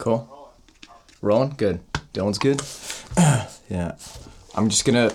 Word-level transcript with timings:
Cool. 0.00 0.50
Rolling? 1.22 1.50
Good. 1.56 1.80
Dylan's 2.14 2.38
good? 2.38 2.60
yeah. 3.70 3.96
I'm 4.54 4.68
just 4.70 4.84
gonna. 4.84 5.12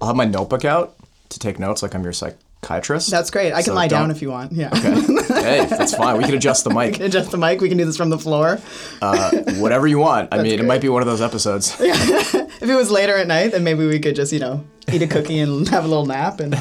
I'll 0.00 0.08
have 0.08 0.16
my 0.16 0.24
notebook 0.24 0.64
out 0.64 0.94
to 1.30 1.38
take 1.38 1.58
notes 1.58 1.82
like 1.82 1.94
I'm 1.94 2.04
your 2.04 2.12
psychiatrist. 2.12 3.10
That's 3.10 3.30
great. 3.30 3.52
I 3.52 3.56
can 3.56 3.64
So 3.64 3.74
lie 3.74 3.88
down 3.88 4.10
if 4.12 4.22
you 4.22 4.30
want. 4.30 4.52
Yeah. 4.52 4.70
Okay. 4.72 4.94
hey, 5.34 5.66
that's 5.66 5.94
fine. 5.96 6.16
We 6.16 6.24
can 6.24 6.34
adjust 6.34 6.62
the 6.64 6.70
mic. 6.74 7.00
Adjust 7.00 7.32
the 7.32 7.36
mic. 7.38 7.60
We 7.60 7.68
can 7.68 7.76
do 7.76 7.84
this 7.84 7.96
from 7.96 8.10
the 8.10 8.18
floor. 8.18 8.58
Uh, 9.02 9.30
whatever 9.56 9.86
you 9.88 9.98
want. 9.98 10.32
I 10.32 10.40
mean, 10.42 10.58
it 10.60 10.64
might 10.64 10.80
be 10.80 10.88
one 10.88 11.02
of 11.02 11.06
those 11.08 11.20
episodes. 11.20 11.76
If 12.60 12.68
it 12.68 12.74
was 12.74 12.90
later 12.90 13.14
at 13.16 13.28
night, 13.28 13.52
then 13.52 13.62
maybe 13.62 13.86
we 13.86 14.00
could 14.00 14.16
just, 14.16 14.32
you 14.32 14.40
know, 14.40 14.64
eat 14.92 15.00
a 15.00 15.06
cookie 15.06 15.38
and 15.38 15.68
have 15.74 15.84
a 15.84 15.86
little 15.86 16.06
nap. 16.06 16.40
And 16.40 16.54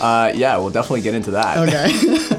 Uh, 0.00 0.32
yeah, 0.34 0.56
we'll 0.56 0.70
definitely 0.70 1.02
get 1.02 1.12
into 1.14 1.32
that. 1.32 1.58
okay. 1.58 2.29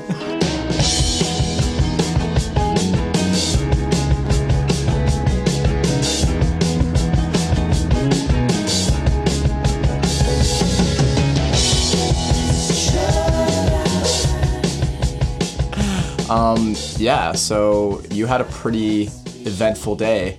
Yeah, 16.98 17.34
so 17.34 18.02
you 18.10 18.26
had 18.26 18.42
a 18.42 18.46
pretty 18.46 19.10
eventful 19.46 19.96
day 19.96 20.38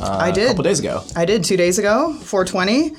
uh, 0.00 0.18
I 0.20 0.30
did. 0.30 0.44
A 0.44 0.48
couple 0.48 0.62
days 0.62 0.78
ago. 0.78 1.02
I 1.16 1.24
did 1.24 1.44
two 1.44 1.56
days 1.56 1.78
ago, 1.78 2.12
420. 2.14 2.92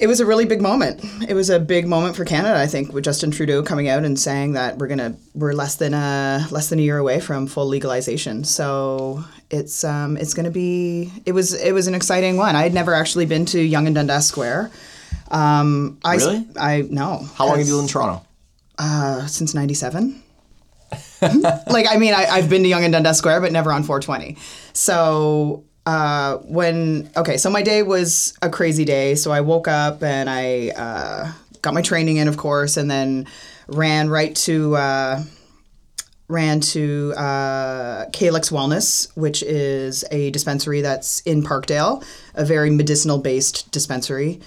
It 0.00 0.06
was 0.06 0.20
a 0.20 0.26
really 0.26 0.44
big 0.44 0.60
moment. 0.60 1.02
It 1.28 1.34
was 1.34 1.50
a 1.50 1.58
big 1.58 1.86
moment 1.86 2.16
for 2.16 2.24
Canada, 2.24 2.58
I 2.58 2.66
think, 2.66 2.92
with 2.92 3.04
Justin 3.04 3.30
Trudeau 3.30 3.62
coming 3.62 3.88
out 3.88 4.04
and 4.04 4.18
saying 4.18 4.52
that 4.52 4.76
we're 4.76 4.88
gonna 4.88 5.16
we're 5.34 5.52
less 5.52 5.76
than 5.76 5.94
a 5.94 6.46
less 6.50 6.68
than 6.68 6.80
a 6.80 6.82
year 6.82 6.98
away 6.98 7.20
from 7.20 7.46
full 7.46 7.66
legalization. 7.66 8.42
So 8.44 9.24
it's 9.50 9.84
um 9.84 10.16
it's 10.16 10.34
gonna 10.34 10.50
be 10.50 11.12
it 11.24 11.32
was 11.32 11.54
it 11.54 11.72
was 11.72 11.86
an 11.86 11.94
exciting 11.94 12.36
one. 12.36 12.56
I 12.56 12.64
had 12.64 12.74
never 12.74 12.92
actually 12.92 13.26
been 13.26 13.46
to 13.46 13.60
Yonge 13.60 13.86
and 13.86 13.94
Dundas 13.94 14.26
Square. 14.26 14.72
Um, 15.30 15.98
I 16.04 16.16
Really? 16.16 16.46
I 16.58 16.82
no. 16.90 17.26
How 17.36 17.46
long 17.46 17.58
have 17.58 17.66
you 17.66 17.76
lived 17.76 17.88
in 17.88 17.92
Toronto? 17.92 18.26
Uh, 18.76 19.26
since 19.26 19.54
'97. 19.54 20.23
like 21.68 21.86
I 21.88 21.96
mean, 21.96 22.14
I, 22.14 22.26
I've 22.26 22.48
been 22.48 22.62
to 22.62 22.68
Yonge 22.68 22.84
and 22.84 22.92
Dundas 22.92 23.18
Square, 23.18 23.40
but 23.40 23.52
never 23.52 23.72
on 23.72 23.82
420. 23.82 24.36
So 24.72 25.64
uh, 25.86 26.38
when 26.38 27.10
okay, 27.16 27.36
so 27.36 27.50
my 27.50 27.62
day 27.62 27.82
was 27.82 28.36
a 28.42 28.50
crazy 28.50 28.84
day. 28.84 29.14
So 29.14 29.30
I 29.32 29.40
woke 29.40 29.68
up 29.68 30.02
and 30.02 30.30
I 30.30 30.70
uh, 30.70 31.32
got 31.62 31.74
my 31.74 31.82
training 31.82 32.16
in, 32.16 32.28
of 32.28 32.36
course, 32.36 32.76
and 32.76 32.90
then 32.90 33.26
ran 33.68 34.08
right 34.08 34.34
to. 34.36 34.76
Uh, 34.76 35.24
ran 36.26 36.58
to 36.58 37.12
uh, 37.18 38.06
Calyx 38.14 38.48
Wellness, 38.48 39.14
which 39.14 39.42
is 39.42 40.06
a 40.10 40.30
dispensary 40.30 40.80
that's 40.80 41.20
in 41.20 41.42
Parkdale, 41.42 42.02
a 42.34 42.46
very 42.46 42.70
medicinal 42.70 43.18
based 43.18 43.70
dispensary. 43.70 44.40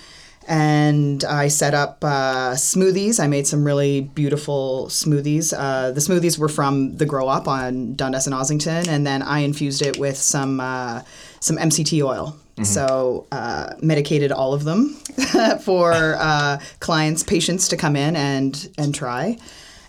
And 0.48 1.24
I 1.26 1.50
set 1.50 1.74
up 1.74 2.04
uh, 2.04 2.54
smoothies. 2.54 3.20
I 3.20 3.28
made 3.28 3.48
some 3.48 3.66
really 3.66 4.02
beautiful 4.02 4.88
smoothies. 4.88 5.54
Uh, 5.56 5.92
the 5.92 6.00
smoothies 6.00 6.40
were 6.40 6.48
from 6.48 6.96
the 6.96 7.06
Grow 7.06 7.28
Up 7.28 7.48
on 7.48 7.96
Dundas 7.96 8.28
and 8.28 8.36
Ossington, 8.36 8.88
and 8.88 9.06
then 9.06 9.22
I 9.22 9.40
infused 9.40 9.82
it 9.82 10.00
with 10.00 10.16
some 10.18 10.62
uh, 10.62 11.02
some 11.42 11.58
MCT 11.58 12.04
oil. 12.04 12.38
So 12.64 13.28
uh, 13.32 13.76
medicated 13.84 14.32
all 14.32 14.54
of 14.56 14.64
them 14.64 14.90
for 15.62 15.94
uh, 16.18 16.60
clients, 16.80 17.22
patients 17.22 17.68
to 17.68 17.78
come 17.78 17.96
in 17.96 18.16
and 18.16 18.74
and 18.80 18.96
try 18.96 19.38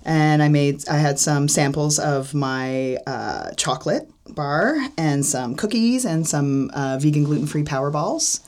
and 0.09 0.43
I 0.43 0.49
made 0.49 0.89
I 0.89 0.97
had 0.97 1.19
some 1.19 1.49
samples 1.49 1.99
of 1.99 2.35
my 2.35 2.97
uh, 3.07 3.53
chocolate 3.57 4.11
bar 4.27 4.77
and 4.97 5.25
some 5.25 5.55
cookies 5.55 6.05
and 6.05 6.27
some 6.27 6.71
uh, 6.73 6.99
vegan 6.99 7.25
gluten 7.25 7.47
free 7.47 7.63
power 7.63 7.91
balls. 7.91 8.41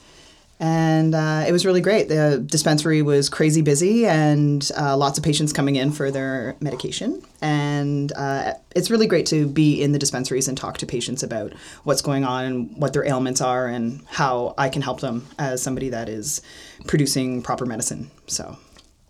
And 0.61 1.15
uh, 1.15 1.43
it 1.47 1.51
was 1.51 1.65
really 1.65 1.81
great. 1.81 2.07
The 2.07 2.37
dispensary 2.45 3.01
was 3.01 3.29
crazy 3.29 3.63
busy 3.63 4.05
and 4.05 4.69
uh, 4.79 4.95
lots 4.95 5.17
of 5.17 5.23
patients 5.23 5.51
coming 5.51 5.75
in 5.75 5.91
for 5.91 6.11
their 6.11 6.55
medication. 6.59 7.23
And 7.41 8.11
uh, 8.11 8.53
it's 8.75 8.91
really 8.91 9.07
great 9.07 9.25
to 9.27 9.47
be 9.47 9.81
in 9.81 9.91
the 9.91 9.97
dispensaries 9.97 10.47
and 10.47 10.55
talk 10.55 10.77
to 10.77 10.85
patients 10.85 11.23
about 11.23 11.53
what's 11.83 12.03
going 12.03 12.25
on 12.25 12.45
and 12.45 12.77
what 12.77 12.93
their 12.93 13.03
ailments 13.03 13.41
are 13.41 13.65
and 13.65 14.05
how 14.07 14.53
I 14.55 14.69
can 14.69 14.83
help 14.83 15.01
them 15.01 15.25
as 15.39 15.63
somebody 15.63 15.89
that 15.89 16.07
is 16.07 16.43
producing 16.85 17.41
proper 17.41 17.65
medicine. 17.65 18.11
So 18.27 18.55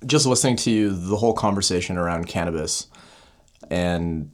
Just 0.06 0.26
listening 0.26 0.56
to 0.56 0.72
you, 0.72 0.96
the 0.96 1.18
whole 1.18 1.34
conversation 1.34 1.98
around 1.98 2.30
cannabis 2.30 2.88
and 3.70 4.32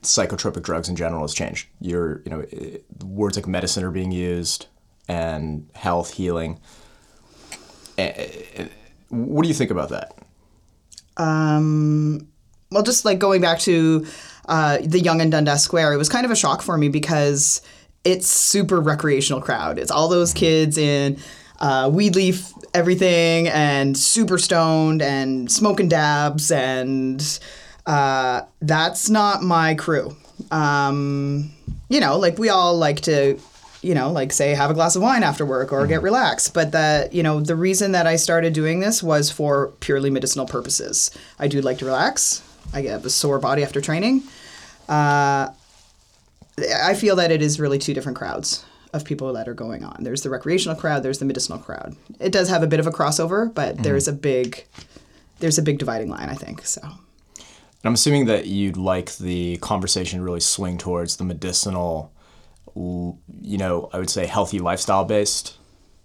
psychotropic 0.00 0.62
drugs 0.62 0.88
in 0.88 0.96
general 0.96 1.20
has 1.20 1.34
changed. 1.34 1.68
You're, 1.78 2.22
you 2.22 2.30
know, 2.30 2.46
eh, 2.52 2.78
words 3.04 3.36
like 3.36 3.46
medicine 3.46 3.84
are 3.84 3.90
being 3.90 4.12
used 4.12 4.66
and 5.08 5.68
health, 5.74 6.12
healing. 6.14 6.60
Eh, 7.96 8.12
eh, 8.56 8.68
What 9.08 9.42
do 9.42 9.48
you 9.48 9.54
think 9.54 9.70
about 9.70 9.88
that? 9.90 10.14
well, 12.70 12.82
just 12.84 13.04
like 13.04 13.18
going 13.18 13.40
back 13.40 13.58
to 13.60 14.06
uh, 14.48 14.78
the 14.84 15.00
Yonge 15.00 15.22
and 15.22 15.32
Dundas 15.32 15.62
Square, 15.62 15.94
it 15.94 15.96
was 15.96 16.08
kind 16.08 16.24
of 16.24 16.30
a 16.30 16.36
shock 16.36 16.62
for 16.62 16.76
me 16.78 16.88
because 16.88 17.60
it's 18.04 18.26
super 18.28 18.80
recreational 18.80 19.40
crowd. 19.40 19.78
It's 19.78 19.90
all 19.90 20.08
those 20.08 20.32
kids 20.32 20.78
in 20.78 21.18
uh, 21.60 21.90
weed 21.92 22.14
leaf 22.14 22.52
everything 22.74 23.48
and 23.48 23.96
super 23.96 24.38
stoned 24.38 25.02
and 25.02 25.50
smoking 25.50 25.88
dabs 25.88 26.50
and 26.52 27.40
uh, 27.86 28.42
that's 28.60 29.08
not 29.10 29.42
my 29.42 29.74
crew. 29.74 30.14
Um, 30.50 31.50
you 31.88 32.00
know, 32.00 32.18
like 32.18 32.38
we 32.38 32.48
all 32.50 32.76
like 32.76 33.00
to, 33.02 33.40
you 33.82 33.94
know, 33.94 34.10
like 34.10 34.32
say 34.32 34.54
have 34.54 34.70
a 34.70 34.74
glass 34.74 34.96
of 34.96 35.02
wine 35.02 35.22
after 35.22 35.46
work 35.46 35.72
or 35.72 35.86
get 35.86 36.02
relaxed. 36.02 36.54
But 36.54 36.72
the, 36.72 37.08
you 37.12 37.22
know, 37.22 37.40
the 37.40 37.56
reason 37.56 37.92
that 37.92 38.06
I 38.06 38.16
started 38.16 38.52
doing 38.52 38.80
this 38.80 39.02
was 39.02 39.30
for 39.30 39.68
purely 39.80 40.10
medicinal 40.10 40.46
purposes. 40.46 41.10
I 41.38 41.48
do 41.48 41.60
like 41.60 41.78
to 41.78 41.84
relax. 41.84 42.42
I 42.72 42.82
have 42.82 43.04
a 43.04 43.10
sore 43.10 43.38
body 43.38 43.62
after 43.62 43.80
training. 43.80 44.22
Uh, 44.88 45.48
I 46.82 46.94
feel 46.94 47.16
that 47.16 47.30
it 47.30 47.40
is 47.40 47.60
really 47.60 47.78
two 47.78 47.94
different 47.94 48.18
crowds 48.18 48.64
of 48.92 49.04
people 49.04 49.32
that 49.34 49.48
are 49.48 49.54
going 49.54 49.84
on. 49.84 49.98
There's 50.00 50.22
the 50.22 50.30
recreational 50.30 50.76
crowd. 50.76 51.02
There's 51.02 51.18
the 51.18 51.24
medicinal 51.24 51.58
crowd. 51.58 51.94
It 52.20 52.32
does 52.32 52.48
have 52.48 52.62
a 52.62 52.66
bit 52.66 52.80
of 52.80 52.86
a 52.86 52.90
crossover, 52.90 53.52
but 53.52 53.82
there's 53.82 54.08
a 54.08 54.12
big, 54.12 54.66
there's 55.38 55.58
a 55.58 55.62
big 55.62 55.78
dividing 55.78 56.08
line. 56.08 56.28
I 56.28 56.34
think 56.34 56.66
so. 56.66 56.80
I'm 57.84 57.94
assuming 57.94 58.26
that 58.26 58.46
you'd 58.46 58.76
like 58.76 59.16
the 59.16 59.58
conversation 59.58 60.18
to 60.18 60.24
really 60.24 60.40
swing 60.40 60.78
towards 60.78 61.16
the 61.16 61.24
medicinal, 61.24 62.12
you 62.78 63.58
know, 63.58 63.90
I 63.92 63.98
would 63.98 64.10
say 64.10 64.26
healthy 64.26 64.58
lifestyle 64.58 65.04
based 65.04 65.56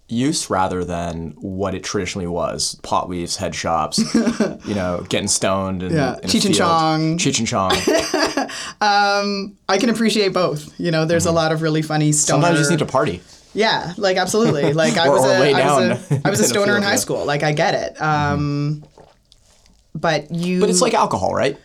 use 0.09 0.49
rather 0.49 0.83
than 0.83 1.31
what 1.39 1.73
it 1.73 1.83
traditionally 1.83 2.27
was 2.27 2.75
pot 2.83 3.09
leaves, 3.09 3.37
head 3.37 3.55
shops, 3.55 3.99
you 4.65 4.75
know, 4.75 5.05
getting 5.09 5.27
stoned 5.27 5.81
and 5.83 5.93
Yeah, 5.93 6.17
Cheech 6.23 6.45
and. 6.45 6.55
Chong. 6.55 7.17
Cheech 7.17 7.39
and 7.39 7.47
Chong. 7.47 7.71
Um, 8.81 9.57
I 9.69 9.77
can 9.77 9.89
appreciate 9.89 10.33
both. 10.33 10.77
You 10.79 10.91
know, 10.91 11.05
there's 11.05 11.25
a 11.25 11.29
mm-hmm. 11.29 11.37
lot 11.37 11.51
of 11.53 11.61
really 11.61 11.81
funny 11.81 12.11
stoner. 12.11 12.41
Sometimes 12.41 12.57
you 12.57 12.61
just 12.61 12.71
need 12.71 12.79
to 12.79 12.85
party. 12.85 13.21
Yeah, 13.53 13.93
like 13.97 14.17
absolutely. 14.17 14.73
Like 14.83 14.97
I 14.97 15.07
Or- 15.07 15.13
was 15.13 15.23
or 15.23 15.29
a, 15.29 15.53
I 15.53 15.75
was 15.75 16.11
a, 16.11 16.21
I 16.25 16.29
was 16.29 16.39
a 16.39 16.43
stoner 16.43 16.75
in 16.75 16.83
high 16.83 16.97
school. 16.97 17.25
Like 17.25 17.41
I 17.43 17.53
get 17.53 17.73
it. 17.73 17.95
Mm-hmm. 17.95 18.33
Um, 18.33 18.83
But 19.95 20.31
you. 20.31 20.59
But 20.59 20.69
it's 20.69 20.81
like 20.81 20.93
alcohol, 20.93 21.33
right? 21.33 21.57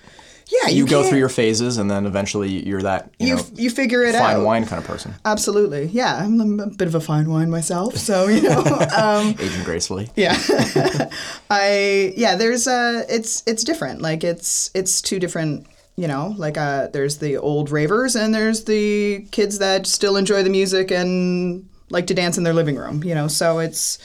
Yeah, 0.49 0.69
You, 0.71 0.87
go 0.87 1.03
through 1.03 1.19
your 1.19 1.29
phases 1.29 1.77
and 1.79 1.91
then 1.91 2.07
eventually 2.07 2.67
you're 2.67 2.83
that, 2.83 3.11
you, 3.19 3.29
You 3.29 3.37
know, 3.37 3.43
you 3.55 3.71
figure 3.71 4.03
it 4.05 4.15
fine 4.15 4.37
out. 4.37 4.45
wine 4.45 4.65
kind 4.67 4.81
of 4.83 4.87
person. 4.89 5.15
Absolutely. 5.25 5.87
Yeah, 5.87 6.17
I'm 6.25 6.59
a 6.61 6.67
bit 6.69 6.89
of 6.89 6.95
a 6.95 7.01
fine 7.01 7.29
wine 7.31 7.51
myself, 7.51 7.97
so 7.97 8.27
you 8.29 8.43
know. 8.43 8.59
um, 8.97 9.35
Aging 9.39 9.65
gracefully. 9.65 10.11
yeah 10.17 10.37
i 11.51 12.13
yeah 12.17 12.37
there's 12.37 12.67
a 12.67 13.05
it's 13.09 13.43
it's 13.47 13.65
different 13.65 14.01
like 14.01 14.25
it's 14.25 14.71
it's 14.75 15.01
two 15.03 15.19
different 15.19 15.67
you 15.97 16.07
know 16.09 16.35
like 16.39 16.57
uh 16.57 16.87
there's 16.89 17.19
the 17.19 17.37
old 17.37 17.71
ravers 17.71 18.15
and 18.17 18.35
there's 18.35 18.65
the 18.65 19.27
kids 19.31 19.59
that 19.59 19.87
still 19.87 20.17
enjoy 20.17 20.43
the 20.43 20.51
music 20.51 20.91
and 20.91 21.69
like 21.91 22.07
to 22.07 22.15
dance 22.15 22.37
in 22.39 22.45
their 22.45 22.55
living 22.55 22.77
room 22.77 23.03
you 23.05 23.15
know 23.15 23.29
so 23.29 23.59
it's 23.59 23.99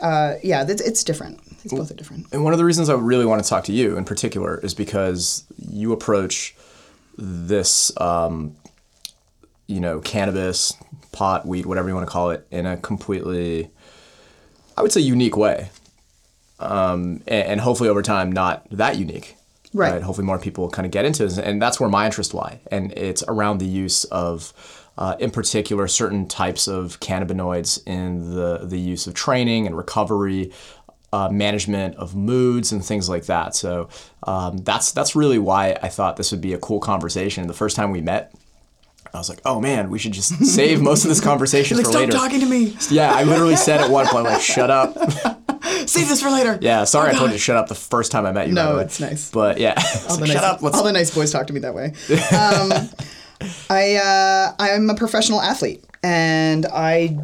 uh 0.00 0.34
yeah 0.42 0.64
it's, 0.68 0.82
it's 0.82 1.04
different 1.04 1.38
both 1.70 1.90
are 1.90 1.94
different 1.94 2.26
And 2.32 2.44
one 2.44 2.52
of 2.52 2.58
the 2.58 2.64
reasons 2.64 2.88
I 2.88 2.94
really 2.94 3.26
want 3.26 3.42
to 3.42 3.48
talk 3.48 3.64
to 3.64 3.72
you 3.72 3.96
in 3.96 4.04
particular 4.04 4.58
is 4.58 4.74
because 4.74 5.44
you 5.56 5.92
approach 5.92 6.54
this, 7.16 7.92
um, 8.00 8.56
you 9.66 9.80
know, 9.80 10.00
cannabis, 10.00 10.72
pot, 11.12 11.46
weed, 11.46 11.66
whatever 11.66 11.88
you 11.88 11.94
want 11.94 12.06
to 12.06 12.10
call 12.10 12.30
it, 12.30 12.46
in 12.50 12.66
a 12.66 12.76
completely, 12.76 13.70
I 14.76 14.82
would 14.82 14.92
say, 14.92 15.00
unique 15.00 15.36
way. 15.36 15.70
Um, 16.58 17.22
and, 17.26 17.48
and 17.48 17.60
hopefully 17.60 17.88
over 17.88 18.02
time, 18.02 18.32
not 18.32 18.66
that 18.70 18.96
unique. 18.96 19.36
Right. 19.74 20.02
Hopefully 20.02 20.26
more 20.26 20.38
people 20.38 20.68
kind 20.68 20.84
of 20.84 20.92
get 20.92 21.04
into 21.04 21.24
this. 21.24 21.38
And 21.38 21.60
that's 21.60 21.80
where 21.80 21.88
my 21.88 22.06
interest 22.06 22.34
lie. 22.34 22.60
And 22.70 22.92
it's 22.92 23.22
around 23.26 23.58
the 23.58 23.66
use 23.66 24.04
of, 24.04 24.52
uh, 24.98 25.16
in 25.18 25.30
particular, 25.30 25.88
certain 25.88 26.28
types 26.28 26.68
of 26.68 27.00
cannabinoids 27.00 27.80
in 27.86 28.34
the, 28.34 28.58
the 28.64 28.78
use 28.78 29.06
of 29.06 29.14
training 29.14 29.66
and 29.66 29.76
recovery, 29.76 30.52
uh, 31.12 31.28
management 31.28 31.94
of 31.96 32.14
moods 32.14 32.72
and 32.72 32.84
things 32.84 33.08
like 33.08 33.26
that. 33.26 33.54
So 33.54 33.88
um, 34.22 34.58
that's 34.58 34.92
that's 34.92 35.14
really 35.14 35.38
why 35.38 35.76
I 35.82 35.88
thought 35.88 36.16
this 36.16 36.30
would 36.32 36.40
be 36.40 36.54
a 36.54 36.58
cool 36.58 36.80
conversation. 36.80 37.46
The 37.46 37.54
first 37.54 37.76
time 37.76 37.90
we 37.90 38.00
met, 38.00 38.34
I 39.12 39.18
was 39.18 39.28
like, 39.28 39.40
"Oh 39.44 39.60
man, 39.60 39.90
we 39.90 39.98
should 39.98 40.12
just 40.12 40.44
save 40.44 40.80
most 40.80 41.04
of 41.04 41.08
this 41.08 41.20
conversation 41.20 41.76
like, 41.76 41.86
for 41.86 41.92
stop 41.92 42.00
later." 42.02 42.12
talking 42.12 42.40
to 42.40 42.46
me. 42.46 42.76
Yeah, 42.90 43.12
I 43.12 43.24
literally 43.24 43.56
said 43.56 43.80
at 43.80 43.90
one 43.90 44.06
point, 44.06 44.24
like, 44.24 44.40
"Shut 44.40 44.70
up." 44.70 44.96
Save 45.86 46.08
this 46.08 46.22
for 46.22 46.30
later. 46.30 46.58
Yeah, 46.60 46.84
sorry 46.84 47.10
Oh, 47.10 47.14
I 47.14 47.18
told 47.18 47.30
you 47.30 47.36
to 47.36 47.42
shut 47.42 47.56
up 47.56 47.68
the 47.68 47.74
first 47.74 48.12
time 48.12 48.24
I 48.24 48.32
met 48.32 48.46
you. 48.46 48.54
No, 48.54 48.78
it's 48.78 49.00
nice. 49.00 49.30
But 49.30 49.58
yeah, 49.58 49.74
All 50.08 50.16
the, 50.16 50.20
like, 50.22 50.28
nice, 50.28 50.32
shut 50.32 50.44
up. 50.44 50.62
All 50.62 50.84
the 50.84 50.92
nice 50.92 51.12
boys 51.12 51.32
talk 51.32 51.46
to 51.48 51.52
me 51.52 51.60
that 51.60 51.74
way. 51.74 51.86
Um, 52.32 52.88
I 53.68 53.96
uh, 53.96 54.54
I'm 54.58 54.90
a 54.90 54.94
professional 54.94 55.40
athlete, 55.40 55.84
and 56.02 56.66
I 56.66 57.18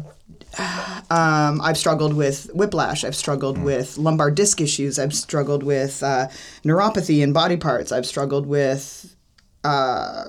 um, 1.09 1.61
I've 1.61 1.77
struggled 1.77 2.13
with 2.13 2.49
whiplash. 2.53 3.03
I've 3.03 3.15
struggled 3.15 3.57
Hmm. 3.57 3.63
with 3.63 3.97
lumbar 3.97 4.31
disc 4.31 4.61
issues. 4.61 4.99
I've 4.99 5.13
struggled 5.13 5.63
with 5.63 6.03
uh, 6.03 6.27
neuropathy 6.63 7.21
in 7.21 7.33
body 7.33 7.57
parts. 7.57 7.91
I've 7.91 8.05
struggled 8.05 8.45
with 8.45 9.15
uh, 9.63 10.25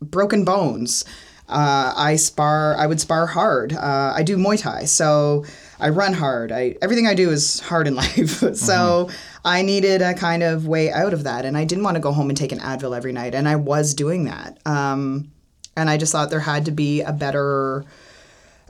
broken 0.00 0.44
bones. 0.44 1.04
Uh, 1.48 1.92
I 1.96 2.16
spar. 2.16 2.76
I 2.76 2.86
would 2.86 3.00
spar 3.00 3.26
hard. 3.26 3.72
Uh, 3.72 4.12
I 4.14 4.22
do 4.22 4.36
Muay 4.36 4.60
Thai, 4.60 4.84
so 4.84 5.44
I 5.80 5.88
run 5.88 6.12
hard. 6.12 6.52
I 6.52 6.76
everything 6.80 7.08
I 7.08 7.14
do 7.14 7.30
is 7.30 7.58
hard 7.60 7.88
in 7.88 7.94
life. 8.04 8.54
so 8.56 9.10
I 9.44 9.62
needed 9.62 10.00
a 10.00 10.14
kind 10.14 10.44
of 10.44 10.68
way 10.68 10.92
out 10.92 11.12
of 11.12 11.24
that, 11.24 11.44
and 11.44 11.56
I 11.56 11.64
didn't 11.64 11.82
want 11.82 11.96
to 11.96 12.00
go 12.00 12.12
home 12.12 12.28
and 12.28 12.36
take 12.38 12.52
an 12.52 12.60
Advil 12.60 12.96
every 12.96 13.12
night, 13.12 13.34
and 13.34 13.48
I 13.48 13.56
was 13.56 13.94
doing 13.94 14.24
that. 14.26 14.58
Um, 14.64 15.32
and 15.76 15.90
I 15.90 15.96
just 15.96 16.12
thought 16.12 16.30
there 16.30 16.38
had 16.40 16.66
to 16.66 16.70
be 16.72 17.00
a 17.00 17.12
better 17.12 17.84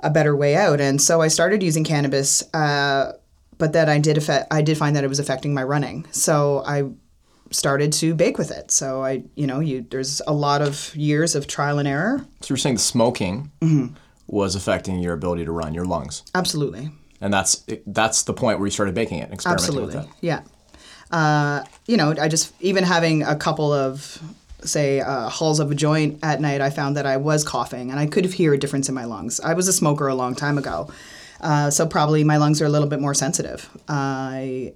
a 0.02 0.11
better 0.11 0.35
way 0.37 0.56
out, 0.56 0.81
and 0.81 1.00
so 1.00 1.20
I 1.20 1.29
started 1.29 1.62
using 1.62 1.85
cannabis. 1.85 2.43
Uh, 2.55 3.12
but 3.58 3.73
then 3.73 3.88
I 3.88 3.99
did 3.99 4.17
affect, 4.17 4.47
I 4.50 4.62
did 4.62 4.79
find 4.79 4.97
that 4.97 5.05
it 5.05 5.08
was 5.08 5.19
affecting 5.19 5.52
my 5.55 5.62
running, 5.62 6.06
so 6.11 6.62
I 6.67 6.85
started 7.50 7.93
to 7.94 8.14
bake 8.14 8.38
with 8.38 8.50
it. 8.50 8.70
So 8.70 9.02
I, 9.05 9.25
you 9.35 9.47
know, 9.47 9.61
you 9.61 9.85
there's 9.91 10.23
a 10.26 10.32
lot 10.32 10.62
of 10.62 10.94
years 10.97 11.35
of 11.35 11.47
trial 11.47 11.79
and 11.79 11.88
error. 11.88 12.25
So 12.41 12.52
you're 12.52 12.56
saying 12.58 12.76
the 12.76 12.81
smoking 12.81 13.50
Mm-hmm. 13.61 13.94
was 14.29 14.55
affecting 14.55 15.00
your 15.00 15.12
ability 15.14 15.44
to 15.44 15.52
run, 15.52 15.75
your 15.75 15.85
lungs, 15.85 16.23
Absolutely. 16.35 16.91
and 17.20 17.32
that's 17.35 17.64
that's 17.87 18.23
the 18.23 18.32
point 18.32 18.58
where 18.58 18.67
you 18.67 18.70
started 18.73 18.94
baking 18.94 19.19
it, 19.19 19.31
experimenting 19.32 19.64
Absolutely. 19.82 19.96
with 19.96 20.05
it. 20.06 20.12
Yeah. 20.20 20.41
Uh, 21.11 21.64
you 21.87 21.96
know, 21.96 22.14
I 22.20 22.29
just 22.29 22.53
even 22.61 22.85
having 22.85 23.25
a 23.25 23.35
couple 23.35 23.73
of 23.73 24.23
say 24.65 25.01
uh, 25.01 25.29
hulls 25.29 25.61
of 25.61 25.71
a 25.71 25.75
joint 25.75 26.19
at 26.23 26.41
night, 26.41 26.61
I 26.61 26.71
found 26.71 26.97
that 26.97 27.07
I 27.07 27.17
was 27.17 27.45
coughing 27.45 27.91
and 27.91 27.99
I 27.99 28.07
could 28.07 28.27
hear 28.27 28.55
a 28.55 28.59
difference 28.59 28.89
in 28.89 28.95
my 28.95 29.05
lungs. 29.05 29.41
I 29.41 29.55
was 29.55 29.69
a 29.69 29.73
smoker 29.73 30.09
a 30.09 30.15
long 30.15 30.35
time 30.35 30.59
ago, 30.59 30.89
uh, 31.41 31.71
so 31.71 31.87
probably 31.87 32.25
my 32.25 32.37
lungs 32.37 32.61
are 32.61 32.67
a 32.67 32.71
little 32.71 32.89
bit 32.89 33.01
more 33.01 33.15
sensitive. 33.15 33.69
I 33.89 34.75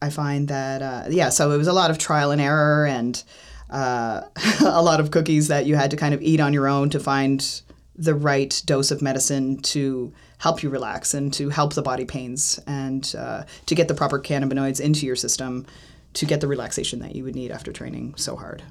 I 0.00 0.10
find 0.10 0.48
that 0.48 0.82
uh, 0.82 1.04
yeah, 1.10 1.28
so 1.28 1.50
it 1.52 1.58
was 1.58 1.68
a 1.68 1.72
lot 1.72 1.90
of 1.90 1.98
trial 1.98 2.30
and 2.30 2.40
error 2.40 2.86
and 2.86 3.22
uh, 3.70 4.22
a 4.64 4.82
lot 4.82 5.00
of 5.00 5.10
cookies 5.10 5.48
that 5.48 5.66
you 5.66 5.76
had 5.76 5.90
to 5.90 5.96
kind 5.96 6.14
of 6.14 6.22
eat 6.22 6.40
on 6.40 6.52
your 6.52 6.68
own 6.68 6.90
to 6.90 7.00
find 7.00 7.62
the 7.96 8.14
right 8.14 8.62
dose 8.64 8.90
of 8.90 9.02
medicine 9.02 9.58
to 9.58 10.12
help 10.38 10.62
you 10.62 10.70
relax 10.70 11.14
and 11.14 11.32
to 11.34 11.48
help 11.48 11.74
the 11.74 11.82
body 11.82 12.04
pains 12.04 12.60
and 12.66 13.14
uh, 13.18 13.42
to 13.66 13.74
get 13.74 13.88
the 13.88 13.94
proper 13.94 14.20
cannabinoids 14.20 14.80
into 14.80 15.04
your 15.04 15.16
system 15.16 15.66
to 16.14 16.24
get 16.24 16.40
the 16.40 16.46
relaxation 16.46 17.00
that 17.00 17.14
you 17.14 17.24
would 17.24 17.34
need 17.34 17.50
after 17.50 17.72
training 17.72 18.14
so 18.16 18.36
hard. 18.36 18.62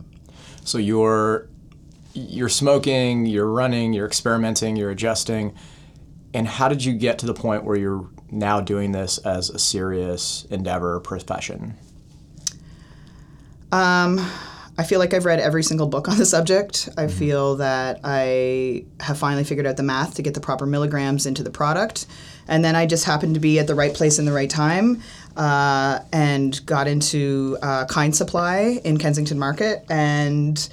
So 0.67 0.77
you're 0.77 1.47
you're 2.13 2.49
smoking, 2.49 3.25
you're 3.25 3.49
running, 3.49 3.93
you're 3.93 4.05
experimenting, 4.05 4.75
you're 4.75 4.91
adjusting. 4.91 5.55
And 6.33 6.45
how 6.45 6.67
did 6.67 6.83
you 6.83 6.93
get 6.93 7.19
to 7.19 7.25
the 7.25 7.33
point 7.33 7.63
where 7.63 7.77
you're 7.77 8.09
now 8.31 8.59
doing 8.59 8.91
this 8.91 9.17
as 9.19 9.49
a 9.49 9.59
serious 9.59 10.45
endeavor 10.49 10.99
profession? 10.99 11.75
Um, 13.71 14.19
I 14.79 14.83
feel 14.83 14.99
like 14.99 15.13
I've 15.13 15.25
read 15.25 15.39
every 15.39 15.63
single 15.63 15.87
book 15.87 16.07
on 16.07 16.17
the 16.17 16.25
subject. 16.25 16.87
I 16.97 17.07
feel 17.07 17.55
that 17.55 17.99
I 18.03 18.85
have 18.99 19.17
finally 19.17 19.43
figured 19.43 19.65
out 19.65 19.75
the 19.75 19.83
math 19.83 20.15
to 20.15 20.21
get 20.21 20.35
the 20.35 20.39
proper 20.39 20.67
milligrams 20.67 21.25
into 21.25 21.41
the 21.41 21.49
product. 21.49 22.05
And 22.47 22.63
then 22.63 22.75
I 22.75 22.85
just 22.85 23.03
happened 23.03 23.33
to 23.33 23.39
be 23.39 23.57
at 23.59 23.67
the 23.67 23.75
right 23.75 23.93
place 23.93 24.19
in 24.19 24.25
the 24.25 24.31
right 24.31 24.49
time 24.49 25.01
uh, 25.35 25.99
and 26.13 26.63
got 26.65 26.87
into 26.87 27.57
uh, 27.61 27.85
Kind 27.85 28.15
Supply 28.15 28.79
in 28.83 28.97
Kensington 28.97 29.39
Market. 29.39 29.83
And 29.89 30.69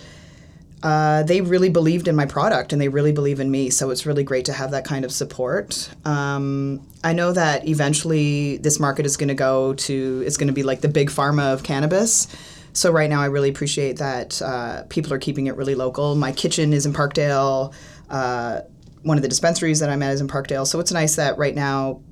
uh, 0.83 1.23
they 1.23 1.41
really 1.41 1.71
believed 1.71 2.07
in 2.07 2.15
my 2.15 2.27
product 2.27 2.75
and 2.75 2.81
they 2.81 2.89
really 2.89 3.11
believe 3.11 3.41
in 3.41 3.51
me. 3.51 3.71
So 3.71 3.89
it's 3.89 4.05
really 4.05 4.23
great 4.23 4.45
to 4.45 4.53
have 4.53 4.73
that 4.73 4.85
kind 4.85 5.07
of 5.07 5.13
support. 5.13 5.91
Um, 6.05 6.87
I 7.03 7.15
know 7.15 7.33
that 7.33 7.67
eventually 7.67 8.59
this 8.59 8.79
market 8.79 9.07
is 9.07 9.17
going 9.17 9.29
to 9.29 9.35
go 9.35 9.73
to, 9.73 10.23
it's 10.27 10.37
going 10.37 10.49
to 10.49 10.53
be 10.53 10.63
like 10.63 10.83
the 10.83 10.89
big 10.89 11.09
pharma 11.09 11.55
of 11.55 11.63
cannabis. 11.63 12.29
So 12.75 12.91
right 12.91 13.09
now 13.09 13.21
I 13.23 13.27
really 13.27 13.49
appreciate 13.49 13.99
that 13.99 14.43
uh, 14.43 14.83
people 14.89 15.13
are 15.15 15.19
keeping 15.19 15.47
it 15.47 15.57
really 15.57 15.75
local. 15.77 16.15
My 16.17 16.33
kitchen 16.33 16.73
is 16.73 16.85
in 16.87 16.93
Parkdale. 16.93 17.73
Uh, 18.11 18.63
one 19.03 19.17
of 19.17 19.23
the 19.23 19.29
dispensaries 19.29 19.79
that 19.81 19.89
I'm 19.89 20.03
at 20.03 20.13
is 20.13 20.21
in 20.21 20.29
Parkdale. 20.29 20.67
So 20.67 20.81
it's 20.81 20.93
nice 20.93 21.17
that 21.17 21.39
right 21.39 21.55
now 21.55 22.03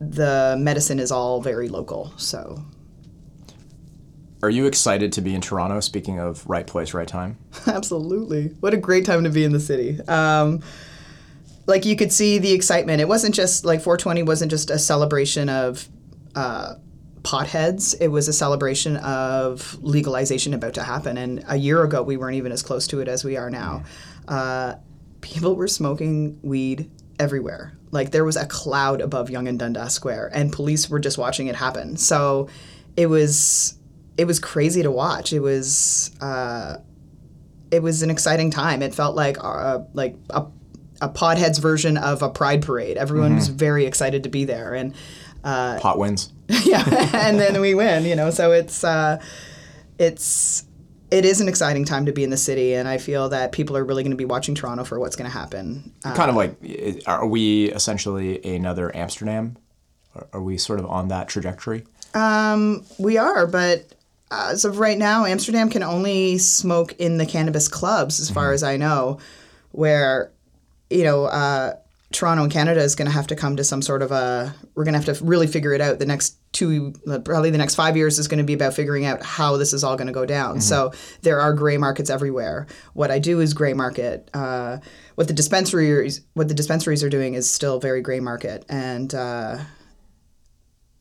the 0.00 0.56
medicine 0.58 0.98
is 1.00 1.10
all 1.10 1.42
very 1.42 1.68
local. 1.68 2.12
So 2.16 2.62
Are 4.42 4.50
you 4.50 4.66
excited 4.66 5.12
to 5.14 5.20
be 5.20 5.34
in 5.34 5.40
Toronto? 5.40 5.80
Speaking 5.80 6.20
of 6.20 6.48
right 6.48 6.66
place, 6.66 6.94
right 6.94 7.08
time. 7.08 7.36
Absolutely. 7.66 8.48
What 8.60 8.72
a 8.72 8.76
great 8.78 9.04
time 9.04 9.24
to 9.24 9.30
be 9.30 9.44
in 9.44 9.52
the 9.52 9.60
city. 9.60 10.00
Um, 10.06 10.62
like 11.66 11.84
you 11.84 11.96
could 11.96 12.12
see 12.12 12.38
the 12.38 12.52
excitement. 12.52 13.00
It 13.00 13.08
wasn't 13.08 13.34
just 13.34 13.64
like 13.64 13.80
420 13.80 14.22
wasn't 14.22 14.50
just 14.50 14.70
a 14.70 14.78
celebration 14.78 15.48
of 15.48 15.88
uh, 16.34 16.74
potheads. 17.22 17.94
It 18.00 18.08
was 18.08 18.28
a 18.28 18.32
celebration 18.32 18.96
of 18.98 19.76
legalization 19.82 20.54
about 20.54 20.74
to 20.74 20.82
happen. 20.82 21.18
And 21.18 21.44
a 21.48 21.56
year 21.56 21.82
ago, 21.82 22.02
we 22.02 22.16
weren't 22.16 22.36
even 22.36 22.52
as 22.52 22.62
close 22.62 22.86
to 22.88 23.00
it 23.00 23.08
as 23.08 23.24
we 23.24 23.36
are 23.36 23.50
now. 23.50 23.84
Uh, 24.28 24.76
people 25.20 25.54
were 25.56 25.68
smoking 25.68 26.38
weed 26.42 26.90
everywhere. 27.18 27.76
Like 27.90 28.10
there 28.10 28.24
was 28.24 28.36
a 28.36 28.46
cloud 28.46 29.00
above 29.00 29.30
Yonge 29.30 29.48
and 29.48 29.58
Dundas 29.58 29.92
Square, 29.92 30.30
and 30.32 30.52
police 30.52 30.88
were 30.88 31.00
just 31.00 31.18
watching 31.18 31.48
it 31.48 31.56
happen. 31.56 31.96
So 31.96 32.48
it 32.96 33.06
was 33.06 33.76
it 34.16 34.26
was 34.26 34.38
crazy 34.38 34.82
to 34.82 34.90
watch. 34.90 35.32
It 35.32 35.40
was. 35.40 36.10
Uh, 36.20 36.76
it 37.70 37.82
was 37.82 38.02
an 38.02 38.10
exciting 38.10 38.50
time. 38.50 38.82
It 38.82 38.94
felt 38.94 39.14
like 39.14 39.42
uh, 39.42 39.80
like 39.94 40.16
a, 40.30 40.46
a 41.00 41.08
podheads 41.08 41.60
version 41.60 41.96
of 41.96 42.22
a 42.22 42.28
pride 42.28 42.62
parade. 42.62 42.96
Everyone 42.96 43.36
was 43.36 43.46
very 43.48 43.86
excited 43.86 44.24
to 44.24 44.28
be 44.28 44.44
there, 44.44 44.74
and 44.74 44.94
Pot 45.80 45.98
wins. 45.98 46.32
yeah, 46.64 46.84
and 47.14 47.38
then 47.38 47.60
we 47.60 47.74
win. 47.74 48.04
You 48.04 48.16
know, 48.16 48.30
so 48.30 48.52
it's 48.52 48.82
uh, 48.84 49.20
it's 49.98 50.64
it 51.10 51.24
is 51.24 51.40
an 51.40 51.48
exciting 51.48 51.84
time 51.84 52.06
to 52.06 52.12
be 52.12 52.22
in 52.24 52.30
the 52.30 52.36
city, 52.36 52.74
and 52.74 52.86
I 52.88 52.98
feel 52.98 53.28
that 53.30 53.52
people 53.52 53.76
are 53.76 53.84
really 53.84 54.02
going 54.02 54.12
to 54.12 54.16
be 54.16 54.24
watching 54.24 54.54
Toronto 54.54 54.84
for 54.84 54.98
what's 55.00 55.16
going 55.16 55.30
to 55.30 55.36
happen. 55.36 55.92
Uh, 56.04 56.14
kind 56.14 56.30
of 56.30 56.36
like, 56.36 56.56
are 57.06 57.26
we 57.26 57.70
essentially 57.72 58.42
another 58.56 58.94
Amsterdam? 58.96 59.56
Are- 60.14 60.26
Are 60.34 60.42
we 60.42 60.56
sort 60.58 60.78
of 60.78 60.86
on 60.86 61.08
that 61.08 61.28
trajectory? 61.28 61.84
we 62.98 63.18
are, 63.18 63.46
but 63.46 63.92
as 64.30 64.64
of 64.64 64.78
right 64.78 64.98
now, 64.98 65.24
Amsterdam 65.24 65.68
can 65.70 65.82
only 65.82 66.38
smoke 66.38 66.92
in 66.98 67.18
the 67.18 67.26
cannabis 67.26 67.66
clubs, 67.68 68.20
as 68.20 68.30
far 68.30 68.52
as 68.52 68.62
I 68.62 68.76
know, 68.76 69.18
where, 69.72 70.30
you 70.90 71.02
know, 71.04 71.24
uh, 71.24 71.74
Toronto 72.12 72.42
and 72.44 72.52
Canada 72.52 72.80
is 72.80 72.94
going 72.94 73.06
to 73.06 73.12
have 73.12 73.26
to 73.28 73.36
come 73.36 73.56
to 73.56 73.64
some 73.64 73.82
sort 73.82 74.02
of 74.02 74.10
a. 74.12 74.54
We're 74.74 74.84
going 74.84 74.94
to 75.00 75.00
have 75.04 75.16
to 75.18 75.24
really 75.24 75.46
figure 75.46 75.72
it 75.72 75.80
out. 75.80 75.98
The 76.00 76.06
next 76.06 76.36
two, 76.52 76.92
probably 77.24 77.50
the 77.50 77.58
next 77.58 77.76
five 77.76 77.96
years 77.96 78.18
is 78.18 78.26
going 78.26 78.38
to 78.38 78.44
be 78.44 78.54
about 78.54 78.74
figuring 78.74 79.06
out 79.06 79.22
how 79.22 79.56
this 79.56 79.72
is 79.72 79.84
all 79.84 79.96
going 79.96 80.08
to 80.08 80.12
go 80.12 80.26
down. 80.26 80.60
So 80.60 80.92
there 81.22 81.40
are 81.40 81.52
gray 81.52 81.76
markets 81.76 82.10
everywhere. 82.10 82.66
What 82.92 83.10
I 83.10 83.18
do 83.18 83.40
is 83.40 83.54
gray 83.54 83.72
market. 83.72 84.28
Uh, 84.34 84.78
what 85.14 85.28
the 85.28 85.34
dispensaries, 85.34 86.22
what 86.34 86.48
the 86.48 86.54
dispensaries 86.54 87.04
are 87.04 87.08
doing 87.08 87.34
is 87.34 87.48
still 87.48 87.78
very 87.78 88.02
gray 88.02 88.20
market, 88.20 88.64
and 88.68 89.14
uh, 89.14 89.58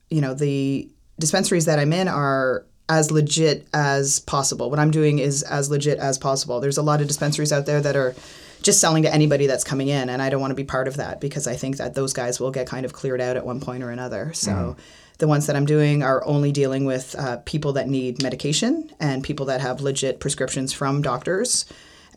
you 0.10 0.22
know 0.22 0.34
the 0.34 0.92
dispensaries 1.20 1.66
that 1.66 1.80
I'm 1.80 1.94
in 1.94 2.08
are 2.08 2.66
as 2.88 3.12
legit 3.12 3.68
as 3.74 4.20
possible. 4.20 4.70
What 4.70 4.80
I'm 4.80 4.92
doing 4.92 5.20
is 5.20 5.44
as 5.44 5.70
legit 5.70 6.00
as 6.00 6.18
possible. 6.18 6.60
There's 6.60 6.78
a 6.78 6.84
lot 6.84 7.02
of 7.02 7.08
dispensaries 7.08 7.52
out 7.52 7.66
there 7.66 7.82
that 7.82 7.96
are 7.96 8.16
just 8.62 8.82
selling 8.82 9.04
to 9.04 9.14
anybody 9.14 9.48
that's 9.48 9.64
coming 9.64 9.88
in, 9.88 10.10
and 10.10 10.22
I 10.22 10.30
don't 10.30 10.42
want 10.42 10.52
to 10.52 10.56
be 10.56 10.64
part 10.64 10.88
of 10.88 10.98
that 10.98 11.22
because 11.22 11.48
I 11.48 11.56
think 11.56 11.78
that 11.78 11.96
those 11.96 12.14
guys 12.14 12.40
will 12.40 12.52
get 12.52 12.68
kind 12.68 12.86
of 12.86 12.94
cleared 12.94 13.22
out 13.22 13.38
at 13.38 13.46
one 13.46 13.60
point 13.60 13.84
or 13.84 13.90
another. 13.90 14.32
So. 14.34 14.76
The 15.20 15.28
ones 15.28 15.48
that 15.48 15.56
I'm 15.56 15.66
doing 15.66 16.02
are 16.02 16.26
only 16.26 16.52
dealing 16.52 16.86
with 16.86 17.16
uh, 17.18 17.38
people 17.46 17.74
that 17.74 17.88
need 17.88 18.24
medication 18.24 18.92
and 19.00 19.24
people 19.24 19.46
that 19.48 19.62
have 19.62 19.82
legit 19.82 20.20
prescriptions 20.20 20.74
from 20.74 21.02
doctors 21.02 21.66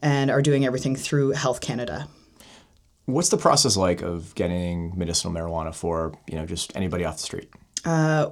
and 0.01 0.31
are 0.31 0.43
doing 0.43 0.65
everything 0.65 0.97
through 0.97 1.31
Health 1.31 1.61
Canada. 1.61 2.09
What's 3.07 3.29
the 3.29 3.37
process 3.37 3.77
like 3.77 4.03
of 4.03 4.35
getting 4.35 4.97
medicinal 4.97 5.35
marijuana 5.35 5.75
for 5.75 6.17
you 6.29 6.37
know 6.37 6.47
just 6.47 6.75
anybody 6.77 7.05
off 7.05 7.17
the 7.17 7.23
street? 7.23 7.51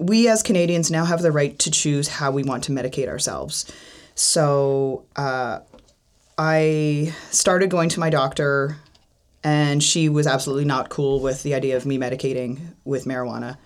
we 0.01 0.29
as 0.29 0.43
Canadians 0.43 0.91
now 0.91 1.05
have 1.05 1.23
the 1.23 1.33
right 1.33 1.59
to 1.59 1.71
choose 1.71 2.07
how 2.07 2.31
we 2.31 2.45
want 2.45 2.65
to 2.65 2.73
medicate 2.73 3.09
ourselves. 3.09 3.71
So 4.15 5.05
uh, 5.17 5.61
I 6.39 7.13
started 7.31 7.71
going 7.71 7.89
to 7.91 8.01
my 8.01 8.11
doctor, 8.11 8.77
and 9.43 9.83
she 9.83 10.09
was 10.09 10.27
absolutely 10.27 10.67
not 10.67 10.89
cool 10.89 11.21
with 11.21 11.43
the 11.43 11.55
idea 11.55 11.77
of 11.77 11.87
me 11.87 11.99
medicating 11.99 12.75
with 12.85 13.05
marijuana. 13.05 13.59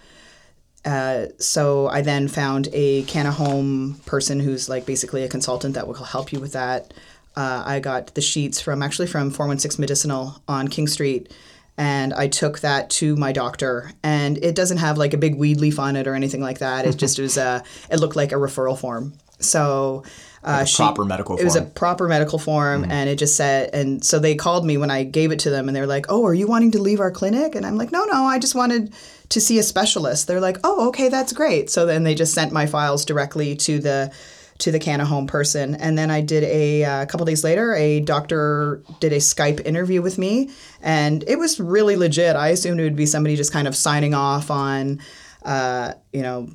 Uh, 0.85 1.27
so 1.39 1.89
I 1.89 2.03
then 2.03 2.29
found 2.29 2.69
a 2.73 3.05
Canna 3.05 3.33
Home 3.33 4.01
person 4.07 4.39
who's 4.39 4.69
like 4.69 4.85
basically 4.85 5.23
a 5.23 5.29
consultant 5.29 5.75
that 5.75 5.87
will 5.87 5.95
help 5.95 6.33
you 6.33 6.41
with 6.41 6.53
that. 6.53 6.93
Uh, 7.37 7.63
I 7.67 7.81
got 7.81 8.15
the 8.15 8.21
sheets 8.21 8.61
from 8.61 8.83
actually 8.83 9.07
from 9.07 9.31
416 9.31 9.81
Medicinal 9.81 10.41
on 10.47 10.69
King 10.69 10.87
Street, 10.87 11.33
and 11.77 12.13
I 12.15 12.29
took 12.29 12.61
that 12.61 12.91
to 12.91 13.17
my 13.17 13.33
doctor. 13.33 13.93
And 14.03 14.39
it 14.39 14.55
doesn't 14.55 14.77
have 14.77 14.99
like 14.99 15.15
a 15.15 15.19
big 15.19 15.37
weed 15.37 15.59
leaf 15.59 15.79
on 15.79 15.97
it 15.97 16.07
or 16.07 16.15
anything 16.15 16.43
like 16.43 16.59
that. 16.59 16.87
It 16.87 16.97
just 16.97 17.19
was 17.19 17.37
a. 17.37 17.65
It 17.91 17.99
looked 17.99 18.17
like 18.17 18.33
a 18.33 18.37
referral 18.37 18.79
form. 18.79 19.15
So. 19.39 20.05
Uh, 20.47 20.63
a 20.69 20.77
proper 20.77 21.07
medical 21.07 21.39
it 21.39 21.45
was 21.45 21.57
a 21.57 21.63
proper 21.63 22.07
medical 22.07 22.39
form 22.39 22.85
and 22.91 23.09
it 23.09 23.17
just 23.17 23.35
said 23.35 23.71
and 23.73 24.05
so 24.05 24.19
they 24.19 24.35
called 24.35 24.67
me 24.67 24.77
when 24.77 24.91
i 24.91 25.03
gave 25.03 25.33
it 25.33 25.39
to 25.39 25.49
them 25.49 25.71
and 25.71 25.75
they're 25.75 25.87
like 25.87 26.05
oh 26.11 26.23
are 26.27 26.35
you 26.35 26.47
wanting 26.47 26.71
to 26.71 26.79
leave 26.79 27.01
our 27.01 27.11
clinic 27.11 27.55
and 27.55 27.65
i'm 27.65 27.79
like 27.79 27.91
no 27.91 28.05
no 28.05 28.25
i 28.27 28.39
just 28.39 28.55
wanted 28.55 28.93
to 29.35 29.41
see 29.41 29.59
a 29.59 29.65
specialist. 29.65 30.29
They're 30.29 30.41
like 30.41 30.59
oh 30.63 30.89
okay 30.89 31.09
that's 31.09 31.33
great. 31.33 31.69
So 31.69 31.85
then 31.87 32.05
they 32.05 32.15
just 32.15 32.33
sent 32.33 32.53
my 32.53 32.67
files 32.67 33.05
directly 33.05 33.57
to 33.57 33.81
the 33.81 34.15
to 34.59 34.71
the 34.71 34.79
Canna 34.79 35.05
Home 35.05 35.27
person. 35.27 35.75
And 35.75 35.99
then 35.99 36.13
i 36.13 36.21
did 36.21 36.45
a, 36.45 36.85
uh, 36.85 37.07
couple 37.07 37.27
days 37.27 37.43
later 37.43 37.75
a 37.75 37.99
doctor 37.99 38.81
did 39.01 39.13
a 39.13 39.17
skype 39.17 39.61
interview 39.67 40.01
with 40.01 40.17
me. 40.19 40.51
And 40.81 41.25
it 41.27 41.41
was 41.41 41.59
really 41.59 41.97
legit. 41.97 42.37
I 42.37 42.49
assumed 42.51 42.79
it 42.79 42.85
would 42.85 42.95
be 42.95 43.07
somebody 43.07 43.35
just 43.35 43.53
kind 43.53 43.67
of 43.67 43.75
signing 43.75 44.15
off 44.15 44.53
on 44.53 45.01
uh, 45.43 45.95
you 46.13 46.23
know 46.23 46.49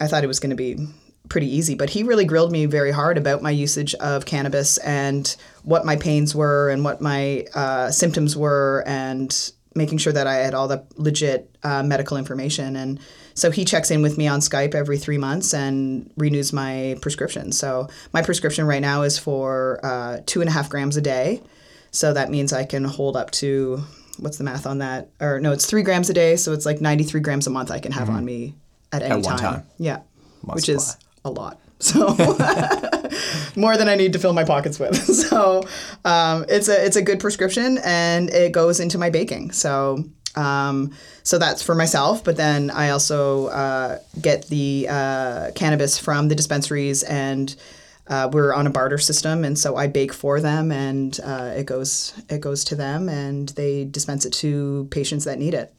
i 0.00 0.06
thought 0.06 0.22
it 0.22 0.28
was 0.28 0.38
going 0.38 0.50
to 0.50 0.56
be 0.56 0.78
pretty 1.28 1.46
easy, 1.46 1.76
but 1.76 1.90
he 1.90 2.02
really 2.02 2.24
grilled 2.24 2.50
me 2.50 2.66
very 2.66 2.90
hard 2.90 3.16
about 3.16 3.40
my 3.40 3.50
usage 3.50 3.94
of 3.94 4.26
cannabis 4.26 4.78
and 4.78 5.36
what 5.62 5.86
my 5.86 5.94
pains 5.94 6.34
were 6.34 6.70
and 6.70 6.84
what 6.84 7.00
my 7.00 7.46
uh, 7.54 7.90
symptoms 7.90 8.36
were 8.36 8.82
and 8.86 9.52
making 9.74 9.98
sure 9.98 10.12
that 10.12 10.26
I 10.26 10.34
had 10.34 10.54
all 10.54 10.68
the 10.68 10.84
legit 10.96 11.54
uh, 11.62 11.82
medical 11.82 12.16
information. 12.16 12.76
And 12.76 12.98
so 13.34 13.50
he 13.50 13.64
checks 13.64 13.90
in 13.90 14.02
with 14.02 14.18
me 14.18 14.26
on 14.26 14.40
Skype 14.40 14.74
every 14.74 14.98
three 14.98 15.18
months 15.18 15.54
and 15.54 16.10
renews 16.16 16.52
my 16.52 16.96
prescription. 17.00 17.52
So 17.52 17.88
my 18.12 18.22
prescription 18.22 18.66
right 18.66 18.82
now 18.82 19.02
is 19.02 19.18
for 19.18 19.80
uh, 19.84 20.18
two 20.26 20.40
and 20.40 20.48
a 20.48 20.52
half 20.52 20.68
grams 20.68 20.96
a 20.96 21.00
day. 21.00 21.42
So 21.92 22.12
that 22.12 22.30
means 22.30 22.52
I 22.52 22.64
can 22.64 22.84
hold 22.84 23.16
up 23.16 23.30
to 23.32 23.82
what's 24.18 24.38
the 24.38 24.44
math 24.44 24.66
on 24.66 24.78
that? 24.78 25.10
Or 25.20 25.40
no, 25.40 25.52
it's 25.52 25.66
three 25.66 25.82
grams 25.82 26.10
a 26.10 26.14
day. 26.14 26.36
So 26.36 26.52
it's 26.52 26.66
like 26.66 26.80
93 26.80 27.20
grams 27.20 27.46
a 27.46 27.50
month 27.50 27.70
I 27.70 27.78
can 27.78 27.92
have 27.92 28.10
on 28.10 28.24
me 28.24 28.54
at 28.92 29.02
any 29.02 29.20
At 29.20 29.24
one 29.24 29.38
time. 29.38 29.66
Yeah. 29.78 30.00
Which 30.42 30.64
supply. 30.64 30.76
is 30.76 30.96
a 31.24 31.30
lot. 31.30 31.60
So 31.80 32.08
more 33.56 33.76
than 33.76 33.88
I 33.88 33.94
need 33.96 34.12
to 34.12 34.18
fill 34.18 34.32
my 34.32 34.44
pockets 34.44 34.78
with. 34.78 34.96
So 35.30 35.62
um, 36.04 36.44
it's 36.48 36.68
a 36.68 36.84
it's 36.84 36.96
a 36.96 37.02
good 37.02 37.20
prescription 37.20 37.78
and 37.84 38.30
it 38.30 38.52
goes 38.52 38.80
into 38.80 38.98
my 38.98 39.10
baking. 39.10 39.52
So 39.52 40.04
um, 40.34 40.92
so 41.22 41.38
that's 41.38 41.62
for 41.62 41.74
myself, 41.74 42.24
but 42.24 42.36
then 42.36 42.70
I 42.70 42.90
also 42.90 43.46
uh, 43.46 43.98
get 44.20 44.46
the 44.48 44.86
uh, 44.90 45.50
cannabis 45.54 45.98
from 45.98 46.28
the 46.28 46.34
dispensaries 46.34 47.02
and. 47.02 47.54
Uh, 48.08 48.28
we're 48.32 48.52
on 48.52 48.66
a 48.66 48.70
barter 48.70 48.98
system, 48.98 49.44
and 49.44 49.56
so 49.56 49.76
I 49.76 49.86
bake 49.86 50.12
for 50.12 50.40
them, 50.40 50.72
and 50.72 51.16
uh, 51.22 51.52
it 51.56 51.64
goes 51.64 52.12
it 52.28 52.40
goes 52.40 52.64
to 52.64 52.74
them, 52.74 53.08
and 53.08 53.50
they 53.50 53.84
dispense 53.84 54.26
it 54.26 54.32
to 54.42 54.88
patients 54.90 55.26
that 55.26 55.38
need 55.38 55.54
it. 55.54 55.72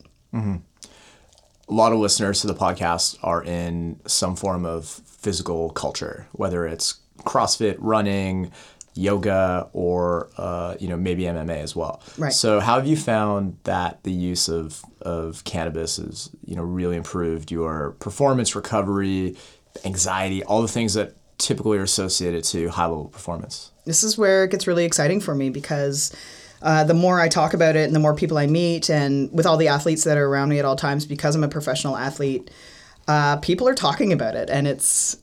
A 1.72 1.74
lot 1.74 1.94
of 1.94 2.00
listeners 2.00 2.42
to 2.42 2.48
the 2.48 2.54
podcast 2.54 3.18
are 3.24 3.42
in 3.42 3.98
some 4.06 4.36
form 4.36 4.66
of 4.66 4.86
physical 4.86 5.70
culture, 5.70 6.28
whether 6.34 6.68
it's 6.68 7.00
CrossFit, 7.20 7.78
running, 7.80 8.51
yoga, 8.94 9.70
or 9.72 10.30
uh, 10.38 10.75
you 10.80 10.90
know 10.90 10.98
maybe 10.98 11.24
MMA 11.24 11.58
as 11.58 11.74
well. 11.74 12.01
Right. 12.18 12.34
So, 12.34 12.60
how 12.60 12.75
have 12.75 12.86
you 12.86 12.98
found 12.98 13.58
that 13.63 14.04
the 14.04 14.12
use 14.12 14.50
of 14.50 14.84
of 15.01 15.44
cannabis 15.46 15.96
has 15.96 16.30
you 16.46 16.58
know 16.58 16.63
really 16.63 16.98
improved 16.98 17.51
your 17.51 17.92
performance, 18.00 18.54
recovery, 18.54 19.38
anxiety, 19.86 20.44
all 20.44 20.62
the 20.62 20.68
things 20.68 20.94
that 20.96 21.16
typically 21.38 21.78
are 21.78 21.84
associated 21.84 22.44
to 22.44 22.68
high 22.70 22.86
level 22.86 23.06
performance? 23.06 23.72
this 23.86 24.04
is 24.04 24.18
where 24.18 24.44
it 24.44 24.51
gets 24.51 24.68
really 24.68 24.86
exciting 24.86 25.20
for 25.20 25.34
me 25.34 25.50
because 25.50 26.16
uh, 26.62 26.84
the 26.84 26.94
more 26.94 27.20
I 27.20 27.27
talk 27.27 27.53
about 27.53 27.75
it 27.75 27.86
and 27.86 27.96
the 27.96 28.00
more 28.00 28.15
people 28.15 28.38
I 28.38 28.48
meet, 28.48 28.89
and 28.89 29.32
with 29.32 29.46
all 29.46 29.58
the 29.58 29.68
athletes 29.68 30.03
that 30.03 30.18
are 30.18 30.25
around 30.25 30.50
me 30.50 30.60
at 30.60 30.65
all 30.65 30.75
times, 30.75 31.06
because 31.06 31.36
I'm 31.36 31.44
a 31.44 31.50
professional 31.50 31.98
athlete, 31.98 32.51
uh, 33.08 33.38
people 33.38 33.68
are 33.68 33.75
talking 33.75 34.13
about 34.13 34.36
it, 34.36 34.50
and 34.50 34.68
it's 34.68 35.18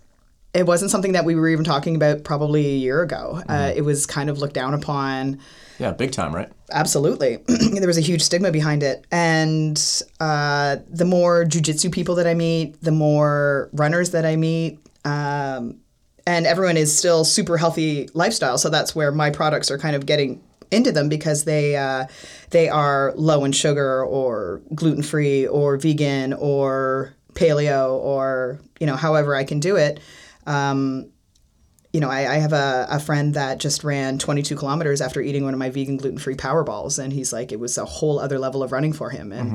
it 0.54 0.66
wasn't 0.66 0.90
something 0.90 1.12
that 1.12 1.25
we 1.25 1.35
were 1.35 1.49
even 1.49 1.64
talking 1.64 1.95
about 1.95 2.25
probably 2.25 2.66
a 2.66 2.76
year 2.76 3.02
ago. 3.02 3.42
Uh, 3.49 3.73
it 3.75 3.83
was 3.83 4.07
kind 4.07 4.30
of 4.30 4.38
looked 4.38 4.54
down 4.54 4.75
upon. 4.75 5.38
Yeah, 5.78 5.92
big 5.92 6.11
time, 6.11 6.35
right? 6.35 6.50
Absolutely. 6.73 7.37
there 7.47 7.87
was 7.87 7.99
a 7.99 8.02
huge 8.02 8.23
stigma 8.23 8.50
behind 8.50 8.83
it. 8.83 9.07
And 9.12 9.78
uh, 10.21 10.76
the 10.88 11.04
more 11.04 11.45
jujitsu 11.45 11.92
people 11.92 12.14
that 12.16 12.26
I 12.26 12.35
meet, 12.35 12.80
the 12.83 12.90
more 12.90 13.68
runners 13.73 14.11
that 14.11 14.25
I 14.25 14.37
meet, 14.37 14.80
um, 15.04 15.78
and 16.26 16.47
everyone 16.47 16.76
is 16.76 16.97
still 16.97 17.25
super 17.25 17.57
healthy 17.57 18.09
lifestyle. 18.12 18.59
So 18.59 18.68
that's 18.68 18.95
where 18.95 19.12
my 19.12 19.30
products 19.30 19.71
are 19.71 19.78
kind 19.78 19.95
of 19.95 20.07
getting 20.07 20.42
into 20.71 20.93
them 20.93 21.09
because 21.09 21.45
they 21.45 21.77
uh, 21.77 22.07
they 22.51 22.69
are 22.69 23.13
low 23.17 23.45
in 23.45 23.53
sugar 23.53 24.05
or 24.05 24.61
gluten 24.75 25.03
free 25.03 25.47
or 25.47 25.77
vegan 25.77 26.33
or 26.35 27.15
paleo 27.35 27.93
or 27.93 28.61
you 28.81 28.87
know 28.87 28.97
however 28.97 29.35
I 29.35 29.45
can 29.45 29.61
do 29.61 29.77
it. 29.77 30.01
Um, 30.47 31.11
you 31.93 32.01
know, 32.01 32.11
I, 32.11 32.35
I 32.35 32.39
have 32.39 32.53
a, 32.53 32.87
a 32.91 33.01
friend 33.01 33.33
that 33.35 33.59
just 33.59 33.83
ran 33.83 34.19
22 34.19 34.57
kilometers 34.57 35.01
after 35.01 35.23
eating 35.23 35.45
one 35.45 35.55
of 35.55 35.59
my 35.59 35.71
vegan 35.71 35.97
gluten 35.97 36.19
free 36.19 36.35
power 36.35 36.63
balls, 36.63 36.99
and 36.99 37.13
he's 37.13 37.33
like, 37.33 37.51
it 37.51 37.59
was 37.59 37.79
a 37.79 37.87
whole 37.87 38.19
other 38.19 38.39
level 38.39 38.63
of 38.63 38.73
running 38.73 38.93
for 38.93 39.09
him. 39.09 39.33
And 39.33 39.51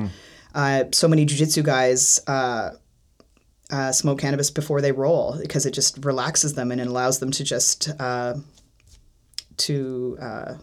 uh, 0.54 0.84
so 0.92 1.06
many 1.06 1.26
jujitsu 1.26 1.62
guys 1.62 2.20
uh, 2.26 2.70
uh, 3.70 3.92
smoke 3.92 4.18
cannabis 4.18 4.50
before 4.50 4.80
they 4.80 4.92
roll 4.92 5.38
because 5.40 5.64
it 5.64 5.70
just 5.72 6.04
relaxes 6.04 6.54
them 6.54 6.72
and 6.72 6.80
it 6.80 6.86
allows 6.86 7.18
them 7.20 7.30
to 7.30 7.44
just 7.44 7.88
uh, 8.00 8.34
to 9.58 10.18
uh, 10.20 10.54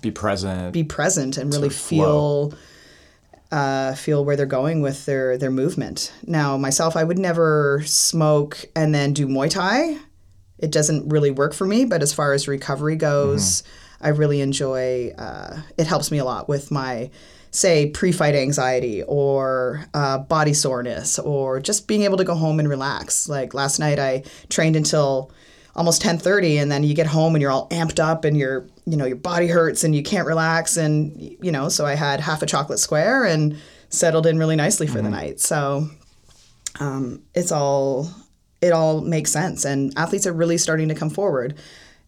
Be 0.00 0.10
present. 0.10 0.72
be 0.72 0.84
present 0.84 1.36
and 1.36 1.52
really 1.52 1.68
feel 1.70 2.54
uh, 3.50 3.94
feel 3.94 4.24
where 4.24 4.34
they're 4.34 4.46
going 4.46 4.80
with 4.80 5.04
their 5.04 5.36
their 5.36 5.50
movement. 5.50 6.12
Now, 6.26 6.56
myself, 6.56 6.96
I 6.96 7.04
would 7.04 7.18
never 7.18 7.82
smoke 7.84 8.64
and 8.74 8.94
then 8.94 9.12
do 9.12 9.28
Muay 9.28 9.50
Thai. 9.50 9.98
It 10.58 10.72
doesn't 10.72 11.08
really 11.08 11.30
work 11.30 11.52
for 11.52 11.66
me. 11.66 11.84
But 11.84 12.02
as 12.02 12.12
far 12.14 12.32
as 12.32 12.48
recovery 12.48 12.96
goes, 12.96 13.62
I 14.00 14.08
really 14.08 14.40
enjoy. 14.40 15.12
Uh, 15.18 15.60
it 15.76 15.86
helps 15.86 16.10
me 16.10 16.18
a 16.18 16.24
lot 16.24 16.48
with 16.48 16.70
my 16.70 17.10
say 17.50 17.90
pre-fight 17.90 18.34
anxiety 18.34 19.02
or 19.02 19.84
uh, 19.92 20.16
body 20.16 20.54
soreness 20.54 21.18
or 21.18 21.60
just 21.60 21.86
being 21.86 22.02
able 22.02 22.16
to 22.16 22.24
go 22.24 22.34
home 22.34 22.58
and 22.58 22.68
relax. 22.68 23.28
Like 23.28 23.52
last 23.52 23.78
night, 23.78 23.98
I 23.98 24.24
trained 24.48 24.74
until 24.74 25.30
almost 25.76 26.02
10:30 26.02 26.60
and 26.60 26.72
then 26.72 26.82
you 26.84 26.94
get 26.94 27.06
home 27.06 27.34
and 27.34 27.42
you're 27.42 27.50
all 27.50 27.68
amped 27.68 28.00
up 28.02 28.24
and 28.24 28.36
your 28.36 28.66
you 28.84 28.96
know 28.96 29.04
your 29.04 29.16
body 29.16 29.46
hurts 29.46 29.84
and 29.84 29.94
you 29.94 30.02
can't 30.02 30.26
relax 30.26 30.76
and 30.76 31.20
you 31.40 31.52
know 31.52 31.68
so 31.68 31.86
I 31.86 31.94
had 31.94 32.20
half 32.20 32.42
a 32.42 32.46
chocolate 32.46 32.78
square 32.78 33.24
and 33.24 33.56
settled 33.88 34.26
in 34.26 34.38
really 34.38 34.56
nicely 34.56 34.86
for 34.86 35.02
the 35.02 35.10
night. 35.10 35.38
So 35.38 35.88
um, 36.80 37.22
it's 37.34 37.52
all 37.52 38.08
it 38.60 38.72
all 38.72 39.00
makes 39.00 39.30
sense 39.30 39.64
and 39.64 39.92
athletes 39.96 40.26
are 40.26 40.32
really 40.32 40.58
starting 40.58 40.88
to 40.88 40.94
come 40.94 41.10
forward 41.10 41.56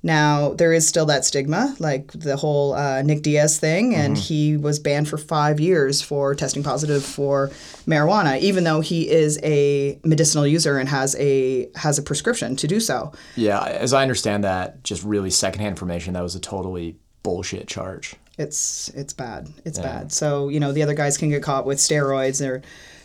now 0.05 0.55
there 0.55 0.73
is 0.73 0.87
still 0.87 1.07
that 1.07 1.25
stigma 1.25 1.75
like 1.81 2.13
the 2.13 2.37
whole 2.37 2.75
uh, 2.75 3.03
Nick 3.03 3.23
Diaz 3.23 3.59
thing 3.59 3.95
and 3.97 4.17
he 4.17 4.57
was 4.57 4.79
banned 4.79 5.09
for 5.09 5.19
five 5.19 5.59
years 5.59 6.01
for 6.03 6.35
testing 6.35 6.63
positive 6.63 7.05
for 7.05 7.49
marijuana 7.87 8.39
even 8.39 8.63
though 8.65 8.81
he 8.81 9.11
is 9.11 9.41
a 9.43 9.99
medicinal 10.05 10.47
user 10.47 10.79
and 10.79 10.89
has 10.89 11.17
a 11.17 11.69
has 11.75 11.99
a 11.99 12.03
prescription 12.03 12.55
to 12.55 12.67
do 12.69 12.79
so 12.79 13.13
Yeah, 13.35 13.65
as 13.65 13.93
I 13.93 14.03
understand 14.03 14.45
that, 14.45 14.85
just 14.85 15.03
really 15.03 15.31
secondhand 15.31 15.71
information, 15.71 16.13
that 16.15 16.23
was 16.23 16.35
a 16.35 16.41
totally 16.41 16.97
bullshit 17.23 17.67
charge. 17.67 18.15
it's 18.37 18.91
it's 18.91 19.15
bad. 19.15 19.49
It's 19.65 19.79
bad. 19.79 20.13
So 20.13 20.49
you 20.51 20.61
know 20.61 20.73
the 20.73 20.83
other 20.83 20.95
guys 20.95 21.17
can 21.17 21.31
get 21.31 21.43
caught 21.43 21.65
with 21.65 21.79
steroids 21.79 22.47
or 22.47 22.61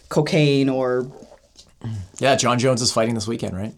cocaine 0.10 0.68
or 0.70 1.10
Yeah, 2.20 2.36
Jon 2.36 2.60
Jones 2.60 2.82
is 2.82 2.92
fighting 2.92 3.16
this 3.16 3.26
weekend, 3.28 3.56
right? 3.56 3.74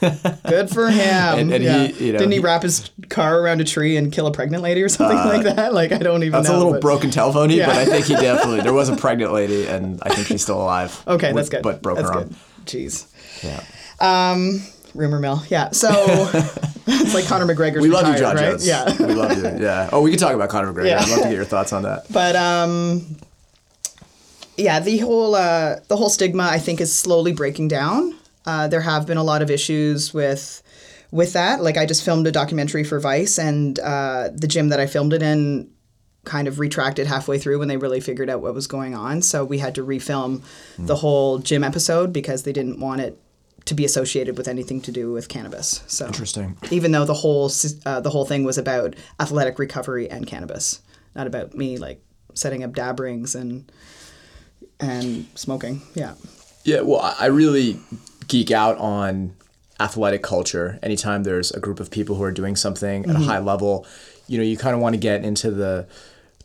good 0.46 0.68
for 0.68 0.90
him. 0.90 1.38
And- 1.38 1.52
and 1.52 1.64
he, 1.64 2.06
you 2.06 2.12
know, 2.12 2.18
didn't 2.18 2.32
he, 2.32 2.38
he- 2.38 2.44
wrap 2.44 2.62
his 2.62 2.90
car 3.08 3.40
around 3.40 3.62
a 3.62 3.64
tree 3.64 3.96
and 3.96 4.12
kill 4.12 4.26
a 4.26 4.32
pregnant 4.32 4.62
lady 4.62 4.82
or 4.82 4.90
something 4.90 5.16
like 5.16 5.42
that? 5.56 5.72
Like 5.72 5.90
I 5.92 5.98
don't 5.98 6.22
even 6.22 6.32
know. 6.32 6.38
That's 6.38 6.50
know. 6.50 6.56
a 6.56 6.58
little 6.58 6.72
but- 6.72 6.82
broken 6.82 7.10
telephony, 7.10 7.56
Yeah. 7.56 7.66
but 7.68 7.76
I 7.76 7.84
think 7.86 8.04
he 8.06 8.14
definitely 8.20 8.60
there 8.60 8.74
was 8.74 8.90
a 8.90 8.96
pregnant 8.96 9.32
lady, 9.32 9.66
and 9.66 10.00
I 10.02 10.14
think 10.14 10.26
she's 10.26 10.42
still 10.42 10.60
alive. 10.60 11.02
Okay, 11.08 11.28
with- 11.28 11.36
that's 11.36 11.48
good. 11.48 11.62
But 11.62 11.80
broke 11.80 11.96
that's 11.96 12.08
her 12.10 12.14
good. 12.14 12.26
arm. 12.28 12.36
Jeez. 12.66 13.06
Yeah, 13.42 14.58
Rumor 14.94 15.18
mill. 15.20 15.42
Yeah. 15.48 15.70
So 15.72 15.90
it's 16.86 17.14
like 17.14 17.26
Conor 17.26 17.46
McGregor. 17.46 17.80
we 17.82 17.88
love 17.88 18.08
you, 18.08 18.16
Jon 18.18 18.34
right? 18.36 18.50
Jones. 18.50 18.66
Yeah. 18.66 18.96
we 18.98 19.12
love 19.14 19.36
you. 19.36 19.62
Yeah. 19.64 19.90
Oh, 19.92 20.00
we 20.00 20.10
can 20.10 20.18
talk 20.18 20.34
about 20.34 20.48
Conor 20.48 20.72
McGregor. 20.72 20.86
Yeah. 20.88 21.00
I'd 21.00 21.08
love 21.10 21.18
to 21.18 21.24
get 21.24 21.34
your 21.34 21.44
thoughts 21.44 21.72
on 21.74 21.82
that. 21.82 22.04
but 22.10 22.34
um 22.36 23.16
yeah 24.56 24.80
the 24.80 24.98
whole 24.98 25.34
uh 25.34 25.76
the 25.88 25.96
whole 25.96 26.10
stigma 26.10 26.44
i 26.44 26.58
think 26.58 26.80
is 26.80 26.96
slowly 26.96 27.32
breaking 27.32 27.68
down 27.68 28.14
uh, 28.46 28.68
there 28.68 28.80
have 28.80 29.06
been 29.06 29.16
a 29.16 29.24
lot 29.24 29.42
of 29.42 29.50
issues 29.50 30.14
with 30.14 30.62
with 31.10 31.32
that 31.32 31.62
like 31.62 31.76
i 31.76 31.84
just 31.84 32.04
filmed 32.04 32.26
a 32.26 32.32
documentary 32.32 32.84
for 32.84 33.00
vice 33.00 33.38
and 33.38 33.78
uh, 33.80 34.28
the 34.32 34.46
gym 34.46 34.68
that 34.68 34.80
i 34.80 34.86
filmed 34.86 35.12
it 35.12 35.22
in 35.22 35.68
kind 36.26 36.48
of 36.48 36.58
retracted 36.58 37.06
halfway 37.06 37.38
through 37.38 37.58
when 37.58 37.68
they 37.68 37.76
really 37.76 38.00
figured 38.00 38.28
out 38.28 38.42
what 38.42 38.52
was 38.52 38.66
going 38.66 38.94
on. 38.94 39.22
So 39.22 39.44
we 39.44 39.58
had 39.58 39.76
to 39.76 39.86
refilm 39.86 40.42
the 40.76 40.96
whole 40.96 41.38
gym 41.38 41.64
episode 41.64 42.12
because 42.12 42.42
they 42.42 42.52
didn't 42.52 42.80
want 42.80 43.00
it 43.00 43.18
to 43.64 43.74
be 43.74 43.84
associated 43.84 44.36
with 44.36 44.48
anything 44.48 44.80
to 44.82 44.92
do 44.92 45.12
with 45.12 45.28
cannabis. 45.28 45.82
So 45.86 46.06
Interesting. 46.06 46.56
even 46.70 46.92
though 46.92 47.04
the 47.04 47.14
whole 47.14 47.50
uh, 47.86 48.00
the 48.00 48.10
whole 48.10 48.24
thing 48.24 48.44
was 48.44 48.58
about 48.58 48.94
athletic 49.18 49.58
recovery 49.58 50.10
and 50.10 50.26
cannabis, 50.26 50.82
not 51.14 51.26
about 51.26 51.54
me 51.54 51.78
like 51.78 52.02
setting 52.34 52.62
up 52.62 52.74
dab 52.74 53.00
rings 53.00 53.34
and 53.34 53.70
and 54.80 55.26
smoking. 55.34 55.82
Yeah. 55.94 56.14
Yeah, 56.64 56.80
well, 56.80 57.14
I 57.18 57.26
really 57.26 57.78
geek 58.28 58.50
out 58.50 58.76
on 58.78 59.34
athletic 59.78 60.22
culture. 60.22 60.78
Anytime 60.82 61.22
there's 61.22 61.50
a 61.52 61.60
group 61.60 61.78
of 61.80 61.90
people 61.90 62.16
who 62.16 62.22
are 62.24 62.32
doing 62.32 62.56
something 62.56 63.08
at 63.08 63.14
a 63.14 63.20
high 63.20 63.38
level, 63.38 63.86
you 64.26 64.36
know, 64.38 64.44
you 64.44 64.56
kind 64.56 64.74
of 64.74 64.80
want 64.80 64.94
to 64.94 64.98
get 65.00 65.24
into 65.24 65.50
the 65.50 65.86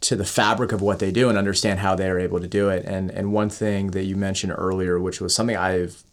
to 0.01 0.15
the 0.15 0.25
fabric 0.25 0.71
of 0.71 0.81
what 0.81 0.97
they 0.99 1.11
do 1.11 1.29
and 1.29 1.37
understand 1.37 1.79
how 1.79 1.93
they 1.95 2.09
are 2.09 2.19
able 2.19 2.39
to 2.39 2.47
do 2.47 2.69
it. 2.69 2.85
And 2.85 3.09
and 3.11 3.33
one 3.33 3.49
thing 3.49 3.91
that 3.91 4.03
you 4.03 4.15
mentioned 4.15 4.53
earlier, 4.57 4.99
which 4.99 5.21
was 5.21 5.33
something 5.33 5.57
I've 5.57 6.03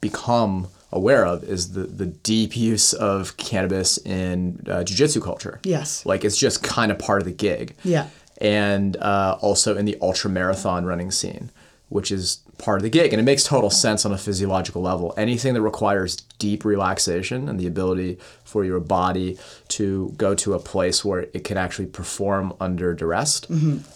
become 0.00 0.68
aware 0.92 1.26
of, 1.26 1.42
is 1.44 1.72
the 1.72 1.82
the 1.84 2.06
deep 2.06 2.56
use 2.56 2.92
of 2.92 3.36
cannabis 3.36 3.98
in 3.98 4.64
uh, 4.68 4.84
jiu-jitsu 4.84 5.20
culture. 5.20 5.60
Yes. 5.64 6.06
like 6.06 6.24
it's 6.24 6.36
just 6.36 6.62
kind 6.62 6.90
of 6.92 6.98
part 6.98 7.20
of 7.20 7.26
the 7.26 7.32
gig 7.32 7.74
Yeah. 7.84 8.08
And 8.38 8.96
uh, 8.96 9.38
also 9.40 9.76
in 9.76 9.84
the 9.84 9.96
ultra 10.00 10.30
marathon 10.30 10.84
running 10.84 11.10
scene, 11.10 11.50
which 11.88 12.10
is 12.10 12.38
part 12.58 12.78
of 12.78 12.82
the 12.82 12.90
gig. 12.90 13.12
And 13.12 13.20
it 13.20 13.24
makes 13.24 13.44
total 13.44 13.70
sense 13.70 14.04
on 14.04 14.12
a 14.12 14.18
physiological 14.18 14.82
level. 14.82 15.14
Anything 15.16 15.54
that 15.54 15.62
requires 15.62 16.16
deep 16.38 16.64
relaxation 16.64 17.48
and 17.48 17.58
the 17.58 17.66
ability 17.66 18.18
for 18.44 18.64
your 18.64 18.80
body 18.80 19.38
to 19.68 20.12
go 20.16 20.34
to 20.34 20.54
a 20.54 20.58
place 20.58 21.04
where 21.04 21.26
it 21.32 21.44
can 21.44 21.56
actually 21.56 21.86
perform 21.86 22.54
under 22.60 22.94
duress, 22.94 23.42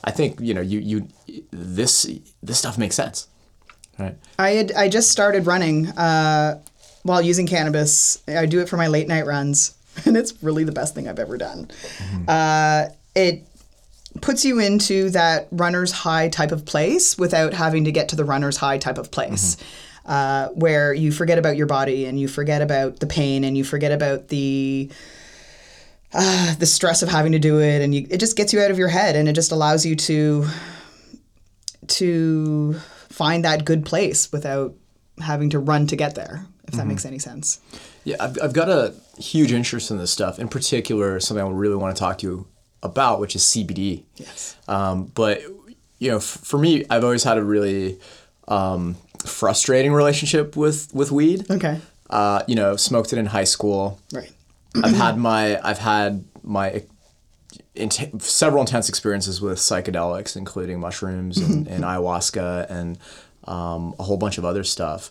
I 0.04 0.10
think 0.10 0.40
you 0.40 0.54
know 0.54 0.60
you 0.60 0.78
you 0.78 1.08
this 1.50 2.08
this 2.42 2.58
stuff 2.58 2.78
makes 2.78 2.96
sense, 2.96 3.28
right? 3.98 4.16
I 4.38 4.50
had 4.50 4.72
I 4.72 4.88
just 4.88 5.10
started 5.10 5.46
running 5.46 5.88
uh, 5.88 6.62
while 7.02 7.22
using 7.22 7.46
cannabis. 7.46 8.22
I 8.28 8.46
do 8.46 8.60
it 8.60 8.68
for 8.68 8.76
my 8.76 8.86
late 8.88 9.08
night 9.08 9.26
runs, 9.26 9.74
and 10.04 10.16
it's 10.16 10.42
really 10.42 10.64
the 10.64 10.72
best 10.72 10.94
thing 10.94 11.08
I've 11.08 11.18
ever 11.18 11.36
done. 11.36 11.70
Uh, 12.26 12.88
it 13.14 13.47
puts 14.20 14.44
you 14.44 14.58
into 14.58 15.10
that 15.10 15.48
runner's 15.50 15.92
high 15.92 16.28
type 16.28 16.52
of 16.52 16.64
place 16.64 17.18
without 17.18 17.54
having 17.54 17.84
to 17.84 17.92
get 17.92 18.08
to 18.10 18.16
the 18.16 18.24
runner's 18.24 18.56
high 18.56 18.78
type 18.78 18.98
of 18.98 19.10
place. 19.10 19.56
Uh, 20.06 20.48
where 20.48 20.94
you 20.94 21.12
forget 21.12 21.36
about 21.36 21.54
your 21.54 21.66
body 21.66 22.06
and 22.06 22.18
you 22.18 22.26
forget 22.26 22.62
about 22.62 22.98
the 22.98 23.06
pain 23.06 23.44
and 23.44 23.58
you 23.58 23.62
forget 23.62 23.92
about 23.92 24.28
the 24.28 24.90
uh, 26.14 26.54
the 26.54 26.64
stress 26.64 27.02
of 27.02 27.10
having 27.10 27.32
to 27.32 27.38
do 27.38 27.60
it 27.60 27.82
and 27.82 27.94
you, 27.94 28.06
it 28.08 28.16
just 28.16 28.34
gets 28.34 28.54
you 28.54 28.60
out 28.60 28.70
of 28.70 28.78
your 28.78 28.88
head 28.88 29.16
and 29.16 29.28
it 29.28 29.34
just 29.34 29.52
allows 29.52 29.84
you 29.84 29.94
to 29.94 30.46
to 31.88 32.72
find 33.10 33.44
that 33.44 33.66
good 33.66 33.84
place 33.84 34.32
without 34.32 34.74
having 35.20 35.50
to 35.50 35.58
run 35.58 35.86
to 35.86 35.94
get 35.94 36.14
there 36.14 36.46
if 36.66 36.72
that 36.72 36.86
makes 36.86 37.04
any 37.04 37.18
sense 37.18 37.60
Yeah, 38.04 38.16
I've, 38.20 38.38
I've 38.42 38.52
got 38.54 38.70
a 38.70 38.94
huge 39.18 39.52
interest 39.52 39.90
in 39.90 39.98
this 39.98 40.10
stuff. 40.10 40.38
In 40.38 40.48
particular, 40.48 41.20
something 41.20 41.44
I 41.44 41.50
really 41.50 41.76
want 41.76 41.94
to 41.94 42.00
talk 42.00 42.16
to 42.18 42.26
you 42.26 42.46
about, 42.82 43.20
which 43.20 43.34
is 43.36 43.42
CBD. 43.42 44.04
yes 44.16 44.56
Um, 44.68 45.04
but 45.14 45.42
you 45.98 46.10
know, 46.10 46.18
f- 46.18 46.22
for 46.44 46.58
me, 46.58 46.84
I've 46.90 47.02
always 47.04 47.24
had 47.24 47.38
a 47.38 47.42
really 47.44 47.98
um, 48.46 48.96
frustrating 49.24 49.92
relationship 49.92 50.56
with 50.56 50.88
with 50.94 51.10
weed. 51.10 51.50
okay 51.50 51.80
Uh, 52.10 52.42
you 52.48 52.54
know, 52.54 52.76
smoked 52.76 53.12
it 53.12 53.18
in 53.18 53.26
high 53.26 53.44
school. 53.44 53.98
right 54.12 54.30
I've 54.82 54.96
had 54.96 55.16
my 55.18 55.58
I've 55.68 55.78
had 55.78 56.24
my 56.42 56.82
int- 57.74 58.22
several 58.22 58.60
intense 58.62 58.88
experiences 58.88 59.40
with 59.40 59.58
psychedelics, 59.58 60.36
including 60.36 60.78
mushrooms 60.80 61.38
and, 61.38 61.66
and 61.66 61.84
ayahuasca 61.84 62.70
and 62.70 62.98
um, 63.44 63.94
a 63.98 64.02
whole 64.02 64.16
bunch 64.18 64.38
of 64.38 64.44
other 64.44 64.62
stuff. 64.64 65.10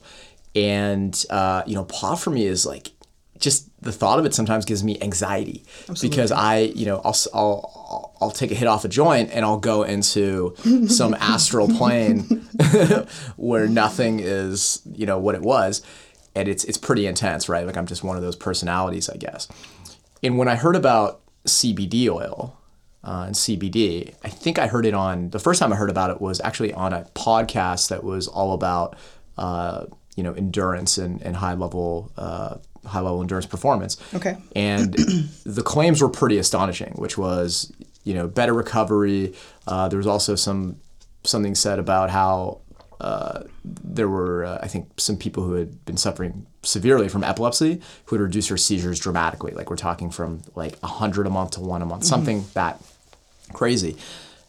And 0.56 1.14
uh, 1.30 1.64
you 1.68 1.76
know, 1.76 1.84
pot 1.86 2.16
for 2.20 2.30
me 2.30 2.46
is 2.46 2.66
like 2.66 2.92
just 3.40 3.70
the 3.82 3.92
thought 3.92 4.20
of 4.20 4.26
it 4.26 4.34
sometimes 4.34 4.66
gives 4.66 4.84
me 4.84 5.00
anxiety 5.02 5.64
because 6.02 6.32
I, 6.32 6.60
you 6.60 6.86
know, 6.86 7.02
I'll, 7.04 7.16
I'll 7.34 8.18
I'll 8.20 8.32
take 8.32 8.52
a 8.52 8.56
hit 8.56 8.68
off 8.68 8.84
a 8.84 8.88
joint 8.88 9.30
and 9.32 9.46
I'll 9.46 9.60
go 9.60 9.84
into 9.84 10.56
some 10.88 11.14
astral 11.16 11.68
plane 11.68 12.24
where 13.38 13.68
nothing 13.68 14.20
is, 14.20 14.82
you 14.92 15.06
know, 15.06 15.20
what 15.20 15.36
it 15.36 15.42
was, 15.42 15.84
and 16.36 16.48
it's 16.48 16.64
it's 16.64 16.78
pretty 16.78 17.06
intense, 17.06 17.48
right? 17.48 17.66
Like 17.66 17.78
I'm 17.78 17.86
just 17.86 18.04
one 18.04 18.18
of 18.18 18.24
those 18.24 18.36
personalities, 18.36 19.10
I 19.10 19.18
guess. 19.18 19.48
And 20.24 20.38
when 20.38 20.48
I 20.48 20.56
heard 20.56 20.76
about 20.76 21.22
CBD 21.46 22.10
oil 22.10 22.58
uh, 23.04 23.26
and 23.28 23.36
CBD, 23.36 24.16
I 24.24 24.30
think 24.30 24.58
I 24.58 24.68
heard 24.68 24.86
it 24.86 24.94
on 24.94 25.30
the 25.30 25.40
first 25.40 25.60
time 25.60 25.72
I 25.72 25.76
heard 25.76 25.90
about 25.90 26.10
it 26.10 26.20
was 26.20 26.42
actually 26.42 26.74
on 26.74 26.94
a 26.94 27.04
podcast 27.14 27.90
that 27.90 28.04
was 28.04 28.28
all 28.28 28.54
about 28.54 28.98
uh, 29.38 29.86
you 30.16 30.24
know 30.24 30.34
endurance 30.34 30.98
and, 30.98 31.22
and 31.22 31.36
high 31.36 31.54
level 31.54 32.12
uh, 32.18 32.58
high 32.88 33.00
level 33.00 33.22
endurance 33.22 33.46
performance. 33.46 33.98
Okay. 34.14 34.38
And 34.56 34.94
the 35.46 35.64
claims 35.64 36.02
were 36.02 36.10
pretty 36.10 36.38
astonishing, 36.38 36.94
which 36.94 37.18
was 37.18 37.72
you 38.04 38.14
know 38.14 38.28
better 38.28 38.54
recovery. 38.54 39.34
Uh, 39.66 39.88
there 39.88 39.98
was 39.98 40.08
also 40.08 40.36
some 40.36 40.78
something 41.24 41.56
said 41.56 41.80
about 41.80 42.10
how 42.10 42.62
uh, 43.00 43.44
there 43.64 44.10
were, 44.10 44.46
uh, 44.46 44.60
I 44.62 44.68
think, 44.68 45.00
some 45.00 45.18
people 45.18 45.44
who 45.44 45.54
had 45.54 45.86
been 45.86 45.98
suffering 45.98 46.48
severely 46.64 47.10
from 47.10 47.24
epilepsy 47.24 47.82
who 48.06 48.16
had 48.16 48.22
reduced 48.22 48.50
their 48.50 48.58
seizures 48.58 49.00
dramatically. 49.00 49.52
Like 49.52 49.70
we're 49.70 49.76
talking 49.76 50.10
from 50.10 50.42
like 50.56 50.78
100 50.80 51.28
a 51.28 51.30
month 51.30 51.52
to 51.52 51.62
one 51.62 51.82
a 51.82 51.86
month, 51.86 52.06
something 52.06 52.46
that 52.54 52.82
crazy. 53.54 53.98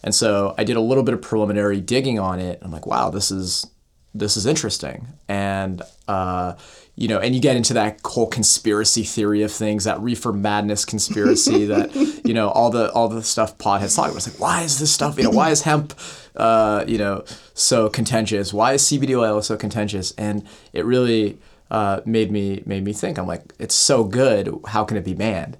And 0.02 0.14
so 0.14 0.54
I 0.56 0.64
did 0.64 0.76
a 0.76 0.80
little 0.80 1.02
bit 1.02 1.14
of 1.14 1.20
preliminary 1.20 1.80
digging 1.80 2.18
on 2.18 2.40
it. 2.40 2.60
I'm 2.62 2.70
like, 2.70 2.86
wow, 2.86 3.10
this 3.10 3.30
is 3.30 3.66
this 4.14 4.36
is 4.36 4.46
interesting. 4.46 5.06
And 5.28 5.82
uh, 6.08 6.56
you 6.96 7.06
know, 7.06 7.20
and 7.20 7.32
you 7.32 7.40
get 7.40 7.54
into 7.54 7.74
that 7.74 8.00
whole 8.04 8.26
conspiracy 8.26 9.04
theory 9.04 9.42
of 9.42 9.52
things, 9.52 9.84
that 9.84 10.00
reefer 10.00 10.32
madness 10.32 10.84
conspiracy 10.84 11.64
that 11.66 11.94
you 12.24 12.34
know 12.34 12.48
all 12.48 12.70
the 12.70 12.90
all 12.92 13.08
the 13.08 13.22
stuff 13.22 13.56
Pod 13.56 13.80
has 13.82 13.94
talked 13.94 14.08
about. 14.08 14.16
It's 14.16 14.32
like, 14.32 14.40
why 14.40 14.62
is 14.62 14.80
this 14.80 14.92
stuff? 14.92 15.16
You 15.16 15.24
know, 15.24 15.30
why 15.30 15.50
is 15.50 15.62
hemp, 15.62 15.94
uh, 16.34 16.84
you 16.88 16.98
know, 16.98 17.24
so 17.54 17.88
contentious? 17.88 18.52
Why 18.52 18.72
is 18.72 18.82
CBD 18.82 19.16
oil 19.16 19.40
so 19.42 19.56
contentious? 19.56 20.12
And 20.18 20.44
it 20.72 20.84
really 20.84 21.38
uh, 21.70 22.00
made 22.04 22.32
me 22.32 22.64
made 22.66 22.82
me 22.82 22.92
think. 22.92 23.16
I'm 23.16 23.28
like, 23.28 23.54
it's 23.60 23.76
so 23.76 24.02
good. 24.02 24.52
How 24.66 24.84
can 24.84 24.96
it 24.96 25.04
be 25.04 25.14
banned? 25.14 25.56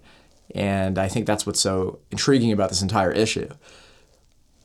And 0.55 0.99
I 0.99 1.09
think 1.09 1.27
that's 1.27 1.47
what's 1.47 1.61
so 1.61 2.01
intriguing 2.11 2.51
about 2.51 2.71
this 2.71 2.83
entire 2.83 3.13
issue. 3.13 3.49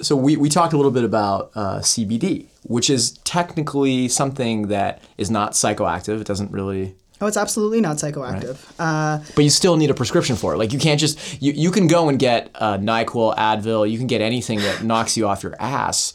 So 0.03 0.15
we, 0.15 0.37
we 0.37 0.49
talked 0.49 0.73
a 0.73 0.77
little 0.77 0.91
bit 0.91 1.03
about 1.03 1.51
uh, 1.55 1.79
CBD, 1.79 2.47
which 2.63 2.89
is 2.89 3.11
technically 3.23 4.07
something 4.07 4.67
that 4.67 5.01
is 5.17 5.31
not 5.31 5.53
psychoactive. 5.53 6.21
It 6.21 6.27
doesn't 6.27 6.51
really, 6.51 6.95
oh 7.21 7.27
it's 7.27 7.37
absolutely 7.37 7.79
not 7.79 7.97
psychoactive 7.97 8.57
uh, 8.79 9.23
but 9.35 9.43
you 9.43 9.49
still 9.49 9.77
need 9.77 9.89
a 9.89 9.93
prescription 9.93 10.35
for 10.35 10.53
it. 10.53 10.57
Like 10.57 10.73
you 10.73 10.79
can't 10.79 10.99
just 10.99 11.41
you, 11.41 11.53
you 11.53 11.71
can 11.71 11.87
go 11.87 12.09
and 12.09 12.19
get 12.19 12.51
uh, 12.55 12.77
Nyquil, 12.77 13.35
Advil. 13.37 13.89
You 13.89 13.97
can 13.97 14.07
get 14.07 14.21
anything 14.21 14.59
that 14.59 14.83
knocks 14.89 15.15
you 15.17 15.27
off 15.27 15.43
your 15.43 15.55
ass. 15.59 16.13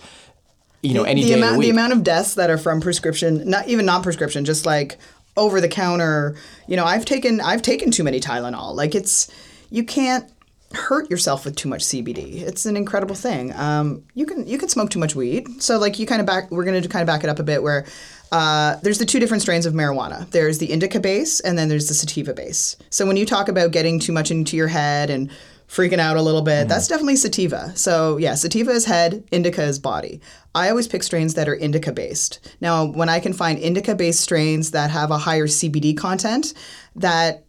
You 0.83 0.95
know, 0.95 1.03
any 1.03 1.23
the 1.23 1.29
day 1.31 1.35
amount 1.35 1.55
of 1.57 1.61
the 1.61 1.67
the 1.67 1.71
amount 1.71 1.93
of 1.93 2.05
deaths 2.05 2.35
that 2.35 2.51
are 2.51 2.59
from 2.59 2.81
prescription 2.81 3.51
not 3.51 3.67
even 3.67 3.85
non-prescription 3.85 4.45
just 4.45 4.65
like 4.65 4.97
over 5.37 5.61
the 5.61 5.69
counter 5.69 6.37
you 6.69 6.77
know 6.77 6.85
i've 6.85 7.05
taken 7.05 7.41
i've 7.41 7.63
taken 7.63 7.91
too 7.91 8.05
many 8.05 8.21
tylenol 8.21 8.75
like 8.77 8.95
it's 8.95 9.29
you 9.71 9.83
can't 9.83 10.31
hurt 10.73 11.11
yourself 11.11 11.45
with 11.45 11.57
too 11.57 11.69
much 11.69 11.83
cbd 11.83 12.43
it's 12.43 12.67
an 12.67 12.77
incredible 12.77 13.15
thing 13.15 13.55
um, 13.55 14.05
you 14.15 14.27
can 14.27 14.47
you 14.47 14.59
can 14.59 14.69
smoke 14.69 14.91
too 14.91 14.99
much 14.99 15.15
weed 15.15 15.63
so 15.63 15.79
like 15.79 15.99
you 15.99 16.07
kind 16.07 16.21
of 16.21 16.27
back 16.27 16.51
we're 16.51 16.65
going 16.65 16.81
to 16.81 16.89
kind 16.89 17.03
of 17.03 17.07
back 17.07 17.25
it 17.25 17.31
up 17.31 17.39
a 17.39 17.43
bit 17.43 17.63
where 17.63 17.87
uh, 18.31 18.77
there's 18.83 18.99
the 18.99 19.07
two 19.07 19.19
different 19.19 19.43
strains 19.43 19.65
of 19.65 19.73
marijuana 19.73 20.29
there's 20.31 20.59
the 20.59 20.71
indica 20.71 21.01
base 21.01 21.41
and 21.41 21.59
then 21.59 21.69
there's 21.69 21.89
the 21.89 21.95
sativa 21.95 22.35
base 22.35 22.77
so 22.91 23.07
when 23.07 23.17
you 23.17 23.25
talk 23.25 23.49
about 23.49 23.73
getting 23.73 23.99
too 23.99 24.13
much 24.13 24.31
into 24.31 24.57
your 24.57 24.69
head 24.69 25.09
and 25.09 25.31
freaking 25.69 25.99
out 25.99 26.17
a 26.17 26.23
little 26.23 26.43
bit. 26.43 26.67
That's 26.67 26.89
definitely 26.89 27.17
sativa. 27.17 27.77
So 27.77 28.17
yeah, 28.17 28.35
sativa 28.35 28.71
is 28.71 28.87
head, 28.87 29.23
indica 29.31 29.63
is 29.63 29.79
body. 29.79 30.21
I 30.55 30.71
always 30.71 30.89
pick 30.89 31.03
strains 31.03 31.35
that 31.35 31.49
are 31.49 31.55
indica 31.55 31.93
based. 31.93 32.55
Now, 32.61 32.87
when 32.87 33.09
I 33.09 33.21
can 33.21 33.35
find 33.35 33.59
indica 33.59 33.95
based 33.95 34.21
strains 34.21 34.71
that 34.73 34.91
have 34.91 35.11
a 35.11 35.19
higher 35.19 35.47
CBD 35.47 35.97
content, 35.97 36.55
that 36.97 37.45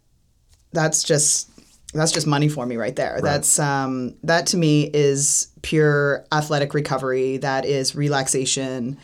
that's 0.72 1.02
just 1.02 1.49
that's 1.92 2.12
just 2.12 2.26
money 2.26 2.48
for 2.48 2.66
me 2.66 2.76
right 2.76 2.94
there. 2.94 3.20
That's 3.22 3.58
um, 3.58 4.14
that 4.22 4.46
to 4.48 4.56
me 4.56 4.90
is 4.94 5.48
pure 5.62 6.24
athletic 6.30 6.72
recovery. 6.74 7.38
That 7.38 7.64
is 7.64 7.96
relaxation. 7.96 8.98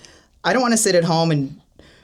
I 0.44 0.53
don't 0.53 0.62
want 0.62 0.72
to 0.72 0.79
sit 0.79 0.94
at 0.94 1.05
home 1.05 1.31
and 1.31 1.61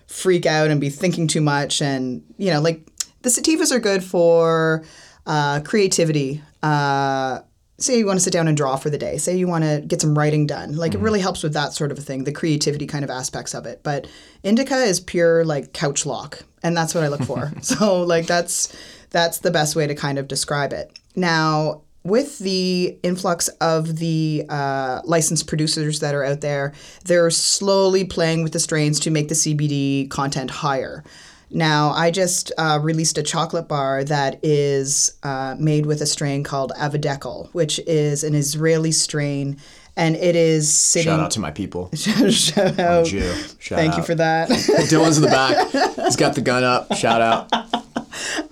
freak 0.06 0.44
out 0.44 0.70
and 0.70 0.80
be 0.80 0.90
thinking 0.90 1.28
too 1.28 1.40
much. 1.40 1.80
And 1.80 2.24
you 2.36 2.50
know, 2.50 2.60
like 2.60 2.86
the 3.22 3.28
sativas 3.28 3.70
are 3.70 3.78
good 3.78 4.02
for 4.02 4.84
uh, 5.26 5.60
creativity. 5.60 6.42
Uh, 6.62 7.40
say 7.78 7.98
you 7.98 8.06
want 8.06 8.18
to 8.18 8.22
sit 8.22 8.32
down 8.32 8.48
and 8.48 8.56
draw 8.56 8.76
for 8.76 8.90
the 8.90 8.98
day. 8.98 9.18
Say 9.18 9.36
you 9.36 9.46
want 9.46 9.64
to 9.64 9.82
get 9.86 10.00
some 10.00 10.16
writing 10.16 10.46
done. 10.46 10.76
Like 10.76 10.94
it 10.94 11.00
really 11.00 11.20
helps 11.20 11.42
with 11.42 11.54
that 11.54 11.72
sort 11.72 11.90
of 11.92 11.98
a 11.98 12.00
thing, 12.00 12.24
the 12.24 12.32
creativity 12.32 12.86
kind 12.86 13.04
of 13.04 13.10
aspects 13.10 13.54
of 13.54 13.66
it. 13.66 13.82
But 13.82 14.08
indica 14.42 14.76
is 14.76 15.00
pure 15.00 15.44
like 15.44 15.72
couch 15.72 16.06
lock, 16.06 16.42
and 16.62 16.76
that's 16.76 16.94
what 16.94 17.04
I 17.04 17.08
look 17.08 17.22
for. 17.22 17.52
so 17.62 18.02
like 18.02 18.26
that's 18.26 18.76
that's 19.12 19.38
the 19.38 19.50
best 19.50 19.76
way 19.76 19.86
to 19.86 19.94
kind 19.94 20.18
of 20.18 20.26
describe 20.26 20.72
it. 20.72 20.98
Now, 21.14 21.82
with 22.04 22.38
the 22.40 22.98
influx 23.02 23.48
of 23.60 23.98
the 23.98 24.44
uh, 24.48 25.02
licensed 25.04 25.46
producers 25.46 26.00
that 26.00 26.14
are 26.14 26.24
out 26.24 26.40
there, 26.40 26.72
they're 27.04 27.30
slowly 27.30 28.04
playing 28.04 28.42
with 28.42 28.52
the 28.52 28.60
strains 28.60 28.98
to 29.00 29.10
make 29.10 29.28
the 29.28 29.34
CBD 29.34 30.10
content 30.10 30.50
higher. 30.50 31.04
Now, 31.50 31.90
I 31.90 32.10
just 32.10 32.50
uh, 32.56 32.80
released 32.82 33.18
a 33.18 33.22
chocolate 33.22 33.68
bar 33.68 34.04
that 34.04 34.40
is 34.42 35.16
uh, 35.22 35.54
made 35.58 35.84
with 35.84 36.00
a 36.00 36.06
strain 36.06 36.42
called 36.42 36.72
Avidekel, 36.78 37.52
which 37.52 37.78
is 37.80 38.24
an 38.24 38.34
Israeli 38.34 38.90
strain, 38.90 39.58
and 39.94 40.16
it 40.16 40.34
is 40.34 40.72
sitting. 40.72 41.10
Shout 41.10 41.20
out 41.20 41.30
to 41.32 41.40
my 41.40 41.50
people. 41.50 41.90
Shout 41.94 42.78
out. 42.78 43.04
Jew. 43.04 43.34
Shout 43.58 43.78
Thank 43.78 43.92
out. 43.92 43.98
you 43.98 44.04
for 44.04 44.14
that. 44.14 44.48
Dylan's 44.48 45.18
in 45.18 45.24
the 45.24 45.28
back. 45.28 45.68
He's 46.06 46.16
got 46.16 46.34
the 46.34 46.40
gun 46.40 46.64
up. 46.64 46.94
Shout 46.94 47.20
out 47.20 47.81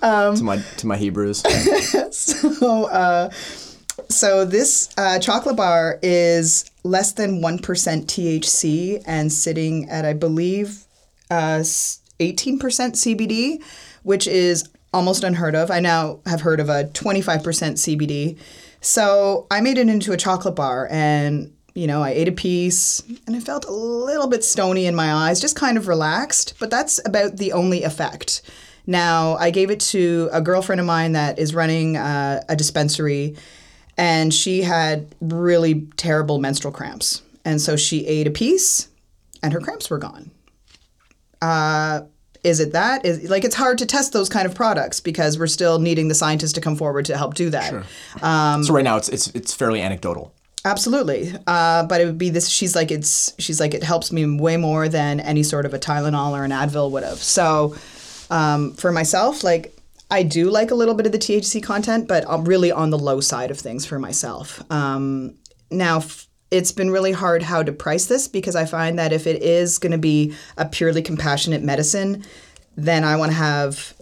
Um, 0.02 0.36
to 0.36 0.42
my 0.42 0.58
to 0.78 0.86
my 0.86 0.96
Hebrews. 0.96 1.42
so, 2.14 2.86
uh, 2.86 3.30
so 4.08 4.44
this 4.44 4.88
uh, 4.96 5.18
chocolate 5.18 5.56
bar 5.56 5.98
is 6.02 6.70
less 6.84 7.12
than 7.12 7.40
one 7.40 7.58
percent 7.58 8.06
THC 8.06 9.02
and 9.06 9.32
sitting 9.32 9.88
at, 9.90 10.04
I 10.04 10.12
believe, 10.12 10.84
uh, 11.30 11.62
eighteen 12.18 12.58
percent 12.58 12.94
CBD, 12.94 13.62
which 14.02 14.26
is 14.26 14.68
almost 14.92 15.22
unheard 15.22 15.54
of. 15.54 15.70
I 15.70 15.80
now 15.80 16.20
have 16.26 16.40
heard 16.40 16.60
of 16.60 16.68
a 16.68 16.88
twenty-five 16.88 17.42
percent 17.42 17.76
CBD. 17.76 18.38
So 18.80 19.46
I 19.50 19.60
made 19.60 19.76
it 19.76 19.88
into 19.88 20.12
a 20.12 20.16
chocolate 20.16 20.56
bar 20.56 20.88
and. 20.90 21.52
You 21.72 21.86
know, 21.86 22.02
I 22.02 22.10
ate 22.10 22.26
a 22.26 22.32
piece 22.32 23.00
and 23.28 23.36
I 23.36 23.38
felt 23.38 23.64
a 23.64 23.70
little 23.70 24.26
bit 24.26 24.42
stony 24.42 24.86
in 24.86 24.94
my 24.96 25.14
eyes, 25.14 25.40
just 25.40 25.54
kind 25.54 25.78
of 25.78 25.86
relaxed, 25.86 26.54
but 26.58 26.68
that's 26.68 27.00
about 27.06 27.36
the 27.36 27.52
only 27.52 27.84
effect. 27.84 28.42
Now, 28.86 29.36
I 29.36 29.50
gave 29.50 29.70
it 29.70 29.80
to 29.80 30.28
a 30.32 30.40
girlfriend 30.40 30.80
of 30.80 30.86
mine 30.86 31.12
that 31.12 31.38
is 31.38 31.54
running 31.54 31.96
uh, 31.96 32.42
a 32.48 32.56
dispensary, 32.56 33.36
and 33.96 34.32
she 34.32 34.62
had 34.62 35.14
really 35.20 35.86
terrible 35.96 36.38
menstrual 36.38 36.72
cramps. 36.72 37.22
And 37.44 37.60
so 37.60 37.76
she 37.76 38.06
ate 38.06 38.26
a 38.26 38.30
piece, 38.30 38.88
and 39.42 39.52
her 39.52 39.60
cramps 39.60 39.90
were 39.90 39.98
gone. 39.98 40.30
Uh, 41.40 42.02
is 42.42 42.60
it 42.60 42.72
that? 42.72 43.04
Is 43.04 43.28
like 43.28 43.44
it's 43.44 43.54
hard 43.54 43.78
to 43.78 43.86
test 43.86 44.12
those 44.12 44.28
kind 44.28 44.46
of 44.46 44.54
products 44.54 45.00
because 45.00 45.38
we're 45.38 45.46
still 45.46 45.78
needing 45.78 46.08
the 46.08 46.14
scientists 46.14 46.52
to 46.54 46.60
come 46.60 46.76
forward 46.76 47.04
to 47.06 47.16
help 47.16 47.34
do 47.34 47.50
that. 47.50 47.70
Sure. 47.70 47.84
so 48.64 48.72
right 48.72 48.84
now 48.84 48.96
it's 48.96 49.08
it's 49.08 49.28
it's 49.28 49.54
fairly 49.54 49.80
anecdotal. 49.80 50.34
Absolutely. 50.64 51.32
Uh, 51.46 51.84
but 51.84 52.00
it 52.00 52.06
would 52.06 52.18
be 52.18 52.30
this. 52.30 52.48
She's 52.48 52.74
like 52.74 52.90
it's. 52.90 53.34
She's 53.38 53.60
like 53.60 53.74
it 53.74 53.82
helps 53.82 54.12
me 54.12 54.38
way 54.38 54.56
more 54.56 54.88
than 54.88 55.20
any 55.20 55.42
sort 55.42 55.64
of 55.64 55.74
a 55.74 55.78
Tylenol 55.78 56.32
or 56.32 56.44
an 56.44 56.50
Advil 56.50 56.90
would 56.90 57.02
have. 57.02 57.18
So 57.18 57.76
um, 58.30 58.72
for 58.74 58.92
myself, 58.92 59.44
like 59.44 59.76
I 60.10 60.22
do 60.22 60.50
like 60.50 60.70
a 60.70 60.74
little 60.74 60.94
bit 60.94 61.06
of 61.06 61.12
the 61.12 61.18
THC 61.18 61.62
content, 61.62 62.08
but 62.08 62.24
I'm 62.28 62.44
really 62.44 62.72
on 62.72 62.90
the 62.90 62.98
low 62.98 63.20
side 63.20 63.50
of 63.50 63.58
things 63.58 63.86
for 63.86 63.98
myself. 63.98 64.62
Um, 64.70 65.34
now. 65.70 65.98
F- 65.98 66.26
it's 66.50 66.72
been 66.72 66.90
really 66.90 67.12
hard 67.12 67.44
how 67.44 67.62
to 67.62 67.70
price 67.70 68.06
this 68.06 68.26
because 68.26 68.56
I 68.56 68.64
find 68.64 68.98
that 68.98 69.12
if 69.12 69.28
it 69.28 69.40
is 69.40 69.78
going 69.78 69.92
to 69.92 69.98
be 69.98 70.34
a 70.56 70.66
purely 70.66 71.00
compassionate 71.00 71.62
medicine, 71.62 72.24
then 72.76 73.04
I 73.04 73.14
want 73.16 73.30
to 73.30 73.36
have 73.36 73.94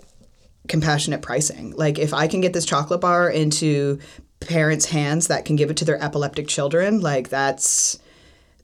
compassionate 0.69 1.23
pricing. 1.23 1.73
Like 1.73 1.99
if 1.99 2.15
I 2.15 2.29
can 2.29 2.41
get 2.41 2.53
this 2.53 2.65
chocolate 2.65 3.01
bar 3.01 3.29
into 3.29 3.99
parents' 4.41 4.87
hands 4.87 5.27
that 5.29 5.45
can 5.45 5.57
give 5.57 5.71
it 5.71 5.77
to 5.79 5.85
their 5.85 6.03
epileptic 6.03 6.49
children, 6.49 7.01
like 7.01 7.29
that's 7.29 7.99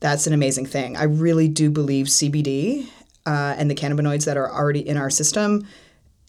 that's 0.00 0.26
an 0.26 0.32
amazing 0.32 0.66
thing. 0.66 0.96
I 0.96 1.04
really 1.04 1.48
do 1.48 1.70
believe 1.70 2.06
CBD 2.06 2.88
uh, 3.26 3.54
and 3.56 3.70
the 3.70 3.74
cannabinoids 3.74 4.24
that 4.26 4.36
are 4.36 4.50
already 4.50 4.86
in 4.86 4.96
our 4.96 5.10
system, 5.10 5.66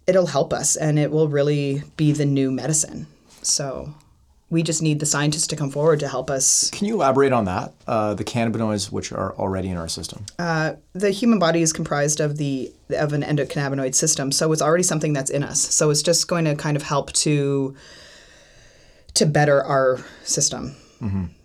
it'll 0.08 0.28
help 0.28 0.54
us 0.54 0.76
and 0.76 1.00
it 1.00 1.12
will 1.12 1.28
really 1.28 1.84
be 1.98 2.12
the 2.12 2.26
new 2.26 2.52
medicine. 2.52 3.08
So 3.42 3.94
we 4.50 4.64
just 4.64 4.82
need 4.82 5.00
the 5.00 5.06
scientists 5.06 5.48
to 5.48 5.56
come 5.56 5.72
forward 5.72 6.00
to 6.00 6.08
help 6.08 6.30
us. 6.30 6.70
Can 6.70 6.88
you 6.88 6.94
elaborate 6.96 7.34
on 7.34 7.46
that? 7.46 7.74
Uh, 7.88 8.14
the 8.14 8.24
cannabinoids 8.24 8.92
which 8.92 9.12
are 9.12 9.36
already 9.36 9.70
in 9.70 9.78
our 9.78 9.88
system. 9.88 10.26
The 10.94 11.12
human 11.12 11.40
body 11.40 11.62
is 11.62 11.74
comprised 11.74 12.20
of 12.20 12.38
the 12.38 12.72
of 12.92 13.14
an 13.14 13.24
endocannabinoid 13.24 13.96
system, 13.96 14.32
so 14.32 14.52
it's 14.52 14.62
already 14.62 14.84
something 14.84 15.14
that's 15.14 15.32
in 15.32 15.44
us. 15.44 15.60
So 15.60 15.90
it's 15.90 16.04
just 16.04 16.28
going 16.28 16.46
to 16.46 16.56
kind 16.56 16.78
of 16.78 16.84
help 16.84 17.12
to 17.14 17.76
to 19.16 19.26
better 19.26 19.64
our 19.64 20.00
system. 20.24 20.76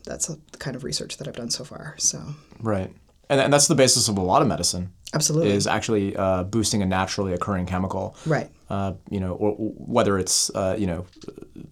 That's 0.04 0.26
the 0.26 0.38
kind 0.58 0.76
of 0.76 0.84
research 0.84 1.16
that 1.18 1.28
I've 1.28 1.36
done 1.36 1.50
so 1.50 1.64
far. 1.64 1.94
So 1.98 2.22
Right. 2.60 2.92
And, 3.28 3.40
and 3.40 3.52
that's 3.52 3.68
the 3.68 3.76
basis 3.76 4.08
of 4.08 4.18
a 4.18 4.22
lot 4.22 4.42
of 4.42 4.48
medicine. 4.48 4.92
Absolutely, 5.14 5.50
Is 5.50 5.66
actually 5.66 6.16
uh, 6.16 6.44
boosting 6.44 6.82
a 6.82 6.86
naturally 6.86 7.32
occurring 7.32 7.66
chemical. 7.66 8.16
right. 8.26 8.48
Uh, 8.68 8.92
you 9.08 9.18
know, 9.18 9.32
or, 9.32 9.50
or 9.50 9.70
whether 9.78 10.16
it's 10.16 10.48
uh, 10.54 10.76
you 10.78 10.86
know, 10.86 11.04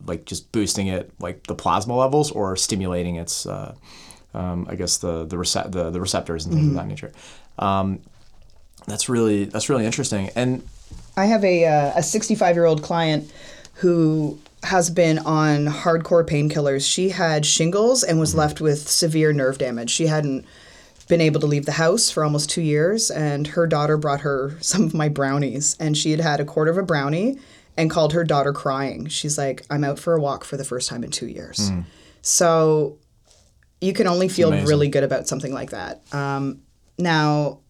like 0.06 0.24
just 0.24 0.50
boosting 0.50 0.88
it 0.88 1.12
like 1.20 1.46
the 1.46 1.54
plasma 1.54 1.96
levels 1.96 2.32
or 2.32 2.56
stimulating 2.56 3.16
its, 3.16 3.46
uh, 3.46 3.72
um, 4.34 4.66
I 4.68 4.74
guess 4.74 4.98
the 4.98 5.24
the, 5.24 5.36
rece- 5.36 5.70
the 5.70 5.90
the 5.90 6.00
receptors 6.00 6.44
and 6.44 6.54
things 6.54 6.68
of 6.68 6.74
that 6.74 6.86
nature. 6.88 7.12
Um, 7.58 8.00
that's 8.86 9.08
really 9.08 9.44
that's 9.44 9.68
really 9.68 9.86
interesting. 9.86 10.30
And 10.34 10.66
I 11.16 11.26
have 11.26 11.44
a 11.44 11.66
uh, 11.66 11.92
a 11.96 12.02
65 12.02 12.56
year 12.56 12.64
old 12.64 12.82
client 12.82 13.30
who 13.74 14.38
has 14.64 14.90
been 14.90 15.18
on 15.20 15.66
hardcore 15.66 16.26
painkillers. 16.26 16.90
She 16.90 17.10
had 17.10 17.46
shingles 17.46 18.02
and 18.02 18.18
was 18.18 18.34
left 18.34 18.60
with 18.60 18.88
severe 18.88 19.32
nerve 19.32 19.58
damage. 19.58 19.90
She 19.90 20.08
hadn't 20.08 20.44
been 21.08 21.20
able 21.20 21.40
to 21.40 21.46
leave 21.46 21.66
the 21.66 21.72
house 21.72 22.10
for 22.10 22.22
almost 22.22 22.50
two 22.50 22.62
years, 22.62 23.10
and 23.10 23.46
her 23.48 23.66
daughter 23.66 23.96
brought 23.96 24.20
her 24.20 24.56
some 24.60 24.84
of 24.84 24.94
my 24.94 25.08
brownies, 25.08 25.76
and 25.80 25.96
she 25.96 26.10
had 26.10 26.20
had 26.20 26.40
a 26.40 26.44
quarter 26.44 26.70
of 26.70 26.78
a 26.78 26.82
brownie 26.82 27.38
and 27.76 27.90
called 27.90 28.12
her 28.12 28.24
daughter 28.24 28.52
crying. 28.52 29.06
She's 29.08 29.38
like, 29.38 29.64
"I'm 29.70 29.84
out 29.84 29.98
for 29.98 30.14
a 30.14 30.20
walk 30.20 30.44
for 30.44 30.56
the 30.56 30.64
first 30.64 30.88
time 30.88 31.04
in 31.04 31.10
two 31.10 31.26
years." 31.28 31.70
So 32.22 32.98
you 33.80 33.92
can 33.92 34.06
only 34.06 34.28
feel 34.28 34.50
really 34.66 34.88
good 34.88 35.04
about 35.04 35.28
something 35.28 35.52
like 35.52 35.70
that. 35.70 36.02
Um, 36.12 36.62
now, 36.98 37.60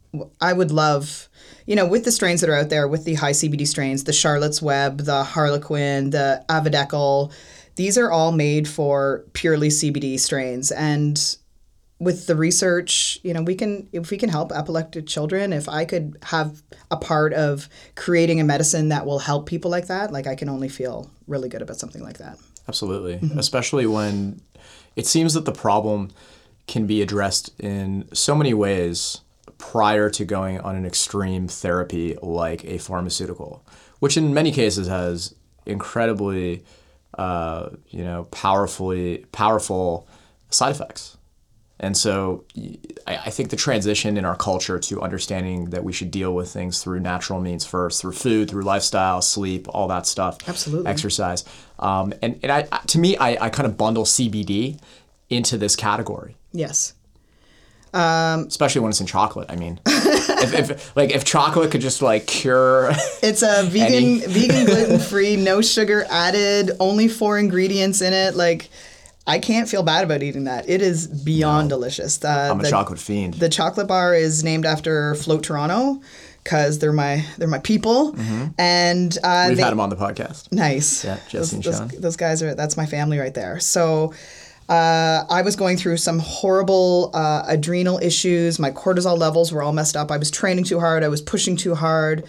I 0.41 0.55
would 0.55 0.71
love, 0.71 1.29
you 1.67 1.77
know, 1.77 1.87
with 1.87 2.05
the 2.05 2.13
strains 2.13 2.41
that 2.41 2.49
are 2.49 2.55
out 2.55 2.71
there, 2.71 2.89
with 2.89 3.05
the 3.05 3.15
high 3.15 3.33
CBD 3.33 3.67
strains, 3.67 4.05
the 4.05 4.13
Charlotte's 4.13 4.63
Web, 4.63 4.99
the 4.99 5.23
Harlequin, 5.23 6.11
the 6.11 6.43
Avidekel, 6.49 7.31
these 7.77 7.99
are 7.99 8.11
all 8.11 8.33
made 8.33 8.67
for 8.67 9.25
purely 9.35 9.69
CBD 9.69 10.19
strains. 10.19 10.73
And 10.73 11.37
with 12.01 12.27
the 12.27 12.37
research, 12.37 13.19
you 13.23 13.35
know, 13.35 13.43
we 13.43 13.55
can, 13.55 13.89
if 13.93 14.11
we 14.11 14.17
can 14.17 14.29
help 14.29 14.53
epileptic 14.53 15.07
children, 15.07 15.53
if 15.53 15.69
I 15.69 15.85
could 15.85 16.17
have 16.23 16.63
a 16.91 16.97
part 16.97 17.33
of 17.33 17.69
creating 17.97 18.41
a 18.41 18.45
medicine 18.45 18.91
that 18.91 19.05
will 19.05 19.19
help 19.19 19.47
people 19.47 19.71
like 19.71 19.89
that, 19.89 20.13
like 20.13 20.27
I 20.27 20.37
can 20.37 20.49
only 20.49 20.69
feel 20.69 21.11
really 21.27 21.49
good 21.49 21.63
about 21.63 21.77
something 21.77 22.03
like 22.03 22.19
that. 22.19 22.39
Absolutely. 22.69 23.19
Especially 23.37 23.87
when 23.87 24.41
it 24.95 25.07
seems 25.07 25.35
that 25.35 25.45
the 25.45 25.53
problem 25.53 26.11
can 26.69 26.87
be 26.87 27.03
addressed 27.03 27.51
in 27.59 28.09
so 28.13 28.35
many 28.35 28.55
ways 28.55 29.23
prior 29.57 30.09
to 30.11 30.25
going 30.25 30.61
on 30.61 30.77
an 30.77 30.87
extreme 30.87 31.49
therapy 31.49 32.17
like 32.23 32.65
a 32.65 32.79
pharmaceutical, 32.79 33.67
which 33.99 34.17
in 34.17 34.33
many 34.33 34.53
cases 34.53 34.87
has 34.87 35.35
incredibly, 35.67 36.63
uh, 37.17 37.71
you 37.89 38.05
know, 38.05 38.25
powerfully 38.31 39.25
powerful 39.33 40.07
side 40.51 40.71
effects. 40.71 41.17
And 41.81 41.97
so 41.97 42.45
I 43.07 43.31
think 43.31 43.51
the 43.51 43.57
transition 43.57 44.17
in 44.17 44.25
our 44.25 44.35
culture 44.35 44.81
to 44.81 45.01
understanding 45.01 45.67
that 45.71 45.85
we 45.85 45.93
should 45.93 46.11
deal 46.11 46.35
with 46.35 46.51
things 46.51 46.83
through 46.83 46.99
natural 47.01 47.41
means 47.41 47.65
first, 47.65 48.01
through 48.01 48.13
food, 48.13 48.51
through 48.51 48.63
lifestyle, 48.63 49.23
sleep, 49.23 49.67
all 49.69 49.87
that 49.89 50.05
stuff. 50.07 50.39
Absolutely. 50.49 50.91
Exercise. 50.91 51.45
Um, 51.79 52.13
and 52.21 52.41
and 52.43 52.51
I, 52.51 52.63
to 52.89 52.99
me, 52.99 53.17
I, 53.17 53.45
I 53.47 53.51
kind 53.51 53.67
of 53.67 53.77
bundle 53.77 54.05
CBD 54.05 54.81
into 55.31 55.57
this 55.57 55.77
category, 55.77 56.37
Yes. 56.53 56.95
especially 57.95 58.81
when 58.81 58.91
it's 58.91 59.01
in 59.01 59.07
chocolate. 59.07 59.51
I 59.51 59.57
mean, 59.57 59.79
if, 59.87 60.71
if 60.71 60.97
like 60.97 61.11
if 61.11 61.25
chocolate 61.25 61.71
could 61.71 61.81
just 61.81 62.03
like 62.03 62.27
cure, 62.27 62.91
It's 63.23 63.43
a 63.43 63.63
vegan, 63.67 64.21
vegan, 64.31 64.67
gluten 64.67 64.99
free, 64.99 65.37
no 65.37 65.61
sugar 65.61 66.05
added, 66.11 66.73
only 66.81 67.09
four 67.09 67.39
ingredients 67.39 68.01
in 68.03 68.13
it. 68.13 68.35
Like, 68.35 68.69
I 69.29 69.39
can't 69.39 69.69
feel 69.69 69.83
bad 69.83 70.05
about 70.05 70.23
eating 70.23 70.45
that. 70.45 70.69
It 70.69 70.81
is 70.81 71.07
beyond 71.07 71.69
delicious. 71.69 72.25
Uh, 72.25 72.49
I'm 72.51 72.61
a 72.61 72.63
the, 72.63 72.71
chocolate 72.71 72.99
fiend. 72.99 73.35
the 73.35 73.49
chocolate 73.49 73.87
bar 73.87 74.15
is 74.15 74.43
named 74.43 74.65
after 74.65 75.15
Float 75.17 75.45
Toronto 75.45 76.01
because 76.43 76.79
they're 76.79 76.95
my 76.95 77.25
they're 77.37 77.47
my 77.47 77.59
people, 77.59 78.15
and 78.59 79.17
uh, 79.23 79.29
Mm-hmm. 79.29 79.49
We've 79.49 79.57
they, 79.59 79.63
had 79.63 79.71
them 79.71 79.81
on 79.81 79.91
the 79.91 79.97
podcast. 79.97 80.51
Nice. 80.51 81.05
Yeah, 81.05 81.19
Jesse 81.29 81.57
and 81.57 81.65
those, 81.65 81.77
Sean. 81.77 81.89
those, 81.89 82.01
those 82.01 82.17
guys 82.17 82.43
are 82.43 82.55
that's 82.55 82.77
my 82.77 82.87
family 82.87 83.19
right 83.19 83.35
there. 83.35 83.61
So 83.61 84.15
uh, 84.69 85.25
I 85.29 85.43
was 85.43 85.57
going 85.57 85.77
through 85.77 85.99
some 85.99 86.19
horrible 86.19 87.11
uh, 87.15 87.45
adrenal 87.47 87.99
issues. 87.99 88.59
My 88.59 88.71
cortisol 88.71 89.19
levels 89.19 89.53
were 89.53 89.63
all 89.63 89.73
messed 89.73 89.97
up. 89.97 90.11
I 90.11 90.17
was 90.17 90.31
training 90.31 90.65
too 90.65 90.81
hard. 90.81 91.05
I 91.05 91.09
was 91.09 91.23
pushing 91.23 91.57
too 91.57 91.75
hard, 91.75 92.25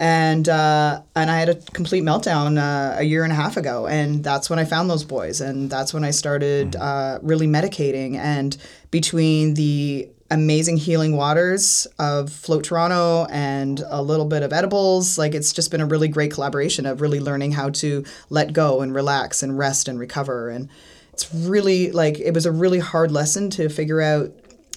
and 0.00 0.48
uh, 0.48 1.02
and 1.14 1.30
I 1.30 1.38
had 1.38 1.50
a 1.50 1.54
complete 1.54 2.02
meltdown 2.02 2.58
uh, 2.58 2.96
a 2.98 3.04
year 3.04 3.22
and 3.22 3.32
a 3.32 3.36
half 3.36 3.56
ago. 3.58 3.86
And 3.86 4.24
that's 4.24 4.48
when 4.48 4.58
I 4.58 4.64
found 4.64 4.88
those 4.88 5.04
boys, 5.04 5.40
and 5.42 5.70
that's 5.70 5.94
when 5.94 6.02
I 6.02 6.10
started 6.10 6.72
Mm-hmm. 6.72 6.82
uh, 6.82 7.18
really 7.22 7.46
medicating. 7.46 8.16
And 8.16 8.56
between 8.90 9.54
the 9.54 10.08
amazing 10.30 10.76
healing 10.76 11.16
waters 11.16 11.86
of 11.98 12.32
Float 12.32 12.64
Toronto 12.64 13.26
and 13.30 13.82
a 13.88 14.00
little 14.00 14.26
bit 14.26 14.44
of 14.44 14.52
edibles. 14.52 15.18
Like 15.18 15.34
it's 15.34 15.52
just 15.52 15.72
been 15.72 15.80
a 15.80 15.86
really 15.86 16.06
great 16.06 16.30
collaboration 16.32 16.86
of 16.86 17.00
really 17.00 17.18
learning 17.18 17.52
how 17.52 17.70
to 17.70 18.04
let 18.30 18.52
go 18.52 18.80
and 18.80 18.94
relax 18.94 19.42
and 19.42 19.58
rest 19.58 19.88
and 19.88 19.98
recover. 19.98 20.48
And 20.48 20.68
it's 21.12 21.34
really 21.34 21.90
like 21.90 22.20
it 22.20 22.32
was 22.32 22.46
a 22.46 22.52
really 22.52 22.78
hard 22.78 23.10
lesson 23.10 23.50
to 23.50 23.68
figure 23.68 24.00
out 24.00 24.30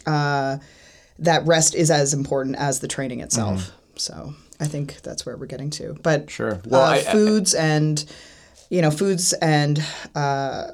uh, 0.07 0.57
that 1.19 1.45
rest 1.45 1.75
is 1.75 1.91
as 1.91 2.13
important 2.15 2.55
as 2.55 2.79
the 2.79 2.87
training 2.87 3.19
itself. 3.19 3.71
So 3.95 4.33
I 4.63 4.67
think 4.67 5.01
that's 5.01 5.25
where 5.25 5.35
we're 5.37 5.45
getting 5.45 5.69
to. 5.71 5.95
But 6.01 6.29
Sure. 6.29 6.59
Well, 6.65 6.81
uh, 6.81 6.85
I- 6.93 6.95
I- 6.97 7.11
foods 7.11 7.53
and 7.53 8.03
you 8.69 8.81
know 8.81 8.91
foods 8.91 9.33
and 9.33 9.83
uh, 10.15 10.67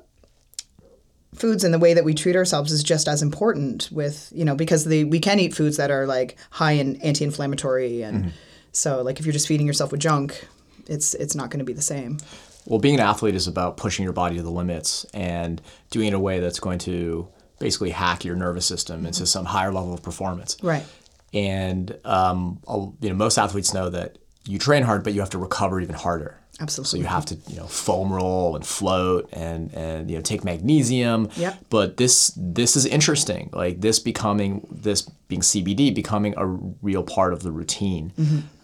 foods 1.35 1.63
and 1.63 1.73
the 1.73 1.79
way 1.79 1.93
that 1.93 2.03
we 2.03 2.13
treat 2.13 2.35
ourselves 2.35 2.71
is 2.71 2.83
just 2.83 3.07
as 3.07 3.21
important 3.21 3.89
with 3.91 4.31
you 4.35 4.43
know 4.45 4.55
because 4.55 4.85
the 4.85 5.03
we 5.05 5.19
can 5.19 5.39
eat 5.39 5.53
foods 5.55 5.77
that 5.77 5.91
are 5.91 6.05
like 6.05 6.37
high 6.51 6.73
in 6.73 6.95
anti-inflammatory 7.01 8.01
and 8.01 8.17
Mm-hmm. 8.19 8.29
so 8.71 9.01
like 9.01 9.19
if 9.19 9.25
you're 9.25 9.33
just 9.33 9.47
feeding 9.47 9.67
yourself 9.67 9.91
with 9.91 10.01
junk 10.01 10.47
it's 10.87 11.13
it's 11.13 11.35
not 11.35 11.49
going 11.49 11.59
to 11.59 11.65
be 11.65 11.73
the 11.73 11.81
same 11.81 12.17
Well, 12.65 12.79
being 12.79 12.95
an 12.95 13.01
athlete 13.01 13.35
is 13.35 13.47
about 13.47 13.77
pushing 13.77 14.03
your 14.03 14.13
body 14.13 14.37
to 14.37 14.43
the 14.43 14.51
limits 14.51 15.05
and 15.13 15.61
doing 15.91 16.05
it 16.07 16.09
in 16.09 16.13
a 16.15 16.19
way 16.19 16.39
that's 16.39 16.59
going 16.59 16.79
to 16.79 17.27
basically 17.59 17.91
hack 17.91 18.25
your 18.25 18.35
nervous 18.35 18.65
system 18.65 19.05
into 19.05 19.25
some 19.25 19.45
higher 19.45 19.71
level 19.71 19.93
of 19.93 20.01
performance. 20.01 20.57
right 20.63 20.83
And 21.33 21.97
um, 22.05 22.59
you 23.01 23.09
know, 23.09 23.15
most 23.15 23.37
athletes 23.37 23.73
know 23.73 23.89
that 23.89 24.17
you 24.45 24.57
train 24.57 24.83
hard, 24.83 25.03
but 25.03 25.13
you 25.13 25.19
have 25.19 25.29
to 25.31 25.37
recover 25.37 25.79
even 25.79 25.95
harder. 25.95 26.39
Absolutely. 26.61 26.89
So 26.89 26.97
you 26.97 27.05
have 27.05 27.25
to, 27.27 27.37
you 27.47 27.57
know, 27.57 27.67
foam 27.67 28.11
roll 28.11 28.55
and 28.55 28.65
float 28.65 29.29
and 29.31 29.73
and 29.73 30.09
you 30.09 30.17
know 30.17 30.21
take 30.21 30.43
magnesium. 30.43 31.29
Yep. 31.37 31.65
But 31.69 31.97
this 31.97 32.33
this 32.35 32.75
is 32.75 32.85
interesting. 32.85 33.49
Like 33.53 33.79
this 33.79 33.99
becoming 33.99 34.67
this 34.69 35.03
being 35.29 35.41
CBD 35.41 35.95
becoming 35.95 36.33
a 36.35 36.45
real 36.45 37.03
part 37.03 37.31
of 37.31 37.43
the 37.43 37.51
routine 37.51 38.11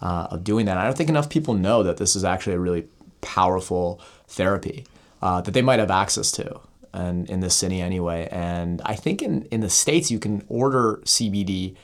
uh, 0.02 0.28
of 0.32 0.44
doing 0.44 0.66
that. 0.66 0.78
I 0.78 0.84
don't 0.84 0.98
think 0.98 1.10
enough 1.10 1.30
people 1.30 1.54
know 1.54 1.84
that 1.84 1.98
this 1.98 2.16
is 2.16 2.26
actually 2.26 2.56
a 2.56 2.60
really 2.60 2.86
powerful 3.22 4.02
therapy 4.28 4.86
uh, 5.22 5.42
that 5.42 5.54
they 5.54 5.62
might 5.62 5.80
have 5.80 5.92
access 5.92 6.32
to. 6.34 6.60
And 6.94 7.30
in 7.30 7.42
this 7.42 7.56
city 7.56 7.82
anyway, 7.82 8.30
and 8.32 8.82
I 8.86 8.96
think 8.96 9.22
in, 9.22 9.44
in 9.52 9.60
the 9.60 9.70
states 9.70 10.10
you 10.10 10.18
can 10.18 10.46
order 10.48 11.02
CBD 11.04 11.76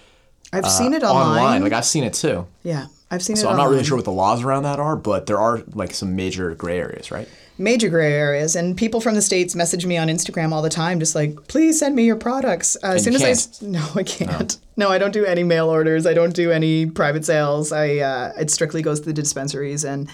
i've 0.54 0.70
seen 0.70 0.94
it 0.94 1.04
online, 1.04 1.38
Uh, 1.38 1.42
online. 1.42 1.64
Like 1.64 1.74
I've 1.74 1.86
seen 1.86 2.04
it 2.04 2.14
too. 2.14 2.46
yeah 2.64 2.88
i've 3.10 3.22
seen 3.24 3.36
it 3.36 3.40
So 3.40 3.50
I'm 3.50 3.58
not 3.58 3.70
really 3.70 3.84
sure 3.84 3.98
what 3.98 4.06
the 4.06 4.12
laws 4.12 4.44
around 4.44 4.64
that 4.64 4.80
are, 4.80 4.96
but 4.96 5.26
there 5.28 5.40
are 5.40 5.64
like 5.74 5.94
some 5.94 6.16
major 6.16 6.54
gray 6.56 6.80
areas, 6.80 7.12
right? 7.12 7.28
major 7.58 7.90
gray 7.90 8.14
areas 8.14 8.56
and 8.56 8.76
people 8.76 9.00
from 9.02 9.14
the 9.14 9.22
states 9.22 9.54
message 9.56 9.86
me 9.86 9.96
on 9.96 10.08
instagram 10.08 10.52
all 10.52 10.64
the 10.64 10.70
time 10.70 11.00
just 11.00 11.14
like 11.14 11.36
please 11.48 11.78
send 11.78 11.96
me 11.96 12.04
your 12.06 12.16
products 12.16 12.76
uh, 12.82 12.88
as 12.96 13.04
soon 13.04 13.14
you 13.14 13.20
as 13.20 13.62
i 13.62 13.66
can't. 13.66 13.72
no 13.72 13.88
i 13.96 14.04
can't 14.04 14.58
no. 14.78 14.90
i 14.90 14.98
don't 14.98 15.12
do 15.12 15.26
any 15.26 15.44
mail 15.44 15.70
orders 15.70 16.08
i 16.08 16.14
don't 16.14 16.34
do 16.34 16.50
any 16.52 16.88
private 16.88 17.24
sales 17.24 17.72
i 17.72 17.98
uh, 17.98 18.32
it 18.40 18.50
strictly 18.50 18.82
goes 18.82 19.00
to 19.02 19.06
the 19.06 19.14
dispensaries 19.14 19.84
and 19.84 20.10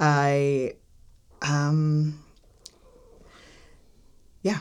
i 0.00 0.72
um 1.42 2.18
yeah 4.42 4.58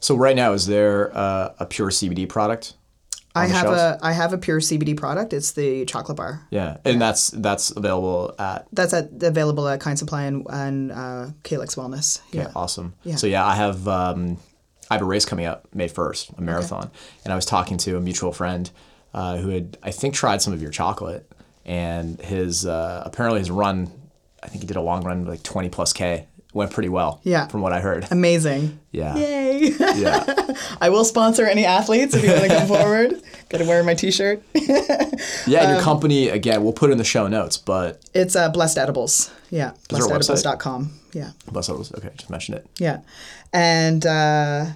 So 0.00 0.14
right 0.16 0.36
now, 0.36 0.52
is 0.52 0.66
there 0.66 1.10
uh, 1.16 1.54
a 1.58 1.66
pure 1.66 1.90
CBD 1.90 2.26
product? 2.28 2.74
I 3.34 3.46
have 3.46 3.64
shelves? 3.64 3.80
a 3.80 3.98
I 4.02 4.12
have 4.12 4.32
a 4.32 4.38
pure 4.38 4.60
CBD 4.60 4.96
product. 4.96 5.32
It's 5.32 5.52
the 5.52 5.84
chocolate 5.86 6.16
bar. 6.16 6.46
Yeah, 6.50 6.76
and 6.84 7.00
that's 7.00 7.30
that's 7.30 7.70
available 7.72 8.34
at 8.38 8.66
That's 8.72 8.92
at, 8.92 9.10
available 9.22 9.66
at 9.66 9.80
Kind 9.80 9.98
Supply 9.98 10.24
and, 10.24 10.46
and 10.48 10.92
uh, 10.92 11.26
Calyx 11.42 11.74
Wellness. 11.74 12.20
Yeah. 12.30 12.52
awesome. 12.54 12.94
Yeah. 13.02 13.16
So 13.16 13.26
yeah, 13.26 13.44
I 13.44 13.56
have 13.56 13.88
um, 13.88 14.38
I 14.88 14.94
have 14.94 15.02
a 15.02 15.06
race 15.06 15.24
coming 15.24 15.46
up 15.46 15.66
May 15.74 15.88
first, 15.88 16.30
a 16.38 16.40
marathon, 16.40 16.90
and 17.24 17.32
I 17.32 17.36
was 17.36 17.44
talking 17.44 17.76
to 17.78 17.96
a 17.96 18.00
mutual 18.00 18.32
friend 18.32 18.70
uh, 19.12 19.38
who 19.38 19.48
had 19.48 19.78
I 19.82 19.90
think 19.90 20.14
tried 20.14 20.40
some 20.40 20.52
of 20.52 20.62
your 20.62 20.70
chocolate, 20.70 21.30
and 21.64 22.20
his 22.20 22.64
uh, 22.66 23.02
apparently 23.04 23.40
his 23.40 23.50
run, 23.50 23.90
I 24.42 24.48
think 24.48 24.62
he 24.62 24.66
did 24.66 24.76
a 24.76 24.82
long 24.82 25.02
run 25.02 25.24
like 25.24 25.42
twenty 25.42 25.70
plus 25.70 25.92
k, 25.92 26.28
went 26.54 26.70
pretty 26.70 26.88
well. 26.88 27.20
Yeah. 27.24 27.48
from 27.48 27.60
what 27.60 27.72
I 27.72 27.80
heard. 27.80 28.06
Amazing. 28.10 28.78
Yeah, 28.92 29.16
Yay. 29.16 29.72
yeah, 29.78 30.24
I 30.80 30.88
will 30.88 31.04
sponsor 31.04 31.44
any 31.44 31.64
athletes 31.66 32.14
if 32.14 32.22
you 32.24 32.30
want 32.30 32.44
to 32.44 32.48
come 32.48 32.68
forward. 32.78 33.20
Got 33.50 33.58
to 33.58 33.64
wear 33.66 33.82
my 33.84 33.94
T-shirt. 33.94 34.42
yeah. 34.54 34.80
And 34.80 35.46
your 35.48 35.76
Um, 35.78 35.82
company 35.82 36.28
again, 36.28 36.62
we'll 36.62 36.72
put 36.72 36.90
it 36.90 36.92
in 36.92 36.98
the 36.98 37.04
show 37.04 37.26
notes, 37.28 37.58
but 37.58 38.00
It's 38.14 38.34
uh, 38.36 38.48
Blessed 38.50 38.78
Edibles. 38.78 39.30
Yeah, 39.50 39.72
blessededibles.com. 39.90 40.90
Yeah, 41.12 41.32
Blessed 41.52 41.68
Edibles. 41.70 41.92
okay, 41.94 42.10
just 42.16 42.30
mention 42.30 42.54
it. 42.54 42.66
yeah, 42.78 43.00
and 43.52 44.06
uh, 44.06 44.66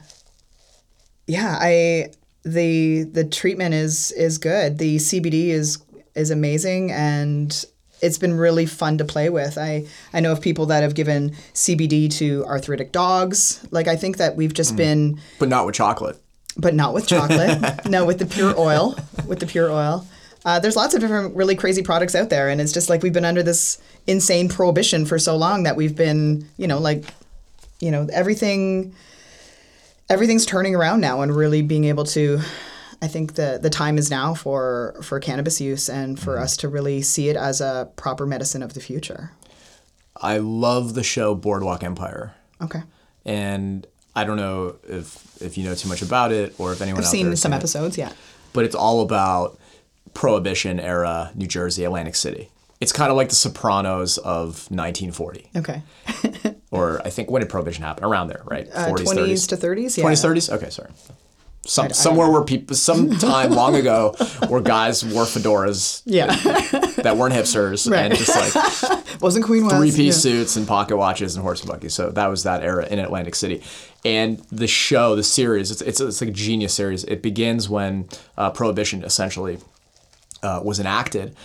yeah, 1.27 1.57
I 1.61 2.13
the 2.45 3.05
the 3.05 3.25
treatment 3.25 3.75
is 3.75 4.11
is 4.13 4.39
good. 4.39 4.79
The 4.79 4.97
CBD 4.97 5.49
is 5.49 5.79
is 6.15 6.31
amazing 6.31 6.91
and. 6.93 7.65
It's 8.01 8.19
been 8.19 8.35
really 8.35 8.67
fun 8.67 8.99
to 8.99 9.05
play 9.05 9.29
with. 9.29 9.59
I, 9.59 9.87
I 10.13 10.21
know 10.21 10.33
of 10.33 10.41
people 10.41 10.67
that 10.67 10.83
have 10.83 10.95
given 10.95 11.31
CBD 11.55 12.11
to 12.19 12.45
arthritic 12.47 12.93
dogs. 12.93 13.65
Like 13.71 13.89
I 13.89 13.97
think 13.97 14.17
that 14.19 14.37
we've 14.37 14.53
Mm. 14.53 14.57
just 14.57 14.77
been 14.77 15.21
But 15.39 15.49
not 15.49 15.67
with 15.67 15.75
chocolate. 15.75 16.17
but 16.57 16.75
not 16.75 16.95
with 16.95 17.07
chocolate. 17.07 17.85
no, 17.87 18.05
with 18.05 18.19
the 18.19 18.27
pure 18.27 18.55
oil. 18.59 18.97
With 19.27 19.41
the 19.41 19.47
pure 19.47 19.71
oil. 19.71 20.07
Uh, 20.45 20.59
there's 20.61 20.77
lots 20.77 20.95
of 20.95 21.01
different 21.01 21.35
really 21.37 21.55
crazy 21.57 21.83
products 21.83 22.15
out 22.15 22.31
there, 22.31 22.49
and 22.49 22.61
it's 22.61 22.73
just 22.73 22.89
like 22.89 23.03
we've 23.03 23.13
been 23.13 23.25
under 23.25 23.43
this 23.43 23.79
insane 24.07 24.49
prohibition 24.49 25.05
for 25.05 25.19
so 25.19 25.37
long 25.37 25.65
that 25.65 25.77
we've 25.77 25.97
been, 25.97 26.49
you 26.57 26.67
know, 26.67 26.79
like, 26.79 27.05
you 27.81 27.91
know, 27.91 28.09
everything, 28.13 28.95
everything's 30.09 30.47
turning 30.47 30.75
around 30.75 31.01
now, 31.01 31.21
and 31.23 31.35
really 31.35 31.61
being 31.63 31.85
able 31.85 32.05
to. 32.05 32.41
I 33.01 33.07
think 33.09 33.35
the 33.35 33.59
the 33.63 33.71
time 33.71 33.97
is 33.99 34.11
now 34.11 34.35
for 34.35 34.97
for 35.03 35.21
cannabis 35.21 35.61
use 35.61 35.89
and 35.89 36.19
for 36.19 36.39
us 36.39 36.57
to 36.59 36.69
really 36.69 37.01
see 37.03 37.29
it 37.29 37.37
as 37.37 37.61
a 37.61 37.89
proper 37.97 38.27
medicine 38.27 38.63
of 38.63 38.75
the 38.75 38.81
future. 38.81 39.33
I 40.21 40.39
love 40.39 40.95
the 40.95 41.05
show 41.05 41.35
Boardwalk 41.37 41.85
Empire, 41.85 42.35
Okay, 42.61 42.83
and 43.25 43.87
I 44.17 44.25
don't 44.25 44.37
know 44.37 44.77
if 44.89 45.41
if 45.41 45.57
you 45.57 45.65
know 45.65 45.75
too 45.77 45.89
much 45.89 46.03
about 46.03 46.33
it 46.33 46.55
or 46.59 46.73
if 46.73 46.81
anyone 46.83 47.03
I've 47.03 47.09
seen 47.09 47.37
some 47.37 47.53
it, 47.53 47.57
episodes. 47.57 47.97
Yeah. 47.97 48.13
but 48.53 48.65
it's 48.65 48.75
all 48.75 49.01
about 49.03 49.57
Prohibition 50.15 50.81
era 50.81 51.31
New 51.37 51.47
Jersey, 51.47 51.85
Atlantic 51.85 52.17
City. 52.17 52.51
It's 52.81 52.93
kind 52.93 53.11
of 53.11 53.17
like 53.17 53.29
The 53.29 53.35
Sopranos 53.37 54.19
of 54.19 54.69
1940, 54.71 55.51
Okay. 55.57 55.83
or 56.73 57.01
I 57.05 57.11
think 57.11 57.31
when 57.31 57.41
did 57.43 57.49
Prohibition 57.49 57.85
happen? 57.85 58.05
Around 58.05 58.29
there, 58.29 58.43
right? 58.45 58.69
Uh, 58.73 58.89
40s, 58.89 59.05
20s 59.05 59.15
30s, 59.17 59.49
to 59.49 59.57
30s. 59.57 59.99
Yeah. 59.99 60.05
20s, 60.05 60.25
30s. 60.25 60.51
Okay, 60.57 60.71
sorry. 60.71 60.91
Some, 61.67 61.91
somewhere 61.91 62.31
where 62.31 62.43
people, 62.45 62.75
some 62.77 63.11
time 63.19 63.51
long 63.51 63.75
ago, 63.77 64.15
where 64.49 64.61
guys 64.63 65.05
wore 65.05 65.25
fedoras 65.25 66.01
Yeah. 66.07 66.27
that 67.03 67.17
weren't 67.19 67.35
hipsters 67.35 67.91
Right. 67.91 68.11
and 68.11 68.15
just 68.19 68.35
like 68.57 69.21
Wasn't 69.21 69.45
Queen 69.45 69.65
West. 69.65 69.77
three 69.77 69.91
piece 69.91 70.25
yeah. 70.25 70.33
suits 70.33 70.57
and 70.57 70.67
pocket 70.67 70.97
watches 70.97 71.35
and 71.37 71.43
horse 71.43 71.61
and 71.61 71.69
buggies. 71.71 71.93
So 71.93 72.11
that 72.11 72.27
was 72.29 72.45
that 72.45 72.63
era 72.63 72.87
in 72.87 72.99
Atlantic 72.99 73.35
City. 73.35 73.63
And 74.05 74.39
the 74.51 74.67
show, 74.67 75.15
the 75.15 75.23
series, 75.23 75.71
it's, 75.71 75.83
it's, 75.83 76.01
it's 76.01 76.21
like 76.23 76.31
a 76.31 76.33
genius 76.33 76.73
series. 76.73 77.05
It 77.05 77.21
begins 77.21 77.69
when 77.69 78.09
uh, 78.39 78.51
Prohibition 78.51 79.03
essentially 79.05 79.59
uh, 80.43 80.61
was 80.65 80.81
enacted 80.81 81.37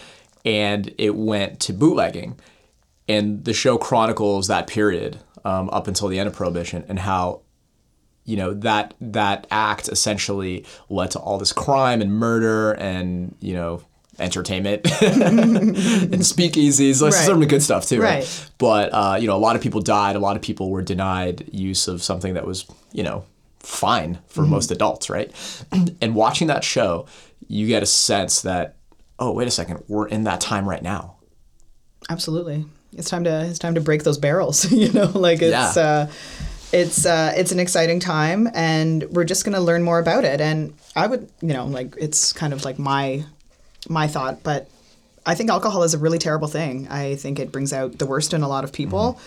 and 0.45 0.93
it 0.97 1.15
went 1.15 1.59
to 1.61 1.73
bootlegging. 1.73 2.39
And 3.09 3.43
the 3.43 3.53
show 3.53 3.77
chronicles 3.77 4.47
that 4.47 4.67
period 4.67 5.19
um, 5.43 5.69
up 5.71 5.87
until 5.87 6.07
the 6.07 6.17
end 6.19 6.27
of 6.29 6.35
Prohibition 6.35 6.85
and 6.87 6.99
how 6.99 7.41
you 8.25 8.37
know 8.37 8.53
that 8.53 8.93
that 9.01 9.47
act 9.51 9.87
essentially 9.89 10.65
led 10.89 11.11
to 11.11 11.19
all 11.19 11.37
this 11.37 11.51
crime 11.53 12.01
and 12.01 12.11
murder 12.13 12.71
and 12.73 13.35
you 13.41 13.53
know 13.53 13.81
entertainment 14.19 14.81
and 15.01 15.75
speakeasies. 16.21 17.01
Like 17.01 17.13
Right. 17.13 17.25
some 17.25 17.45
good 17.47 17.63
stuff 17.63 17.85
too, 17.87 17.99
right? 18.01 18.19
Right. 18.23 18.49
But 18.57 18.89
uh, 18.93 19.17
you 19.19 19.27
know, 19.27 19.35
a 19.35 19.39
lot 19.39 19.55
of 19.55 19.61
people 19.61 19.81
died. 19.81 20.15
A 20.15 20.19
lot 20.19 20.35
of 20.35 20.41
people 20.41 20.69
were 20.69 20.81
denied 20.81 21.49
use 21.51 21.87
of 21.87 22.03
something 22.03 22.33
that 22.35 22.45
was 22.45 22.65
you 22.91 23.03
know 23.03 23.25
fine 23.59 24.19
for 24.27 24.45
most 24.45 24.71
adults, 24.71 25.09
right? 25.09 25.31
and 26.01 26.15
watching 26.15 26.47
that 26.47 26.63
show, 26.63 27.05
you 27.47 27.67
get 27.67 27.81
a 27.83 27.85
sense 27.87 28.41
that 28.41 28.75
oh, 29.19 29.31
wait 29.31 29.47
a 29.47 29.51
second, 29.51 29.83
we're 29.87 30.07
in 30.07 30.23
that 30.25 30.41
time 30.41 30.67
right 30.67 30.81
now. 30.83 31.15
Absolutely. 32.09 32.65
It's 32.95 33.09
time 33.09 33.23
to 33.23 33.45
it's 33.45 33.59
time 33.59 33.75
to 33.75 33.81
break 33.81 34.03
those 34.03 34.17
barrels, 34.17 34.71
you 34.71 34.91
know, 34.91 35.05
like 35.15 35.41
it's 35.41 35.75
Yeah. 35.75 35.83
uh 35.83 36.07
it's 36.73 37.05
uh 37.05 37.31
it's 37.37 37.51
an 37.51 37.59
exciting 37.59 37.99
time 37.99 38.49
and 38.53 39.03
we're 39.11 39.23
just 39.23 39.45
going 39.45 39.53
to 39.53 39.61
learn 39.61 39.83
more 39.83 39.99
about 39.99 40.25
it 40.25 40.41
and 40.41 40.73
I 40.95 41.07
would, 41.07 41.29
you 41.41 41.53
know, 41.53 41.65
like 41.67 41.95
it's 41.97 42.33
kind 42.33 42.51
of 42.51 42.65
like 42.65 42.79
my 42.79 43.23
my 43.87 44.07
thought, 44.07 44.43
but 44.43 44.69
I 45.25 45.35
think 45.35 45.49
alcohol 45.49 45.83
is 45.83 45.93
a 45.93 45.97
really 45.97 46.17
terrible 46.17 46.47
thing. 46.47 46.87
I 46.89 47.15
think 47.15 47.39
it 47.39 47.51
brings 47.51 47.71
out 47.71 47.99
the 47.99 48.05
worst 48.05 48.33
in 48.33 48.41
a 48.41 48.47
lot 48.47 48.63
of 48.63 48.73
people. 48.73 49.19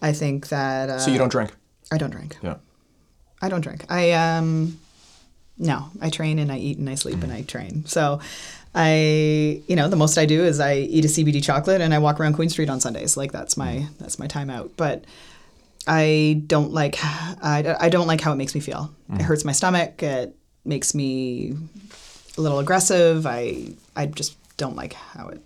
I 0.00 0.12
think 0.12 0.48
that 0.48 0.88
uh, 0.88 0.98
So 0.98 1.10
you 1.10 1.18
don't 1.18 1.30
drink? 1.30 1.52
I 1.92 1.98
don't 1.98 2.10
drink. 2.10 2.36
Yeah. 2.42 2.56
I 3.42 3.48
don't 3.48 3.60
drink. 3.60 3.84
I 3.90 4.12
um 4.12 4.78
no, 5.58 5.86
I 6.00 6.10
train 6.10 6.38
and 6.38 6.52
I 6.52 6.58
eat 6.58 6.78
and 6.78 6.88
I 6.88 6.94
sleep 6.94 7.22
and 7.22 7.32
I 7.32 7.42
train. 7.42 7.84
So 7.86 8.20
I 8.74 9.62
you 9.66 9.74
know, 9.74 9.88
the 9.88 9.96
most 9.96 10.18
I 10.18 10.26
do 10.26 10.44
is 10.44 10.60
I 10.60 10.76
eat 10.76 11.04
a 11.04 11.08
CBD 11.08 11.42
chocolate 11.42 11.80
and 11.80 11.92
I 11.92 11.98
walk 11.98 12.20
around 12.20 12.34
Queen 12.34 12.48
Street 12.48 12.70
on 12.70 12.80
Sundays. 12.80 13.16
Like 13.16 13.32
that's 13.32 13.56
my 13.56 13.88
that's 13.98 14.18
my 14.18 14.26
time 14.26 14.50
out. 14.50 14.70
But 14.76 15.04
I 15.86 16.42
don't 16.46 16.72
like 16.72 16.98
I, 17.02 17.76
I 17.80 17.88
don't 17.88 18.06
like 18.06 18.20
how 18.20 18.32
it 18.32 18.36
makes 18.36 18.54
me 18.54 18.60
feel. 18.60 18.94
It 19.12 19.22
hurts 19.22 19.44
my 19.44 19.52
stomach. 19.52 20.02
It 20.02 20.36
makes 20.64 20.94
me 20.94 21.54
a 22.36 22.40
little 22.40 22.58
aggressive. 22.58 23.26
I 23.26 23.74
I 23.94 24.06
just 24.06 24.36
don't 24.56 24.76
like 24.76 24.94
how 24.94 25.28
it 25.28 25.40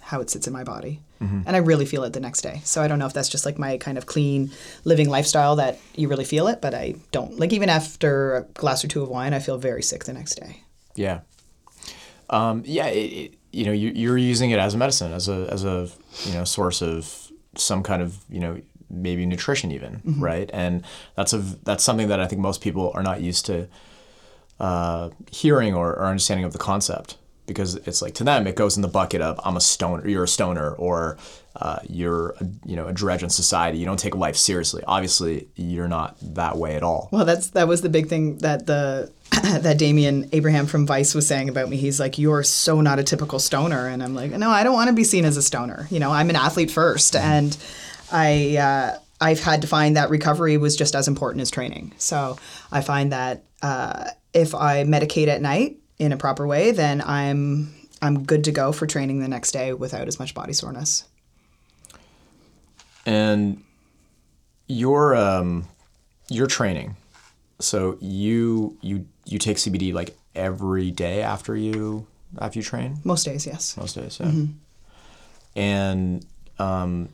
how 0.00 0.20
it 0.20 0.30
sits 0.30 0.46
in 0.46 0.52
my 0.52 0.64
body. 0.64 1.00
And 1.20 1.54
I 1.54 1.58
really 1.58 1.84
feel 1.84 2.02
it 2.04 2.14
the 2.14 2.20
next 2.20 2.40
day. 2.40 2.62
So 2.64 2.80
I 2.80 2.88
don't 2.88 2.98
know 2.98 3.04
if 3.04 3.12
that's 3.12 3.28
just 3.28 3.44
like 3.44 3.58
my 3.58 3.76
kind 3.76 3.98
of 3.98 4.06
clean 4.06 4.50
living 4.84 5.10
lifestyle 5.10 5.56
that 5.56 5.78
you 5.94 6.08
really 6.08 6.24
feel 6.24 6.48
it, 6.48 6.62
but 6.62 6.72
I 6.72 6.94
don't. 7.12 7.38
Like 7.38 7.52
even 7.52 7.68
after 7.68 8.36
a 8.36 8.42
glass 8.54 8.82
or 8.82 8.88
two 8.88 9.02
of 9.02 9.10
wine, 9.10 9.34
I 9.34 9.38
feel 9.38 9.58
very 9.58 9.82
sick 9.82 10.04
the 10.04 10.14
next 10.14 10.36
day. 10.36 10.62
Yeah. 10.94 11.20
Um, 12.30 12.62
yeah. 12.64 12.86
It, 12.86 13.12
it, 13.12 13.34
you 13.52 13.66
know, 13.66 13.72
you, 13.72 13.90
you're 13.94 14.16
using 14.16 14.50
it 14.50 14.58
as 14.58 14.72
a 14.72 14.78
medicine, 14.78 15.12
as 15.12 15.28
a 15.28 15.46
as 15.50 15.62
a 15.62 15.90
you 16.24 16.32
know 16.32 16.44
source 16.44 16.80
of 16.80 17.30
some 17.56 17.82
kind 17.82 18.00
of 18.00 18.16
you 18.30 18.40
know 18.40 18.60
maybe 18.90 19.24
nutrition 19.26 19.70
even, 19.70 20.02
right? 20.18 20.50
And 20.52 20.84
that's 21.16 21.32
a 21.32 21.38
that's 21.38 21.84
something 21.84 22.08
that 22.08 22.20
I 22.20 22.26
think 22.26 22.40
most 22.40 22.60
people 22.60 22.92
are 22.94 23.02
not 23.02 23.20
used 23.20 23.46
to 23.46 23.68
uh, 24.58 25.10
hearing 25.30 25.74
or, 25.74 25.90
or 25.90 26.04
understanding 26.04 26.44
of 26.44 26.52
the 26.52 26.58
concept 26.58 27.16
because 27.46 27.74
it's 27.74 28.00
like 28.00 28.14
to 28.14 28.22
them 28.22 28.46
it 28.46 28.54
goes 28.54 28.76
in 28.76 28.82
the 28.82 28.88
bucket 28.88 29.20
of 29.20 29.40
I'm 29.44 29.56
a 29.56 29.60
stoner, 29.60 30.06
you're 30.06 30.24
a 30.24 30.28
stoner, 30.28 30.72
or 30.72 31.18
uh, 31.56 31.80
you're 31.88 32.30
a, 32.40 32.46
you 32.64 32.76
know 32.76 32.86
a 32.86 32.92
dredge 32.92 33.22
in 33.22 33.30
society. 33.30 33.78
You 33.78 33.86
don't 33.86 33.98
take 33.98 34.14
life 34.14 34.36
seriously. 34.36 34.84
Obviously, 34.86 35.48
you're 35.56 35.88
not 35.88 36.16
that 36.34 36.56
way 36.56 36.76
at 36.76 36.82
all. 36.82 37.08
Well, 37.10 37.24
that's 37.24 37.48
that 37.50 37.66
was 37.66 37.82
the 37.82 37.88
big 37.88 38.08
thing 38.08 38.38
that 38.38 38.66
the 38.66 39.10
that 39.30 39.78
Damian 39.78 40.28
Abraham 40.32 40.66
from 40.66 40.86
Vice 40.86 41.14
was 41.14 41.26
saying 41.26 41.48
about 41.48 41.68
me. 41.68 41.76
He's 41.76 41.98
like, 41.98 42.18
"You're 42.18 42.44
so 42.44 42.80
not 42.80 43.00
a 43.00 43.04
typical 43.04 43.40
stoner," 43.40 43.88
and 43.88 44.02
I'm 44.02 44.14
like, 44.14 44.30
"No, 44.30 44.50
I 44.50 44.62
don't 44.62 44.74
want 44.74 44.88
to 44.88 44.94
be 44.94 45.04
seen 45.04 45.24
as 45.24 45.36
a 45.36 45.42
stoner. 45.42 45.88
You 45.90 45.98
know, 45.98 46.12
I'm 46.12 46.30
an 46.30 46.36
athlete 46.36 46.70
first, 46.70 47.16
and 47.16 47.56
I 48.12 48.56
uh, 48.56 48.98
I've 49.20 49.40
had 49.40 49.62
to 49.62 49.66
find 49.68 49.96
that 49.96 50.10
recovery 50.10 50.56
was 50.56 50.76
just 50.76 50.94
as 50.94 51.08
important 51.08 51.42
as 51.42 51.50
training. 51.50 51.92
So 51.98 52.38
I 52.72 52.80
find 52.80 53.12
that 53.12 53.44
uh, 53.62 54.10
if 54.32 54.54
I 54.54 54.84
medicate 54.84 55.28
at 55.28 55.42
night 55.42 55.76
in 55.98 56.12
a 56.12 56.16
proper 56.16 56.46
way, 56.46 56.70
then 56.70 57.02
I'm 57.02 57.74
I'm 58.02 58.24
good 58.24 58.44
to 58.44 58.52
go 58.52 58.72
for 58.72 58.86
training 58.86 59.20
the 59.20 59.28
next 59.28 59.52
day 59.52 59.72
without 59.72 60.08
as 60.08 60.18
much 60.18 60.34
body 60.34 60.52
soreness. 60.52 61.04
And 63.04 63.62
your 64.66 65.14
um, 65.14 65.66
your 66.28 66.46
training. 66.46 66.96
So 67.58 67.98
you 68.00 68.78
you 68.80 69.06
you 69.26 69.38
take 69.38 69.58
CBD 69.58 69.92
like 69.92 70.16
every 70.34 70.90
day 70.90 71.22
after 71.22 71.56
you 71.56 72.06
after 72.38 72.58
you 72.58 72.62
train 72.62 72.98
Most 73.04 73.24
days, 73.24 73.46
yes. 73.46 73.76
most 73.76 73.96
days. 73.96 74.18
Yeah. 74.20 74.32
And 75.56 76.24
um, 76.58 77.08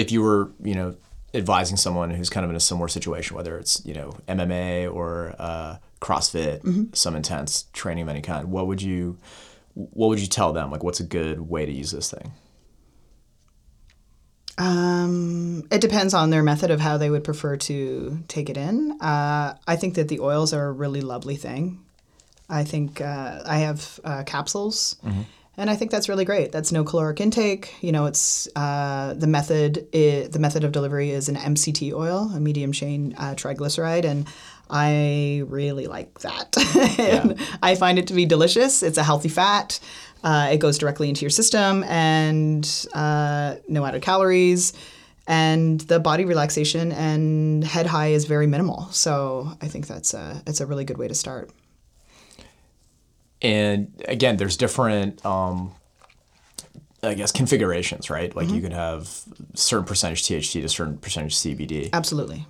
if 0.00 0.10
you 0.10 0.22
were 0.22 0.50
you 0.62 0.74
know 0.74 0.96
advising 1.32 1.76
someone 1.76 2.10
who's 2.10 2.30
kind 2.30 2.44
of 2.44 2.50
in 2.50 2.56
a 2.56 2.60
similar 2.60 2.88
situation, 2.88 3.36
whether 3.36 3.58
it's 3.58 3.84
you 3.84 3.94
know 3.94 4.16
MMA 4.26 4.92
or 4.92 5.34
uh, 5.38 5.76
CrossFit, 6.00 6.96
some 6.96 7.14
intense 7.14 7.66
training 7.72 8.02
of 8.02 8.08
any 8.08 8.22
kind, 8.22 8.50
what 8.50 8.66
would 8.66 8.82
you 8.82 9.18
what 9.74 10.08
would 10.08 10.20
you 10.20 10.26
tell 10.26 10.52
them? 10.52 10.70
Like, 10.70 10.82
what's 10.82 11.00
a 11.00 11.04
good 11.04 11.40
way 11.40 11.66
to 11.66 11.72
use 11.72 11.90
this 11.90 12.10
thing? 12.10 12.32
Um, 14.58 15.66
it 15.70 15.80
depends 15.80 16.12
on 16.12 16.30
their 16.30 16.42
method 16.42 16.70
of 16.70 16.80
how 16.80 16.98
they 16.98 17.08
would 17.08 17.24
prefer 17.24 17.56
to 17.56 18.22
take 18.28 18.50
it 18.50 18.56
in. 18.58 18.92
Uh, 19.00 19.56
I 19.66 19.76
think 19.76 19.94
that 19.94 20.08
the 20.08 20.20
oils 20.20 20.52
are 20.52 20.66
a 20.66 20.72
really 20.72 21.00
lovely 21.00 21.36
thing. 21.36 21.82
I 22.48 22.64
think 22.64 23.00
uh, 23.00 23.42
I 23.46 23.58
have 23.58 24.00
uh, 24.04 24.22
capsules, 24.24 24.96
and 25.60 25.68
I 25.68 25.76
think 25.76 25.90
that's 25.90 26.08
really 26.08 26.24
great. 26.24 26.52
That's 26.52 26.72
no 26.72 26.84
caloric 26.84 27.20
intake. 27.20 27.74
You 27.82 27.92
know, 27.92 28.06
it's 28.06 28.48
uh, 28.56 29.12
the 29.14 29.26
method. 29.26 29.86
i 29.94 30.26
the 30.30 30.38
method 30.38 30.64
of 30.64 30.72
delivery 30.72 31.10
is 31.10 31.28
an 31.28 31.36
MCT 31.36 31.92
oil, 31.92 32.30
a 32.34 32.40
medium 32.40 32.72
chain 32.72 33.14
uh, 33.18 33.34
triglyceride, 33.34 34.06
and 34.06 34.26
I 34.70 35.42
really 35.46 35.86
like 35.86 36.20
that. 36.20 36.56
and 36.98 37.38
I 37.62 37.74
find 37.74 37.98
it 37.98 38.06
to 38.06 38.14
be 38.14 38.24
delicious. 38.24 38.82
It's 38.82 38.96
a 38.96 39.02
healthy 39.02 39.28
fat. 39.28 39.78
Uh, 40.24 40.48
it 40.50 40.58
goes 40.58 40.78
directly 40.78 41.10
into 41.10 41.22
your 41.22 41.30
system, 41.30 41.84
and 41.84 42.64
uh, 42.94 43.56
no 43.68 43.84
added 43.84 44.00
calories. 44.00 44.72
And 45.26 45.80
the 45.82 46.00
body 46.00 46.24
relaxation 46.24 46.90
and 46.90 47.62
head 47.62 47.86
high 47.86 48.08
is 48.08 48.24
very 48.24 48.46
minimal. 48.46 48.88
So 48.92 49.52
I 49.60 49.68
think 49.68 49.86
that's 49.86 50.14
a 50.14 50.42
it's 50.46 50.60
a 50.60 50.66
really 50.66 50.86
good 50.86 50.96
way 50.96 51.06
to 51.06 51.14
start. 51.14 51.50
And 53.42 53.92
again 54.06 54.36
there's 54.36 54.56
different 54.56 55.24
um, 55.24 55.72
i 57.02 57.14
guess 57.14 57.32
configurations 57.32 58.10
right? 58.10 58.34
Like 58.36 58.48
you 58.50 58.60
could 58.60 58.72
have 58.72 59.08
certain 59.54 59.86
percentage 59.86 60.22
thc 60.22 60.60
to 60.60 60.68
certain 60.68 60.98
percentage 60.98 61.34
cbd 61.34 61.90
Absolutely. 61.92 62.46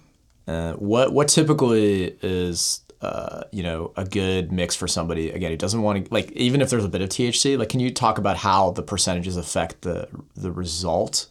uh, 0.48 0.72
what 0.74 1.12
what 1.12 1.28
typically 1.28 2.16
is 2.22 2.80
uh, 3.00 3.44
you 3.50 3.62
know 3.62 3.92
a 3.96 4.04
good 4.04 4.52
mix 4.52 4.76
for 4.76 4.86
somebody? 4.86 5.30
Again 5.30 5.50
who 5.50 5.56
doesn't 5.56 5.80
want 5.80 6.04
to 6.04 6.12
like 6.12 6.30
even 6.32 6.60
if 6.60 6.68
there's 6.68 6.84
a 6.84 6.88
bit 6.88 7.00
of 7.00 7.08
thc 7.08 7.56
like 7.58 7.70
can 7.70 7.80
you 7.80 7.90
talk 7.90 8.18
about 8.18 8.36
how 8.36 8.72
the 8.72 8.82
percentages 8.82 9.38
affect 9.38 9.80
the 9.82 10.06
the 10.36 10.52
result 10.52 11.29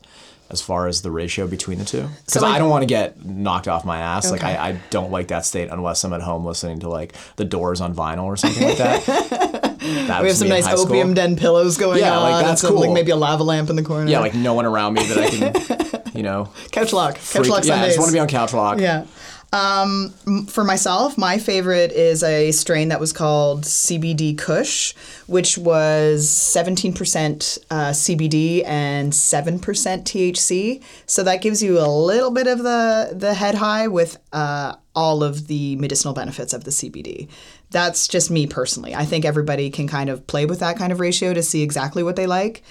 as 0.51 0.61
far 0.61 0.87
as 0.87 1.01
the 1.03 1.11
ratio 1.11 1.45
between 1.47 1.77
the 1.79 1.85
two 1.85 2.01
because 2.25 2.41
So 2.41 2.45
I- 2.45 2.55
I, 2.55 2.59
don't 2.59 2.69
want 2.69 2.81
to 2.81 2.87
get 2.87 3.23
knocked 3.25 3.67
off 3.67 3.85
my 3.85 3.99
ass 3.99 4.31
like 4.31 4.43
I, 4.43 4.69
I 4.69 4.79
don't 4.89 5.11
like 5.11 5.27
that 5.29 5.45
state 5.45 5.69
unless 5.71 6.03
i'm 6.03 6.11
at 6.13 6.21
home 6.21 6.43
listening 6.45 6.79
to 6.79 6.89
like 6.89 7.13
the 7.35 7.45
doors 7.45 7.81
on 7.81 7.93
vinyl 7.93 8.23
or 8.25 8.35
something 8.37 8.63
like 8.67 8.77
that 8.77 9.05
that 9.79 10.21
We 10.21 10.27
have 10.27 10.35
some 10.37 10.47
nice 10.49 10.67
opium 10.67 11.13
den 11.13 11.35
pillows 11.35 11.77
going 11.77 11.99
Yeah, 11.99 12.17
on. 12.17 12.23
like, 12.23 12.33
and 12.35 12.47
that's 12.47 12.61
some, 12.61 12.75
Like 12.75 12.85
cool. 12.85 12.93
maybe 12.93 13.11
a 13.11 13.15
lava 13.15 13.43
lamp 13.43 13.69
in 13.69 13.75
the 13.75 13.83
corner. 13.83 14.09
yeah 14.09 14.19
like 14.19 14.33
no 14.35 14.53
one 14.53 14.65
around 14.65 14.93
me 14.95 15.03
that 15.05 15.17
i 15.17 15.29
can 15.29 16.15
you 16.15 16.23
know 16.23 16.49
couch 16.71 16.91
lock. 16.93 17.15
Couch 17.31 17.47
lock 17.47 17.63
yeah 17.65 17.81
i 17.81 17.85
just 17.85 17.99
want 17.99 18.09
to 18.09 18.13
be 18.13 18.19
on 18.19 18.27
couch 18.27 18.53
lock 18.53 18.79
Yeah. 18.79 19.05
Um, 19.51 20.09
for 20.47 20.63
myself, 20.63 21.17
my 21.17 21.39
favorite 21.39 21.91
is 21.91 22.21
a 22.21 22.51
strain 22.51 22.89
that 22.89 22.99
was 22.99 23.11
called 23.11 23.63
CBD 23.63 24.37
Kush, 24.37 24.93
which 25.25 25.57
was 25.57 26.27
17% 26.27 27.57
uh, 27.71 27.89
CBD 27.89 28.63
and 28.65 29.11
7% 29.11 29.59
THC. 29.59 30.83
So 31.07 31.23
that 31.23 31.41
gives 31.41 31.63
you 31.63 31.79
a 31.79 31.89
little 31.89 32.29
bit 32.29 32.45
of 32.45 32.59
the, 32.59 33.13
the 33.13 33.33
head 33.33 33.55
high 33.55 33.87
with 33.87 34.17
uh, 34.31 34.75
all 34.95 35.23
of 35.23 35.47
the 35.47 35.75
medicinal 35.77 36.13
benefits 36.13 36.53
of 36.53 36.63
the 36.63 36.71
CBD. 36.71 37.27
That's 37.71 38.07
just 38.07 38.29
me 38.29 38.45
personally. 38.45 38.93
I 38.93 39.05
think 39.05 39.25
everybody 39.25 39.71
can 39.71 39.87
kind 39.87 40.11
of 40.11 40.27
play 40.27 40.45
with 40.45 40.59
that 40.59 40.77
kind 40.77 40.91
of 40.91 40.99
ratio 40.99 41.33
to 41.33 41.41
see 41.41 41.63
exactly 41.63 42.03
what 42.03 42.15
they 42.15 42.27
like. 42.27 42.61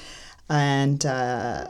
And, 0.48 1.04
uh, 1.04 1.68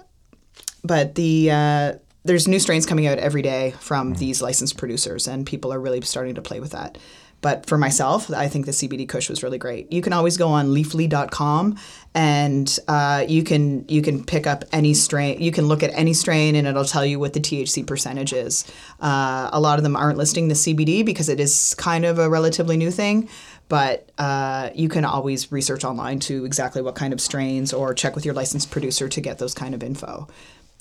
but 0.84 1.14
the 1.14 1.50
uh, 1.50 1.92
there's 2.24 2.48
new 2.48 2.58
strains 2.58 2.86
coming 2.86 3.06
out 3.06 3.18
every 3.18 3.42
day 3.42 3.74
from 3.80 4.14
these 4.14 4.42
licensed 4.42 4.76
producers, 4.76 5.26
and 5.28 5.46
people 5.46 5.72
are 5.72 5.80
really 5.80 6.00
starting 6.02 6.34
to 6.34 6.42
play 6.42 6.60
with 6.60 6.72
that. 6.72 6.98
But 7.40 7.66
for 7.66 7.78
myself, 7.78 8.30
I 8.32 8.48
think 8.48 8.66
the 8.66 8.72
CBD 8.72 9.08
Kush 9.08 9.30
was 9.30 9.44
really 9.44 9.58
great. 9.58 9.92
You 9.92 10.02
can 10.02 10.12
always 10.12 10.36
go 10.36 10.48
on 10.48 10.68
Leafly.com 10.74 11.78
and 12.12 12.78
uh, 12.88 13.24
you 13.28 13.44
can 13.44 13.84
you 13.88 14.02
can 14.02 14.24
pick 14.24 14.46
up 14.46 14.64
any 14.72 14.92
strain. 14.92 15.40
You 15.40 15.52
can 15.52 15.66
look 15.66 15.84
at 15.84 15.92
any 15.94 16.14
strain, 16.14 16.56
and 16.56 16.66
it'll 16.66 16.84
tell 16.84 17.06
you 17.06 17.20
what 17.20 17.34
the 17.34 17.40
THC 17.40 17.86
percentage 17.86 18.32
is. 18.32 18.64
Uh, 19.00 19.50
a 19.52 19.60
lot 19.60 19.78
of 19.78 19.84
them 19.84 19.94
aren't 19.94 20.18
listing 20.18 20.48
the 20.48 20.54
CBD 20.54 21.04
because 21.06 21.28
it 21.28 21.38
is 21.38 21.74
kind 21.78 22.04
of 22.04 22.18
a 22.18 22.28
relatively 22.28 22.76
new 22.76 22.90
thing. 22.90 23.28
But 23.68 24.10
uh, 24.18 24.70
you 24.74 24.88
can 24.88 25.04
always 25.04 25.52
research 25.52 25.84
online 25.84 26.18
to 26.20 26.44
exactly 26.44 26.82
what 26.82 26.96
kind 26.96 27.12
of 27.12 27.20
strains, 27.20 27.72
or 27.72 27.94
check 27.94 28.16
with 28.16 28.24
your 28.24 28.34
licensed 28.34 28.72
producer 28.72 29.08
to 29.08 29.20
get 29.20 29.38
those 29.38 29.54
kind 29.54 29.76
of 29.76 29.84
info 29.84 30.26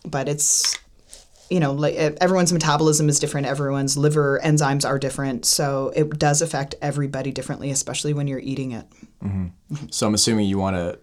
but 0.05 0.29
it's 0.29 0.77
you 1.49 1.59
know 1.59 1.71
like 1.71 1.95
everyone's 1.95 2.51
metabolism 2.51 3.07
is 3.09 3.19
different 3.19 3.47
everyone's 3.47 3.97
liver 3.97 4.39
enzymes 4.43 4.87
are 4.87 4.99
different 4.99 5.45
so 5.45 5.91
it 5.95 6.19
does 6.19 6.41
affect 6.41 6.75
everybody 6.81 7.31
differently 7.31 7.71
especially 7.71 8.13
when 8.13 8.27
you're 8.27 8.39
eating 8.39 8.71
it. 8.71 8.85
So 9.91 10.07
I'm 10.07 10.13
assuming 10.13 10.47
you 10.47 10.57
want 10.57 10.75
to 10.75 10.99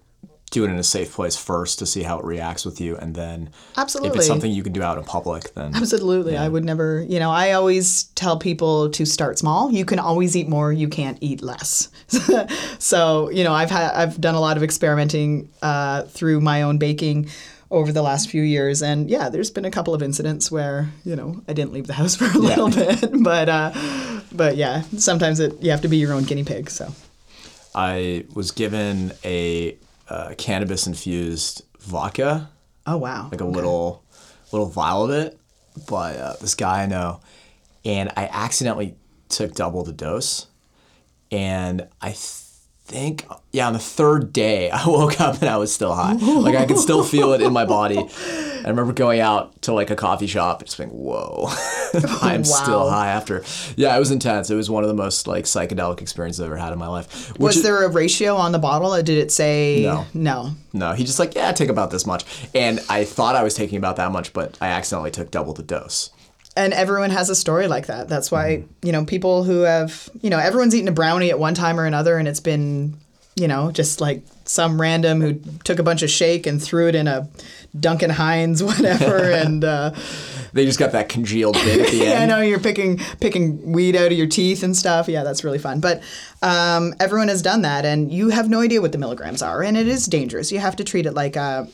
do 0.50 0.64
it 0.64 0.70
in 0.70 0.76
a 0.78 0.84
safe 0.84 1.12
place 1.12 1.36
first 1.36 1.80
to 1.80 1.86
see 1.86 2.02
how 2.02 2.18
it 2.18 2.24
reacts 2.24 2.64
with 2.64 2.80
you, 2.80 2.96
and 2.96 3.14
then 3.14 3.50
absolutely, 3.76 4.10
if 4.10 4.16
it's 4.16 4.26
something 4.26 4.52
you 4.52 4.62
can 4.62 4.72
do 4.72 4.82
out 4.82 4.98
in 4.98 5.04
public, 5.04 5.52
then 5.54 5.74
absolutely. 5.74 6.36
I 6.36 6.48
would 6.48 6.64
never 6.64 7.04
you 7.08 7.18
know 7.18 7.30
i 7.30 7.52
always 7.52 8.04
tell 8.14 8.38
people 8.38 8.90
to 8.90 9.04
start 9.04 9.38
small. 9.38 9.72
You 9.72 9.84
can 9.84 9.98
always 9.98 10.36
eat 10.36 10.48
more 10.48 10.72
you 10.72 10.88
can't 10.88 11.18
eat 11.20 11.42
less. 11.42 11.88
So 12.78 13.30
you 13.30 13.44
know 13.44 13.52
i've 13.52 13.70
had 13.70 13.92
i've 13.94 14.20
done 14.20 14.34
a 14.34 14.40
lot 14.40 14.56
of 14.56 14.62
experimenting 14.62 15.48
uh, 15.62 16.02
through 16.02 16.40
my 16.40 16.62
own 16.62 16.78
baking 16.78 17.30
over 17.74 17.92
the 17.92 18.02
last 18.02 18.30
few 18.30 18.42
years. 18.42 18.82
And 18.82 19.10
yeah 19.10 19.28
there's 19.28 19.50
been 19.50 19.64
a 19.64 19.70
couple 19.70 19.94
of 19.94 20.02
incidents 20.02 20.50
where 20.50 20.90
you 21.04 21.16
know 21.16 21.42
i 21.48 21.52
didn't 21.52 21.72
leave 21.72 21.86
the 21.86 21.94
house 21.94 22.16
for 22.20 22.26
a 22.26 22.38
little 22.38 22.70
bit. 22.70 23.10
But 23.22 23.48
uh 23.48 23.72
but 24.32 24.56
yeah 24.56 24.82
sometimes 24.98 25.40
it 25.40 25.60
you 25.62 25.70
have 25.70 25.82
to 25.82 25.88
be 25.88 25.96
your 25.96 26.12
own 26.12 26.24
guinea 26.24 26.44
pig 26.44 26.70
so. 26.70 26.92
I 27.74 28.24
was 28.34 28.52
given 28.52 29.12
a 29.24 29.76
uh, 30.08 30.34
cannabis 30.38 30.86
infused 30.86 31.62
vodka, 31.80 32.50
oh 32.86 32.96
wow. 32.98 33.28
Like 33.30 33.40
a 33.40 33.46
little 33.46 34.04
little 34.52 34.68
vial 34.68 35.04
of 35.04 35.10
it, 35.10 35.38
by 35.88 36.16
uh, 36.16 36.36
this 36.40 36.54
guy 36.54 36.84
I 36.84 36.86
know, 36.86 37.20
and 37.84 38.10
I 38.16 38.28
accidentally 38.30 38.94
took 39.28 39.54
double 39.54 39.82
the 39.82 39.92
dose, 39.92 40.46
and 41.32 41.88
I 42.00 42.12
think 42.86 43.26
yeah 43.50 43.66
on 43.66 43.72
the 43.72 43.78
third 43.78 44.30
day 44.30 44.70
I 44.72 44.86
woke 44.86 45.18
up 45.20 45.40
and 45.40 45.48
I 45.48 45.56
was 45.56 45.72
still 45.72 45.94
high. 45.94 46.12
Like 46.14 46.54
I 46.56 46.66
could 46.66 46.78
still 46.78 47.02
feel 47.02 47.32
it 47.32 47.40
in 47.40 47.52
my 47.52 47.64
body. 47.64 47.98
I 47.98 48.68
remember 48.68 48.92
going 48.94 49.20
out 49.20 49.60
to 49.62 49.74
like 49.74 49.90
a 49.90 49.96
coffee 49.96 50.26
shop 50.26 50.60
and 50.60 50.66
just 50.66 50.78
being, 50.78 50.88
whoa, 50.90 51.48
I'm 52.22 52.44
still 52.44 52.88
high 52.88 53.08
after. 53.08 53.44
Yeah, 53.76 53.94
it 53.94 53.98
was 53.98 54.10
intense. 54.10 54.50
It 54.50 54.54
was 54.54 54.70
one 54.70 54.82
of 54.82 54.88
the 54.88 54.94
most 54.94 55.26
like 55.26 55.44
psychedelic 55.44 56.00
experiences 56.00 56.40
I've 56.40 56.46
ever 56.46 56.56
had 56.56 56.72
in 56.72 56.78
my 56.78 56.86
life. 56.86 57.38
Was 57.38 57.62
there 57.62 57.84
a 57.84 57.88
ratio 57.88 58.36
on 58.36 58.52
the 58.52 58.58
bottle? 58.58 58.94
Or 58.94 59.02
did 59.02 59.18
it 59.18 59.30
say 59.30 59.82
No. 59.82 60.06
No. 60.14 60.50
No, 60.72 60.92
he 60.92 61.04
just 61.04 61.18
like, 61.18 61.34
yeah, 61.34 61.52
take 61.52 61.68
about 61.68 61.90
this 61.90 62.06
much. 62.06 62.24
And 62.54 62.80
I 62.88 63.04
thought 63.04 63.36
I 63.36 63.42
was 63.42 63.54
taking 63.54 63.78
about 63.78 63.96
that 63.96 64.10
much, 64.10 64.32
but 64.32 64.58
I 64.60 64.68
accidentally 64.68 65.10
took 65.10 65.30
double 65.30 65.52
the 65.52 65.62
dose. 65.62 66.10
And 66.56 66.72
everyone 66.72 67.10
has 67.10 67.30
a 67.30 67.34
story 67.34 67.66
like 67.66 67.86
that. 67.86 68.08
That's 68.08 68.30
why, 68.30 68.64
you 68.82 68.92
know, 68.92 69.04
people 69.04 69.42
who 69.42 69.62
have, 69.62 70.08
you 70.22 70.30
know, 70.30 70.38
everyone's 70.38 70.74
eaten 70.74 70.86
a 70.88 70.92
brownie 70.92 71.30
at 71.30 71.38
one 71.38 71.54
time 71.54 71.80
or 71.80 71.84
another 71.86 72.16
and 72.16 72.28
it's 72.28 72.38
been, 72.38 72.96
you 73.34 73.48
know, 73.48 73.72
just 73.72 74.00
like 74.00 74.22
some 74.44 74.80
random 74.80 75.20
who 75.20 75.34
took 75.64 75.80
a 75.80 75.82
bunch 75.82 76.02
of 76.02 76.10
shake 76.10 76.46
and 76.46 76.62
threw 76.62 76.86
it 76.86 76.94
in 76.94 77.08
a 77.08 77.28
Duncan 77.78 78.10
Hines 78.10 78.62
whatever 78.70 79.16
and 79.32 79.64
uh 79.64 79.90
They 80.52 80.64
just 80.64 80.78
got 80.78 80.92
that 80.92 81.08
congealed 81.08 81.54
bit 81.54 81.80
at 81.80 81.88
the 81.90 82.02
I 82.06 82.10
end. 82.20 82.28
know 82.30 82.40
you're 82.40 82.60
picking 82.60 82.98
picking 83.20 83.72
weed 83.72 83.96
out 83.96 84.12
of 84.12 84.16
your 84.18 84.28
teeth 84.28 84.62
and 84.62 84.76
stuff. 84.76 85.08
Yeah, 85.08 85.24
that's 85.24 85.42
really 85.42 85.58
fun. 85.58 85.80
But 85.80 86.04
um, 86.40 86.94
everyone 87.00 87.26
has 87.26 87.42
done 87.42 87.62
that, 87.62 87.84
and 87.84 88.12
you 88.12 88.28
have 88.28 88.48
no 88.48 88.60
idea 88.60 88.80
what 88.80 88.92
the 88.92 88.98
milligrams 88.98 89.42
are, 89.42 89.60
and 89.64 89.76
it 89.76 89.88
is 89.88 90.06
dangerous. 90.06 90.52
You 90.52 90.60
have 90.60 90.76
to 90.76 90.84
treat 90.84 91.06
it 91.06 91.14
like 91.14 91.34
a, 91.34 91.66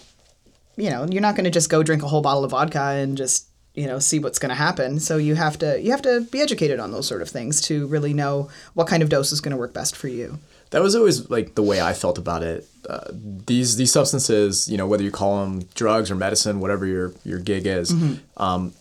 you 0.78 0.88
know, 0.88 1.04
you're 1.10 1.20
not 1.20 1.34
going 1.34 1.44
to 1.44 1.50
just 1.50 1.68
go 1.68 1.82
drink 1.82 2.02
a 2.02 2.08
whole 2.08 2.22
bottle 2.22 2.44
of 2.44 2.52
vodka 2.52 2.80
and 2.80 3.18
just 3.18 3.48
you 3.74 3.86
know 3.86 3.98
see 3.98 4.18
what's 4.18 4.38
going 4.38 4.50
to 4.50 4.54
happen. 4.54 5.00
So 5.00 5.16
you 5.16 5.34
have 5.34 5.58
to 5.58 5.80
you 5.80 5.90
have 5.90 6.02
to 6.02 6.22
be 6.22 6.40
educated 6.40 6.80
on 6.80 6.90
those 6.92 7.06
sort 7.06 7.22
of 7.22 7.28
things 7.28 7.60
to 7.62 7.86
really 7.86 8.12
know 8.12 8.48
what 8.74 8.86
kind 8.88 9.02
of 9.02 9.08
dose 9.08 9.32
is 9.32 9.40
going 9.40 9.52
to 9.52 9.56
work 9.56 9.72
best 9.72 9.96
for 9.96 10.08
you. 10.08 10.38
That 10.70 10.82
was 10.82 10.94
always 10.94 11.28
like 11.30 11.54
the 11.56 11.62
way 11.62 11.80
I 11.80 11.92
felt 11.94 12.16
about 12.18 12.42
it. 12.42 12.66
Uh, 12.88 13.08
these 13.10 13.76
these 13.76 13.92
substances, 13.92 14.68
you 14.68 14.76
know, 14.76 14.86
whether 14.86 15.02
you 15.02 15.10
call 15.10 15.44
them 15.44 15.68
drugs 15.74 16.10
or 16.10 16.16
medicine, 16.16 16.60
whatever 16.60 16.86
your 16.86 17.12
your 17.24 17.38
gig 17.38 17.66
is, 17.66 17.92
um, 18.36 18.72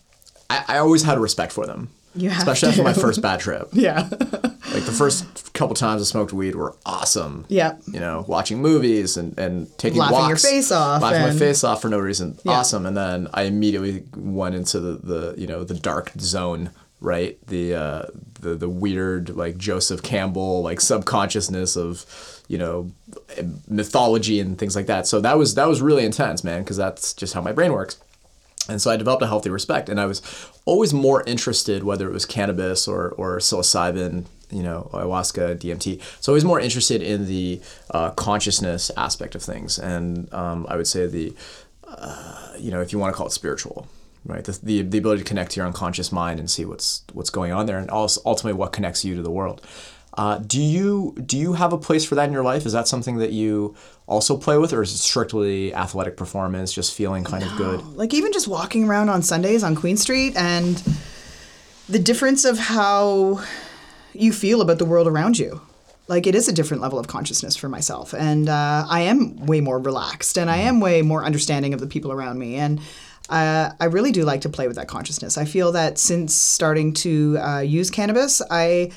I, 0.50 0.64
I 0.68 0.78
always 0.78 1.04
had 1.04 1.18
a 1.18 1.20
respect 1.20 1.52
for 1.52 1.66
them. 1.66 1.90
You 2.16 2.30
have 2.30 2.39
especially 2.47 2.70
after 2.70 2.84
my 2.84 2.93
first 2.93 3.22
bad 3.22 3.39
trip. 3.39 3.70
Yeah. 3.74 4.07
Like 4.74 4.86
the 4.86 4.91
first 4.95 5.53
couple 5.53 5.76
times 5.76 6.01
I 6.01 6.05
smoked 6.05 6.32
weed 6.34 6.55
were 6.55 6.76
awesome. 6.86 7.45
Yep. 7.49 7.82
You 7.91 7.99
know, 7.99 8.24
watching 8.28 8.62
movies 8.62 9.18
and, 9.18 9.38
and 9.38 9.68
taking 9.78 9.99
Laughing 9.99 10.28
your 10.28 10.38
face 10.38 10.72
off 10.72 11.01
Laughing 11.01 11.22
and- 11.24 11.34
my 11.34 11.39
face 11.39 11.64
off 11.64 11.82
for 11.82 11.89
no 11.89 11.97
reason. 11.99 12.38
Yeah. 12.43 12.53
Awesome. 12.53 12.86
And 12.86 12.95
then 12.95 13.28
I 13.34 13.43
immediately 13.43 14.03
went 14.16 14.55
into 14.55 14.80
the, 14.80 14.91
the 14.97 15.36
you 15.38 15.47
know, 15.47 15.64
the 15.64 15.74
dark 15.74 16.12
zone, 16.20 16.70
right? 17.01 17.38
The 17.47 17.74
uh 17.76 18.03
the 18.41 18.55
the 18.55 18.70
weird 18.70 19.30
like 19.32 19.57
Joseph 19.57 20.01
Campbell 20.03 20.62
like 20.62 20.82
subconsciousness 20.82 21.76
of, 21.78 22.05
you 22.47 22.57
know, 22.57 22.91
mythology 23.68 24.39
and 24.39 24.57
things 24.57 24.76
like 24.76 24.88
that. 24.88 25.07
So 25.07 25.22
that 25.22 25.38
was 25.38 25.55
that 25.55 25.68
was 25.68 25.82
really 25.82 26.05
intense, 26.05 26.43
man, 26.43 26.62
because 26.64 26.78
that's 26.78 27.14
just 27.14 27.34
how 27.34 27.41
my 27.41 27.51
brain 27.51 27.74
works. 27.74 27.97
And 28.70 28.82
so 28.82 28.92
I 28.92 28.98
developed 28.98 29.24
a 29.24 29.28
healthy 29.28 29.50
respect, 29.50 29.90
and 29.90 30.00
I 30.00 30.06
was 30.06 30.22
always 30.66 30.94
more 30.94 31.24
interested, 31.24 31.84
whether 31.84 32.08
it 32.08 32.14
was 32.14 32.26
cannabis 32.26 32.88
or, 32.88 33.10
or 33.12 33.38
psilocybin, 33.38 34.26
you 34.52 34.64
know, 34.64 34.90
ayahuasca, 34.94 35.58
DMT. 35.58 36.02
So 36.22 36.32
I 36.32 36.36
was 36.36 36.46
more 36.46 36.60
interested 36.60 37.02
in 37.02 37.28
the 37.28 37.62
uh, 37.92 38.12
consciousness 38.12 38.92
aspect 38.98 39.36
of 39.36 39.44
things, 39.44 39.80
and 39.80 40.32
um, 40.34 40.66
I 40.70 40.76
would 40.76 40.88
say 40.88 41.08
the, 41.08 41.34
uh, 41.88 42.54
you 42.58 42.72
know, 42.72 42.82
if 42.82 42.92
you 42.94 43.00
want 43.00 43.14
to 43.14 43.18
call 43.18 43.28
it 43.28 43.32
spiritual, 43.32 43.88
right? 44.26 44.44
The, 44.44 44.60
the, 44.64 44.82
the 44.82 44.98
ability 44.98 45.24
to 45.24 45.28
connect 45.28 45.52
to 45.52 45.58
your 45.58 45.68
unconscious 45.68 46.12
mind 46.12 46.40
and 46.40 46.50
see 46.50 46.66
what's 46.66 47.04
what's 47.14 47.30
going 47.30 47.52
on 47.52 47.66
there, 47.66 47.78
and 47.78 47.90
also 47.90 48.22
ultimately 48.26 48.58
what 48.58 48.72
connects 48.74 49.06
you 49.06 49.16
to 49.16 49.22
the 49.22 49.32
world. 49.32 49.66
Uh, 50.20 50.38
do 50.40 50.62
you 50.62 51.16
do 51.26 51.38
you 51.38 51.54
have 51.54 51.72
a 51.72 51.78
place 51.78 52.04
for 52.04 52.16
that 52.16 52.28
in 52.28 52.34
your 52.34 52.44
life? 52.44 52.66
Is 52.66 52.74
that 52.74 52.90
something 52.90 53.20
that 53.20 53.32
you 53.32 53.74
also 54.06 54.36
play 54.36 54.58
with, 54.58 54.74
or 54.74 54.82
is 54.82 54.94
it 54.94 54.98
strictly 54.98 55.74
athletic 55.74 56.18
performance, 56.18 56.74
just 56.74 56.94
feeling 56.94 57.24
kind 57.24 57.42
of 57.42 57.56
good? 57.56 57.82
like 57.96 58.14
even 58.14 58.34
just 58.34 58.46
walking 58.46 58.84
around 58.84 59.08
on 59.08 59.22
Sundays 59.22 59.64
on 59.64 59.78
Queen 59.78 59.96
Street 59.96 60.36
and 60.36 60.84
the 61.88 62.00
difference 62.00 62.44
of 62.44 62.60
how 62.60 63.42
you 64.12 64.34
feel 64.34 64.60
about 64.60 64.78
the 64.78 64.84
world 64.84 65.08
around 65.08 65.40
you. 65.40 65.62
Like 66.10 66.28
it 66.28 66.36
is 66.36 66.50
a 66.50 66.52
different 66.52 66.84
level 66.84 67.00
of 67.00 67.08
consciousness 67.08 67.56
for 67.56 67.70
myself, 67.70 68.14
and 68.14 68.50
uh, 68.50 68.86
I 68.90 69.00
am 69.04 69.46
way 69.46 69.62
more 69.62 69.80
relaxed, 69.80 70.38
and 70.38 70.52
I 70.52 70.58
am 70.58 70.82
way 70.82 71.02
more 71.02 71.24
understanding 71.24 71.74
of 71.74 71.80
the 71.80 71.88
people 71.88 72.12
around 72.12 72.38
me, 72.38 72.58
and 72.58 72.82
uh, 73.30 73.72
I 73.80 73.86
really 73.86 74.12
do 74.12 74.26
like 74.26 74.42
to 74.42 74.50
play 74.50 74.68
with 74.68 74.76
that 74.76 74.90
consciousness. 74.90 75.38
I 75.38 75.46
feel 75.46 75.72
that 75.72 75.98
since 75.98 76.36
starting 76.36 76.94
to 77.06 77.38
uh, 77.38 77.60
use 77.62 77.90
cannabis, 77.90 78.42
I 78.52 78.92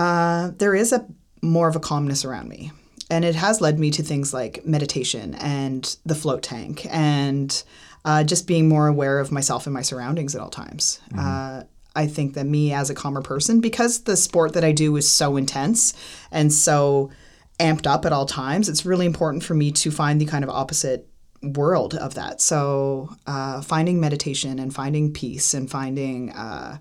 uh, 0.00 0.50
there 0.56 0.74
is 0.74 0.92
a 0.92 1.06
more 1.42 1.68
of 1.68 1.76
a 1.76 1.80
calmness 1.80 2.24
around 2.24 2.48
me, 2.48 2.72
and 3.10 3.24
it 3.24 3.34
has 3.34 3.60
led 3.60 3.78
me 3.78 3.90
to 3.90 4.02
things 4.02 4.32
like 4.32 4.64
meditation 4.64 5.34
and 5.34 5.96
the 6.06 6.14
float 6.14 6.42
tank, 6.42 6.86
and 6.90 7.62
uh, 8.04 8.24
just 8.24 8.46
being 8.46 8.68
more 8.68 8.88
aware 8.88 9.18
of 9.20 9.30
myself 9.30 9.66
and 9.66 9.74
my 9.74 9.82
surroundings 9.82 10.34
at 10.34 10.40
all 10.40 10.50
times. 10.50 11.00
Uh, 11.18 11.62
I 11.94 12.06
think 12.06 12.34
that 12.34 12.46
me 12.46 12.72
as 12.72 12.88
a 12.90 12.94
calmer 12.94 13.22
person, 13.22 13.60
because 13.60 14.02
the 14.04 14.16
sport 14.16 14.52
that 14.54 14.64
I 14.64 14.72
do 14.72 14.96
is 14.96 15.10
so 15.10 15.36
intense 15.36 15.94
and 16.30 16.52
so 16.52 17.10
amped 17.58 17.86
up 17.86 18.06
at 18.06 18.12
all 18.12 18.26
times, 18.26 18.68
it's 18.68 18.86
really 18.86 19.06
important 19.06 19.42
for 19.44 19.54
me 19.54 19.70
to 19.72 19.90
find 19.90 20.20
the 20.20 20.24
kind 20.24 20.44
of 20.44 20.50
opposite 20.50 21.06
world 21.42 21.94
of 21.94 22.14
that. 22.14 22.40
So 22.40 23.08
uh, 23.26 23.60
finding 23.62 24.00
meditation 24.00 24.58
and 24.58 24.72
finding 24.74 25.12
peace 25.12 25.52
and 25.52 25.68
finding 25.70 26.30
uh, 26.30 26.78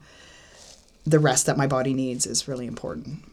the 1.06 1.20
rest 1.20 1.46
that 1.46 1.58
my 1.58 1.68
body 1.68 1.94
needs 1.94 2.26
is 2.26 2.48
really 2.48 2.68
important. 2.68 3.24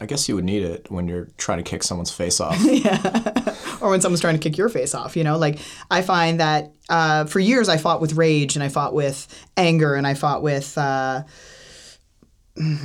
I 0.00 0.06
guess 0.06 0.28
you 0.28 0.34
would 0.34 0.44
need 0.44 0.62
it 0.62 0.90
when 0.90 1.08
you're 1.08 1.28
trying 1.38 1.58
to 1.58 1.64
kick 1.64 1.82
someone's 1.82 2.10
face 2.10 2.40
off. 2.40 2.58
yeah. 2.62 3.54
or 3.80 3.90
when 3.90 4.00
someone's 4.00 4.20
trying 4.20 4.38
to 4.38 4.40
kick 4.40 4.58
your 4.58 4.68
face 4.68 4.94
off 4.94 5.16
you 5.16 5.24
know 5.24 5.36
like 5.36 5.58
i 5.90 6.02
find 6.02 6.40
that 6.40 6.72
uh, 6.88 7.24
for 7.24 7.40
years 7.40 7.68
i 7.68 7.76
fought 7.76 8.00
with 8.00 8.14
rage 8.14 8.56
and 8.56 8.62
i 8.62 8.68
fought 8.68 8.94
with 8.94 9.26
anger 9.56 9.94
and 9.94 10.06
i 10.06 10.14
fought 10.14 10.42
with 10.42 10.76
uh, 10.78 11.22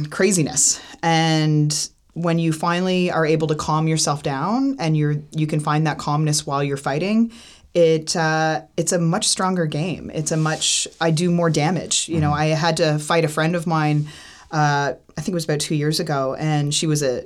craziness 0.09 0.81
and 1.01 1.89
when 2.13 2.37
you 2.37 2.53
finally 2.53 3.09
are 3.09 3.25
able 3.25 3.47
to 3.47 3.55
calm 3.55 3.87
yourself 3.87 4.21
down 4.21 4.75
and 4.79 4.95
you're 4.95 5.15
you 5.31 5.47
can 5.47 5.59
find 5.59 5.87
that 5.87 5.97
calmness 5.97 6.45
while 6.45 6.63
you're 6.63 6.77
fighting 6.77 7.31
it 7.73 8.15
uh, 8.15 8.61
it's 8.77 8.91
a 8.91 8.99
much 8.99 9.27
stronger 9.27 9.65
game. 9.65 10.11
It's 10.13 10.31
a 10.31 10.37
much 10.37 10.87
i 11.01 11.11
do 11.11 11.31
more 11.31 11.49
damage. 11.49 12.07
You 12.09 12.19
know 12.19 12.31
i 12.31 12.45
had 12.47 12.77
to 12.77 12.99
fight 12.99 13.25
a 13.25 13.29
friend 13.29 13.55
of 13.55 13.67
mine 13.67 14.07
uh, 14.51 14.93
i 15.17 15.21
think 15.21 15.29
it 15.29 15.33
was 15.33 15.45
about 15.45 15.59
two 15.59 15.75
years 15.75 15.99
ago 15.99 16.35
and 16.35 16.73
she 16.73 16.85
was 16.85 17.01
a 17.01 17.23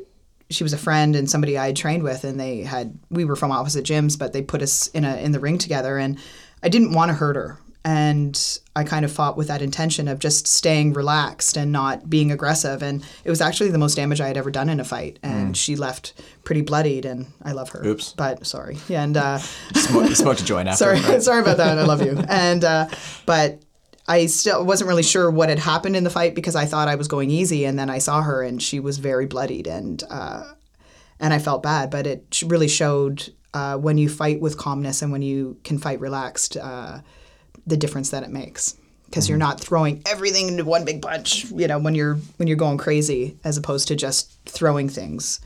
she 0.49 0.63
was 0.63 0.73
a 0.73 0.77
friend 0.77 1.15
and 1.15 1.29
somebody 1.29 1.57
I 1.57 1.67
had 1.67 1.75
trained 1.75 2.03
with, 2.03 2.23
and 2.23 2.39
they 2.39 2.61
had 2.61 2.97
we 3.09 3.25
were 3.25 3.35
from 3.35 3.51
opposite 3.51 3.85
gyms, 3.85 4.17
but 4.17 4.33
they 4.33 4.41
put 4.41 4.61
us 4.61 4.87
in 4.87 5.03
a 5.03 5.17
in 5.17 5.31
the 5.31 5.39
ring 5.39 5.57
together, 5.57 5.97
and 5.97 6.17
I 6.63 6.69
didn't 6.69 6.93
want 6.93 7.09
to 7.09 7.15
hurt 7.15 7.35
her, 7.35 7.57
and 7.83 8.59
I 8.75 8.83
kind 8.83 9.03
of 9.03 9.11
fought 9.11 9.37
with 9.37 9.47
that 9.47 9.61
intention 9.61 10.07
of 10.07 10.19
just 10.19 10.47
staying 10.47 10.93
relaxed 10.93 11.57
and 11.57 11.71
not 11.71 12.09
being 12.09 12.31
aggressive, 12.31 12.81
and 12.81 13.03
it 13.23 13.29
was 13.29 13.41
actually 13.41 13.71
the 13.71 13.77
most 13.77 13.95
damage 13.95 14.21
I 14.21 14.27
had 14.27 14.37
ever 14.37 14.51
done 14.51 14.69
in 14.69 14.79
a 14.79 14.85
fight, 14.85 15.19
she 15.53 15.75
left 15.75 16.13
pretty 16.43 16.61
bloodied, 16.61 17.05
and 17.05 17.27
I 17.43 17.51
love 17.51 17.69
her. 17.69 17.85
Oops. 17.85 18.13
But 18.13 18.45
sorry, 18.45 18.77
yeah, 18.87 19.03
and 19.03 19.15
uh, 19.15 19.37
Smoke, 19.75 20.09
you 20.09 20.15
smoked 20.15 20.41
a 20.41 20.45
joint 20.45 20.67
after. 20.67 20.97
sorry, 20.97 21.01
right? 21.01 21.21
sorry 21.29 21.41
about 21.41 21.57
that. 21.57 21.77
I 21.77 21.83
love 21.83 22.01
you, 22.01 22.17
and 22.27 22.63
uh, 22.63 22.87
but. 23.25 23.61
I 24.09 24.27
still 24.27 24.65
wasn't 24.65 24.87
really 24.87 25.03
sure 25.03 25.29
what 25.29 25.49
had 25.49 25.59
happened 25.59 25.97
in 25.97 26.05
the 26.05 26.09
fight 26.09 26.33
because 26.33 26.55
I 26.55 26.63
thought 26.63 26.87
I 26.87 26.95
was 26.95 27.09
going 27.09 27.29
easy, 27.29 27.65
and 27.65 27.77
then 27.77 27.89
I 27.89 27.97
saw 27.97 28.21
her 28.21 28.41
and 28.41 28.63
she 28.63 28.79
was 28.79 28.99
very 28.99 29.25
bloodied, 29.25 29.67
and 29.67 30.01
uh, 30.09 30.45
and 31.19 31.33
I 31.33 31.39
felt 31.39 31.61
bad. 31.61 31.89
But 31.89 32.07
it 32.07 32.41
really 32.45 32.69
showed 32.69 33.33
uh, 33.53 33.75
when 33.77 33.97
you 33.97 34.07
fight 34.07 34.39
with 34.39 34.57
calmness 34.57 35.01
and 35.01 35.11
when 35.11 35.23
you 35.23 35.57
can 35.65 35.77
fight 35.77 35.99
relaxed, 35.99 36.55
uh, 36.55 36.99
the 37.65 37.75
difference 37.75 38.11
that 38.11 38.23
it 38.23 38.29
makes. 38.29 38.77
Because 39.07 39.27
you're 39.29 39.37
not 39.37 39.59
throwing 39.59 40.01
everything 40.05 40.47
into 40.49 40.63
one 40.65 40.85
big 40.85 41.01
punch. 41.01 41.45
You 41.51 41.67
know, 41.67 41.79
when 41.79 41.95
you're 41.95 42.15
when 42.37 42.47
you're 42.47 42.57
going 42.57 42.77
crazy, 42.77 43.37
as 43.43 43.57
opposed 43.57 43.87
to 43.87 43.95
just 43.95 44.31
throwing 44.45 44.89
things 44.89 45.39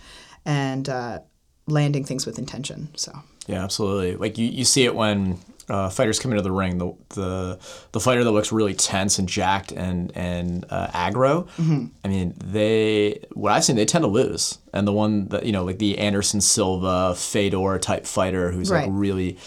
and 0.46 0.90
uh, 0.90 1.20
landing 1.68 2.04
things 2.04 2.26
with 2.26 2.38
intention. 2.40 2.90
So 2.96 3.12
Yeah, 3.48 3.64
absolutely. 3.64 4.16
Like 4.16 4.38
you, 4.38 4.48
you 4.48 4.66
see 4.66 4.86
it 4.86 4.96
when 4.96 5.38
uh, 5.70 5.90
fighters 5.90 6.20
come 6.20 6.32
into 6.32 6.42
the 6.44 6.52
ring. 6.52 6.80
The, 6.80 6.94
the 7.10 7.60
the 7.92 8.00
fighter 8.00 8.24
that 8.24 8.32
looks 8.32 8.52
really 8.52 8.74
tense 8.74 9.20
and 9.20 9.30
jacked 9.30 9.72
and 9.72 10.12
and 10.16 10.66
uh, 10.70 10.88
aggro. 10.88 11.48
I 12.04 12.08
mean, 12.08 12.34
they 12.44 13.24
what 13.34 13.52
I've 13.54 13.64
seen 13.64 13.76
they 13.76 13.86
tend 13.86 14.04
to 14.04 14.08
lose. 14.10 14.58
And 14.74 14.88
the 14.88 14.92
one 14.94 15.28
that 15.28 15.46
you 15.46 15.52
know, 15.52 15.64
like 15.64 15.78
the 15.78 15.98
Anderson 16.00 16.42
Silva 16.42 17.14
Fedor 17.16 17.78
type 17.80 18.06
fighter, 18.08 18.52
who's 18.52 18.72
Right. 18.72 18.88
like 18.88 18.90
really. 18.92 19.38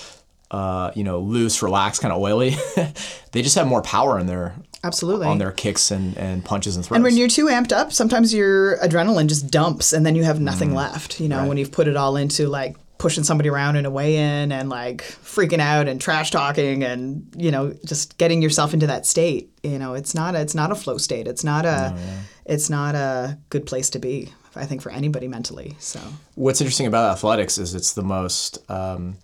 Uh, 0.55 0.92
you 0.94 1.02
know, 1.02 1.18
loose, 1.18 1.62
relaxed, 1.64 2.00
kind 2.00 2.14
of 2.14 2.20
oily. 2.20 2.50
they 3.32 3.42
just 3.42 3.57
have 3.57 3.66
more 3.66 3.82
power 3.82 4.20
in 4.20 4.26
their 4.26 4.55
absolutely. 4.84 5.26
on 5.26 5.38
their 5.38 5.50
kicks 5.50 5.90
and, 5.90 6.16
and 6.16 6.44
punches 6.44 6.76
and 6.76 6.84
throws. 6.84 6.94
And 6.94 7.02
when 7.02 7.16
you're 7.16 7.26
too 7.26 7.46
amped 7.46 7.72
up, 7.72 7.92
sometimes 7.92 8.32
your 8.32 8.78
adrenaline 8.78 9.26
just 9.26 9.50
dumps 9.50 9.92
and 9.92 10.07
then 10.07 10.14
you 10.14 10.22
have 10.22 10.40
nothing 10.40 10.72
left. 10.72 11.18
You 11.18 11.28
know, 11.28 11.48
when 11.48 11.57
you've 11.57 11.72
put 11.72 11.88
it 11.88 11.96
all 11.96 12.16
into 12.16 12.46
like 12.46 12.76
pushing 12.98 13.24
somebody 13.24 13.48
around 13.48 13.74
in 13.74 13.84
a 13.84 13.90
weigh 13.90 14.14
in 14.14 14.52
and 14.52 14.68
like 14.68 15.02
freaking 15.02 15.59
out 15.59 15.88
and 15.88 16.00
trash 16.00 16.30
talking 16.30 16.84
and, 16.84 17.26
you 17.36 17.50
know, 17.50 17.74
just 17.84 18.16
getting 18.16 18.40
yourself 18.40 18.72
into 18.72 18.86
that 18.86 19.07
state. 19.07 19.50
You 19.64 19.80
know, 19.80 19.94
it's 19.94 20.14
not 20.14 20.36
a, 20.36 20.40
it's 20.40 20.55
not 20.55 20.70
a 20.70 20.76
flow 20.76 20.98
state. 20.98 21.26
It's 21.26 21.42
not 21.42 21.64
a 21.64 21.98
it's 22.44 22.70
not 22.70 22.94
a 22.94 23.38
good 23.50 23.66
place 23.66 23.90
to 23.90 23.98
be 23.98 24.32
I 24.55 24.66
think 24.66 24.82
for 24.82 24.92
anybody 24.92 25.26
mentally. 25.26 25.74
So 25.80 25.98
What's 26.36 26.61
interesting 26.61 26.86
about 26.86 27.11
athletics 27.11 27.59
is 27.59 27.74
it's 27.74 27.94
the 27.94 28.05
most 28.05 28.59
um, 28.70 29.16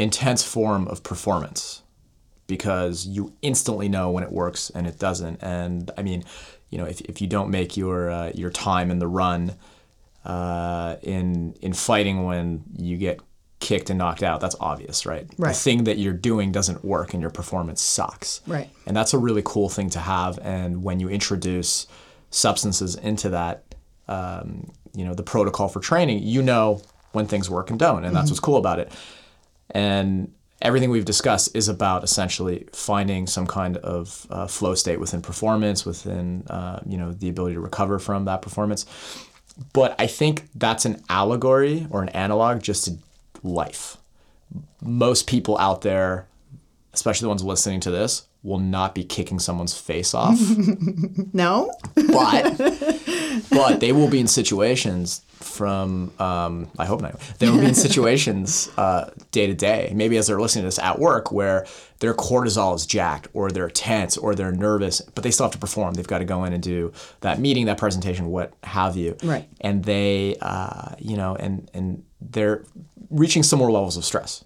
intense 0.00 0.42
form 0.42 0.88
of 0.88 1.02
performance 1.02 1.82
because 2.46 3.06
you 3.06 3.32
instantly 3.42 3.88
know 3.88 4.10
when 4.10 4.24
it 4.24 4.32
works 4.32 4.70
and 4.70 4.86
it 4.86 4.98
doesn't. 4.98 5.38
And 5.42 5.90
I 5.96 6.02
mean, 6.02 6.24
you 6.70 6.78
know, 6.78 6.86
if, 6.86 7.00
if 7.02 7.20
you 7.20 7.26
don't 7.26 7.50
make 7.50 7.76
your 7.76 8.10
uh, 8.10 8.32
your 8.34 8.50
time 8.50 8.90
in 8.90 8.98
the 8.98 9.06
run 9.06 9.56
uh, 10.24 10.96
in 11.02 11.54
in 11.60 11.72
fighting 11.72 12.24
when 12.24 12.64
you 12.76 12.96
get 12.96 13.20
kicked 13.60 13.90
and 13.90 13.98
knocked 13.98 14.22
out, 14.22 14.40
that's 14.40 14.56
obvious, 14.58 15.04
right? 15.04 15.28
Right. 15.36 15.50
The 15.50 15.58
thing 15.58 15.84
that 15.84 15.98
you're 15.98 16.14
doing 16.14 16.50
doesn't 16.50 16.82
work 16.82 17.12
and 17.12 17.20
your 17.20 17.30
performance 17.30 17.82
sucks. 17.82 18.40
Right. 18.46 18.70
And 18.86 18.96
that's 18.96 19.12
a 19.12 19.18
really 19.18 19.42
cool 19.44 19.68
thing 19.68 19.90
to 19.90 20.00
have. 20.00 20.38
And 20.38 20.82
when 20.82 20.98
you 20.98 21.10
introduce 21.10 21.86
substances 22.30 22.94
into 22.96 23.28
that, 23.28 23.74
um, 24.08 24.72
you 24.94 25.04
know, 25.04 25.14
the 25.14 25.22
protocol 25.22 25.68
for 25.68 25.80
training, 25.80 26.22
you 26.22 26.42
know 26.42 26.80
when 27.12 27.26
things 27.26 27.50
work 27.50 27.70
and 27.70 27.78
don't. 27.78 28.04
And 28.04 28.14
that's 28.14 28.30
what's 28.30 28.40
cool 28.40 28.56
about 28.56 28.78
it. 28.78 28.90
And 29.70 30.32
everything 30.62 30.90
we've 30.90 31.04
discussed 31.04 31.54
is 31.54 31.68
about 31.68 32.04
essentially 32.04 32.66
finding 32.72 33.26
some 33.26 33.46
kind 33.46 33.76
of 33.78 34.26
uh, 34.30 34.46
flow 34.46 34.74
state 34.74 35.00
within 35.00 35.22
performance, 35.22 35.84
within, 35.84 36.46
uh, 36.48 36.80
you 36.86 36.98
know, 36.98 37.12
the 37.12 37.28
ability 37.28 37.54
to 37.54 37.60
recover 37.60 37.98
from 37.98 38.24
that 38.26 38.42
performance. 38.42 38.86
But 39.72 39.94
I 39.98 40.06
think 40.06 40.48
that's 40.54 40.84
an 40.84 41.02
allegory 41.08 41.86
or 41.90 42.02
an 42.02 42.08
analog 42.10 42.62
just 42.62 42.86
to 42.86 42.98
life. 43.42 43.96
Most 44.82 45.26
people 45.26 45.58
out 45.58 45.82
there, 45.82 46.26
especially 46.92 47.26
the 47.26 47.30
ones 47.30 47.44
listening 47.44 47.80
to 47.80 47.90
this, 47.90 48.26
will 48.42 48.58
not 48.58 48.94
be 48.94 49.04
kicking 49.04 49.38
someone's 49.38 49.76
face 49.78 50.14
off 50.14 50.38
no, 51.34 51.70
but 51.94 52.56
but 53.50 53.80
they 53.80 53.92
will 53.92 54.08
be 54.08 54.20
in 54.20 54.26
situations 54.26 55.22
from 55.40 56.12
um, 56.18 56.70
I 56.78 56.84
hope 56.84 57.00
not. 57.00 57.18
They 57.38 57.48
will 57.50 57.58
be 57.58 57.66
in 57.66 57.74
situations 57.88 58.70
uh, 58.76 59.10
day 59.30 59.46
to 59.46 59.54
day, 59.54 59.92
maybe 59.94 60.16
as 60.16 60.26
they're 60.26 60.40
listening 60.40 60.62
to 60.62 60.68
this 60.68 60.78
at 60.78 60.98
work, 60.98 61.32
where 61.32 61.66
their 61.98 62.14
cortisol 62.14 62.74
is 62.74 62.86
jacked, 62.86 63.28
or 63.32 63.50
they're 63.50 63.70
tense, 63.70 64.16
or 64.16 64.34
they're 64.34 64.52
nervous, 64.52 65.00
but 65.00 65.24
they 65.24 65.30
still 65.30 65.44
have 65.46 65.52
to 65.52 65.58
perform. 65.58 65.94
They've 65.94 66.06
got 66.06 66.18
to 66.18 66.24
go 66.24 66.44
in 66.44 66.52
and 66.52 66.62
do 66.62 66.92
that 67.20 67.38
meeting, 67.38 67.66
that 67.66 67.78
presentation, 67.78 68.26
what 68.26 68.52
have 68.62 68.96
you. 68.96 69.16
Right. 69.22 69.48
And 69.60 69.84
they, 69.84 70.36
uh, 70.40 70.94
you 70.98 71.16
know, 71.16 71.36
and 71.36 71.70
and 71.74 72.04
they're 72.20 72.64
reaching 73.10 73.42
similar 73.42 73.70
levels 73.70 73.96
of 73.96 74.04
stress. 74.04 74.44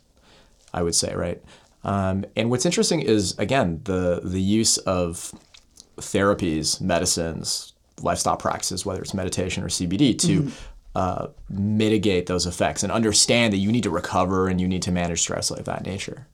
I 0.73 0.83
would 0.83 0.95
say, 0.95 1.15
right? 1.15 1.41
Um, 1.85 2.25
and 2.35 2.51
what's 2.51 2.67
interesting 2.67 3.01
is 3.01 3.39
again 3.39 3.81
the 3.85 4.21
the 4.25 4.41
use 4.41 4.79
of 4.79 5.33
therapies, 5.99 6.81
medicines, 6.81 7.74
lifestyle 8.03 8.37
practices, 8.37 8.85
whether 8.85 9.01
it's 9.01 9.15
meditation 9.15 9.63
or 9.63 9.69
CBD, 9.69 10.19
to 10.21 10.51
uh, 10.95 11.29
mitigate 11.49 12.27
those 12.27 12.47
effects 12.47 12.83
and 12.83 12.93
understand 12.93 13.53
that 13.53 13.59
you 13.59 13.73
need 13.73 13.83
to 13.83 13.91
recover 13.91 14.49
and 14.49 14.61
you 14.61 14.69
need 14.69 14.83
to 14.83 14.93
manage 14.93 15.21
stress 15.21 15.51
like 15.51 15.65
that 15.65 15.85
nature. 15.85 16.27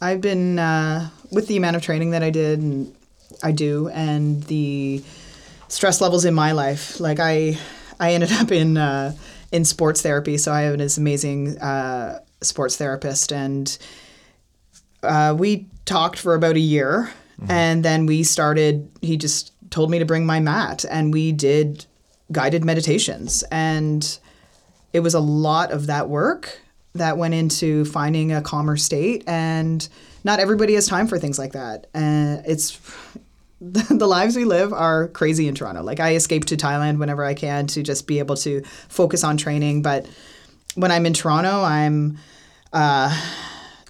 I've 0.00 0.20
been 0.20 0.58
uh, 0.58 1.10
with 1.30 1.48
the 1.48 1.56
amount 1.56 1.76
of 1.76 1.82
training 1.82 2.10
that 2.10 2.22
I 2.22 2.30
did 2.30 2.60
and 2.60 2.94
I 3.42 3.52
do, 3.52 3.88
and 3.88 4.42
the 4.44 5.02
stress 5.68 6.00
levels 6.00 6.24
in 6.24 6.34
my 6.34 6.52
life. 6.52 7.00
Like 7.00 7.20
I, 7.20 7.58
I 7.98 8.12
ended 8.12 8.32
up 8.32 8.50
in 8.52 8.76
uh, 8.76 9.14
in 9.52 9.64
sports 9.64 10.02
therapy, 10.02 10.38
so 10.38 10.52
I 10.52 10.62
have 10.62 10.78
this 10.78 10.98
amazing 10.98 11.58
uh, 11.58 12.20
sports 12.40 12.76
therapist, 12.76 13.32
and 13.32 13.76
uh, 15.02 15.34
we 15.36 15.66
talked 15.84 16.18
for 16.18 16.34
about 16.34 16.56
a 16.56 16.60
year, 16.60 17.10
and 17.48 17.84
then 17.84 18.06
we 18.06 18.22
started. 18.24 18.90
He 19.00 19.16
just 19.16 19.52
told 19.70 19.90
me 19.90 19.98
to 19.98 20.04
bring 20.04 20.26
my 20.26 20.40
mat, 20.40 20.84
and 20.90 21.12
we 21.12 21.32
did 21.32 21.86
guided 22.30 22.64
meditations, 22.64 23.42
and 23.50 24.18
it 24.92 25.00
was 25.00 25.14
a 25.14 25.20
lot 25.20 25.70
of 25.70 25.86
that 25.86 26.08
work 26.08 26.60
that 26.94 27.18
went 27.18 27.34
into 27.34 27.84
finding 27.86 28.32
a 28.32 28.42
calmer 28.42 28.76
state 28.76 29.22
and 29.26 29.88
not 30.24 30.40
everybody 30.40 30.74
has 30.74 30.86
time 30.86 31.06
for 31.06 31.18
things 31.18 31.38
like 31.38 31.52
that. 31.52 31.86
And 31.94 32.42
it's 32.46 32.78
the, 33.60 34.06
lives 34.06 34.36
we 34.36 34.44
live 34.44 34.72
are 34.72 35.08
crazy 35.08 35.48
in 35.48 35.54
toronto. 35.54 35.82
Like 35.82 36.00
i 36.00 36.14
escape 36.14 36.44
to 36.46 36.56
thailand 36.56 36.98
whenever 36.98 37.24
i 37.24 37.34
can 37.34 37.66
to 37.68 37.82
just 37.82 38.06
be 38.06 38.18
able 38.18 38.36
to 38.36 38.62
focus 38.88 39.24
on 39.24 39.36
training 39.36 39.82
but 39.82 40.06
when 40.74 40.92
i'm 40.92 41.06
in 41.06 41.12
toronto 41.12 41.62
i'm 41.62 42.18
uh, 42.72 43.10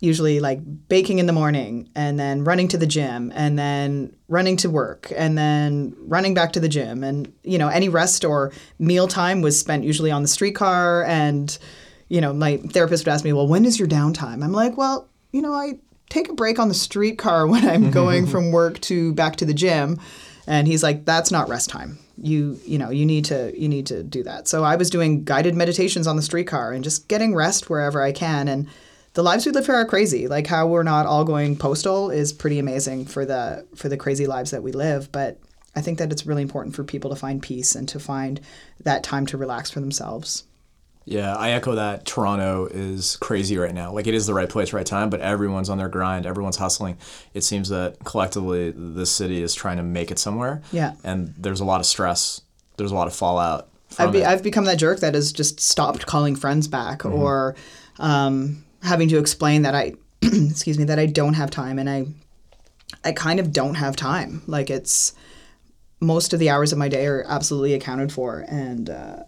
usually 0.01 0.41
like 0.41 0.61
baking 0.89 1.19
in 1.19 1.27
the 1.27 1.33
morning 1.33 1.89
and 1.95 2.19
then 2.19 2.45
running 2.45 2.69
to 2.69 2.79
the 2.79 2.87
gym 2.87 3.33
and 3.35 3.59
then 3.59 4.15
running 4.29 4.57
to 4.57 4.71
work 4.71 5.13
and 5.17 5.37
then 5.37 5.95
running 6.01 6.35
back 6.35 6.53
to 6.53 6.61
the 6.61 6.69
gym 6.69 7.03
and 7.03 7.33
you 7.43 7.59
know 7.59 7.69
any 7.69 7.89
rest 7.89 8.25
or 8.25 8.53
meal 8.79 9.09
time 9.09 9.41
was 9.41 9.59
spent 9.59 9.85
usually 9.85 10.11
on 10.11 10.23
the 10.23 10.29
streetcar 10.29 11.05
and 11.05 11.59
you 12.09 12.21
know 12.21 12.33
my 12.33 12.59
therapist 12.59 13.05
would 13.05 13.13
ask 13.13 13.25
me 13.25 13.33
well 13.33 13.49
when 13.49 13.65
is 13.65 13.79
your 13.79 13.89
downtime? 13.89 14.45
I'm 14.45 14.53
like 14.53 14.77
well 14.77 15.09
you 15.33 15.43
know 15.43 15.53
i 15.53 15.79
take 16.09 16.29
a 16.29 16.35
break 16.35 16.59
on 16.59 16.69
the 16.69 16.75
streetcar 16.75 17.47
when 17.47 17.69
i'm 17.69 17.91
going 18.01 18.27
from 18.27 18.53
work 18.53 18.81
to 18.81 19.13
back 19.15 19.37
to 19.37 19.45
the 19.45 19.55
gym. 19.55 20.01
And 20.47 20.67
he's 20.67 20.83
like 20.83 21.05
that's 21.05 21.31
not 21.31 21.49
rest 21.49 21.69
time. 21.69 21.99
You 22.17 22.59
you 22.65 22.79
know 22.79 22.91
you 22.91 23.05
need 23.05 23.27
to 23.27 23.53
you 23.59 23.69
need 23.69 23.87
to 23.87 24.03
do 24.03 24.23
that. 24.23 24.49
So 24.49 24.65
i 24.65 24.77
was 24.77 24.91
doing 24.91 25.25
guided 25.25 25.55
meditations 25.57 26.07
on 26.07 26.17
the 26.17 26.23
streetcar 26.23 26.73
and 26.73 26.85
just 26.85 27.09
getting 27.09 27.35
rest 27.35 27.69
wherever 27.69 28.01
i 28.01 28.13
can 28.13 28.47
and 28.49 28.69
the 29.19 29.25
lives 29.25 29.45
we 29.45 29.51
live 29.51 29.67
here 29.67 29.75
are 29.75 29.85
crazy. 29.85 30.29
Like 30.29 30.47
how 30.47 30.69
we're 30.69 30.85
not 30.85 31.05
all 31.05 31.25
going 31.25 31.57
postal 31.57 32.09
is 32.09 32.33
pretty 32.33 32.61
amazing 32.61 33.05
for 33.05 33.27
the 33.27 33.67
for 33.75 33.89
the 33.89 33.97
crazy 33.97 34.29
lives 34.29 34.53
that 34.53 34.63
we 34.63 34.71
live. 34.71 35.11
But 35.11 35.41
I 35.75 35.81
think 35.81 35.99
that 35.99 36.13
it's 36.13 36.25
really 36.25 36.43
important 36.43 36.77
for 36.77 36.85
people 36.85 37.11
to 37.11 37.17
find 37.17 37.43
peace 37.43 37.75
and 37.75 37.89
to 37.89 37.99
find 37.99 38.41
that 38.85 39.03
time 39.03 39.27
to 39.27 39.37
relax 39.37 39.73
for 39.73 39.81
themselves. 39.81 40.45
Yeah, 41.05 41.35
I 41.35 41.51
echo 41.51 41.75
that. 41.75 42.05
Toronto 42.05 42.69
is 42.71 43.17
crazy 43.17 43.59
right 43.59 43.75
now. 43.75 43.91
Like 43.91 44.07
it 44.07 44.15
is 44.15 44.29
the 44.29 44.35
right 44.35 44.49
place, 44.49 44.73
right 44.73 44.87
time, 44.87 45.11
but 45.11 45.21
everyone's 45.21 45.69
on 45.69 45.79
their 45.79 45.89
grind. 45.89 46.25
Everyone's 46.25 46.59
hustling. 46.59 46.97
It 47.35 47.41
seems 47.41 47.71
that 47.71 47.97
collectively 48.05 48.71
this 48.71 49.11
city 49.11 49.43
is 49.43 49.53
trying 49.53 49.79
to 49.79 49.83
make 49.83 50.13
it 50.13 50.21
somewhere. 50.21 50.63
Yeah. 50.71 50.95
And 51.03 51.35
there's 51.37 51.59
a 51.59 51.65
lot 51.65 51.81
of 51.81 51.87
stress. 51.87 52.41
There's 52.77 52.93
a 52.93 52.95
lot 52.95 53.09
of 53.09 53.17
fallout. 53.17 53.69
From 53.89 54.07
I've, 54.07 54.13
be. 54.13 54.25
I've 54.25 54.43
become 54.45 54.67
that 54.67 54.79
jerk 54.79 55.01
that 55.01 55.15
has 55.15 55.33
just 55.33 55.59
stopped 55.59 56.07
calling 56.07 56.37
friends 56.37 56.69
back 56.69 57.05
or 57.05 57.57
um, 57.99 58.65
having 58.83 59.09
to 59.09 59.19
explain 59.19 59.63
that 59.63 59.75
I, 59.75 59.95
excuse 60.23 60.79
me, 60.79 60.85
that 60.85 60.99
I 60.99 61.07
don't 61.07 61.35
have 61.35 61.51
time, 61.51 61.79
and 61.79 61.89
I, 61.89 62.07
I 63.05 63.13
kind 63.13 63.41
of 63.41 63.53
don't 63.53 63.75
have 63.75 63.97
time. 63.97 64.43
Like 64.47 64.71
it's 64.71 65.13
most 66.01 66.33
of 66.33 66.39
the 66.39 66.51
hours 66.51 66.73
of 66.73 66.79
my 66.79 66.89
day 66.89 67.07
are 67.07 67.25
absolutely 67.27 67.75
accounted 67.75 68.13
for, 68.13 68.45
and 68.49 68.91
uh, 68.91 69.23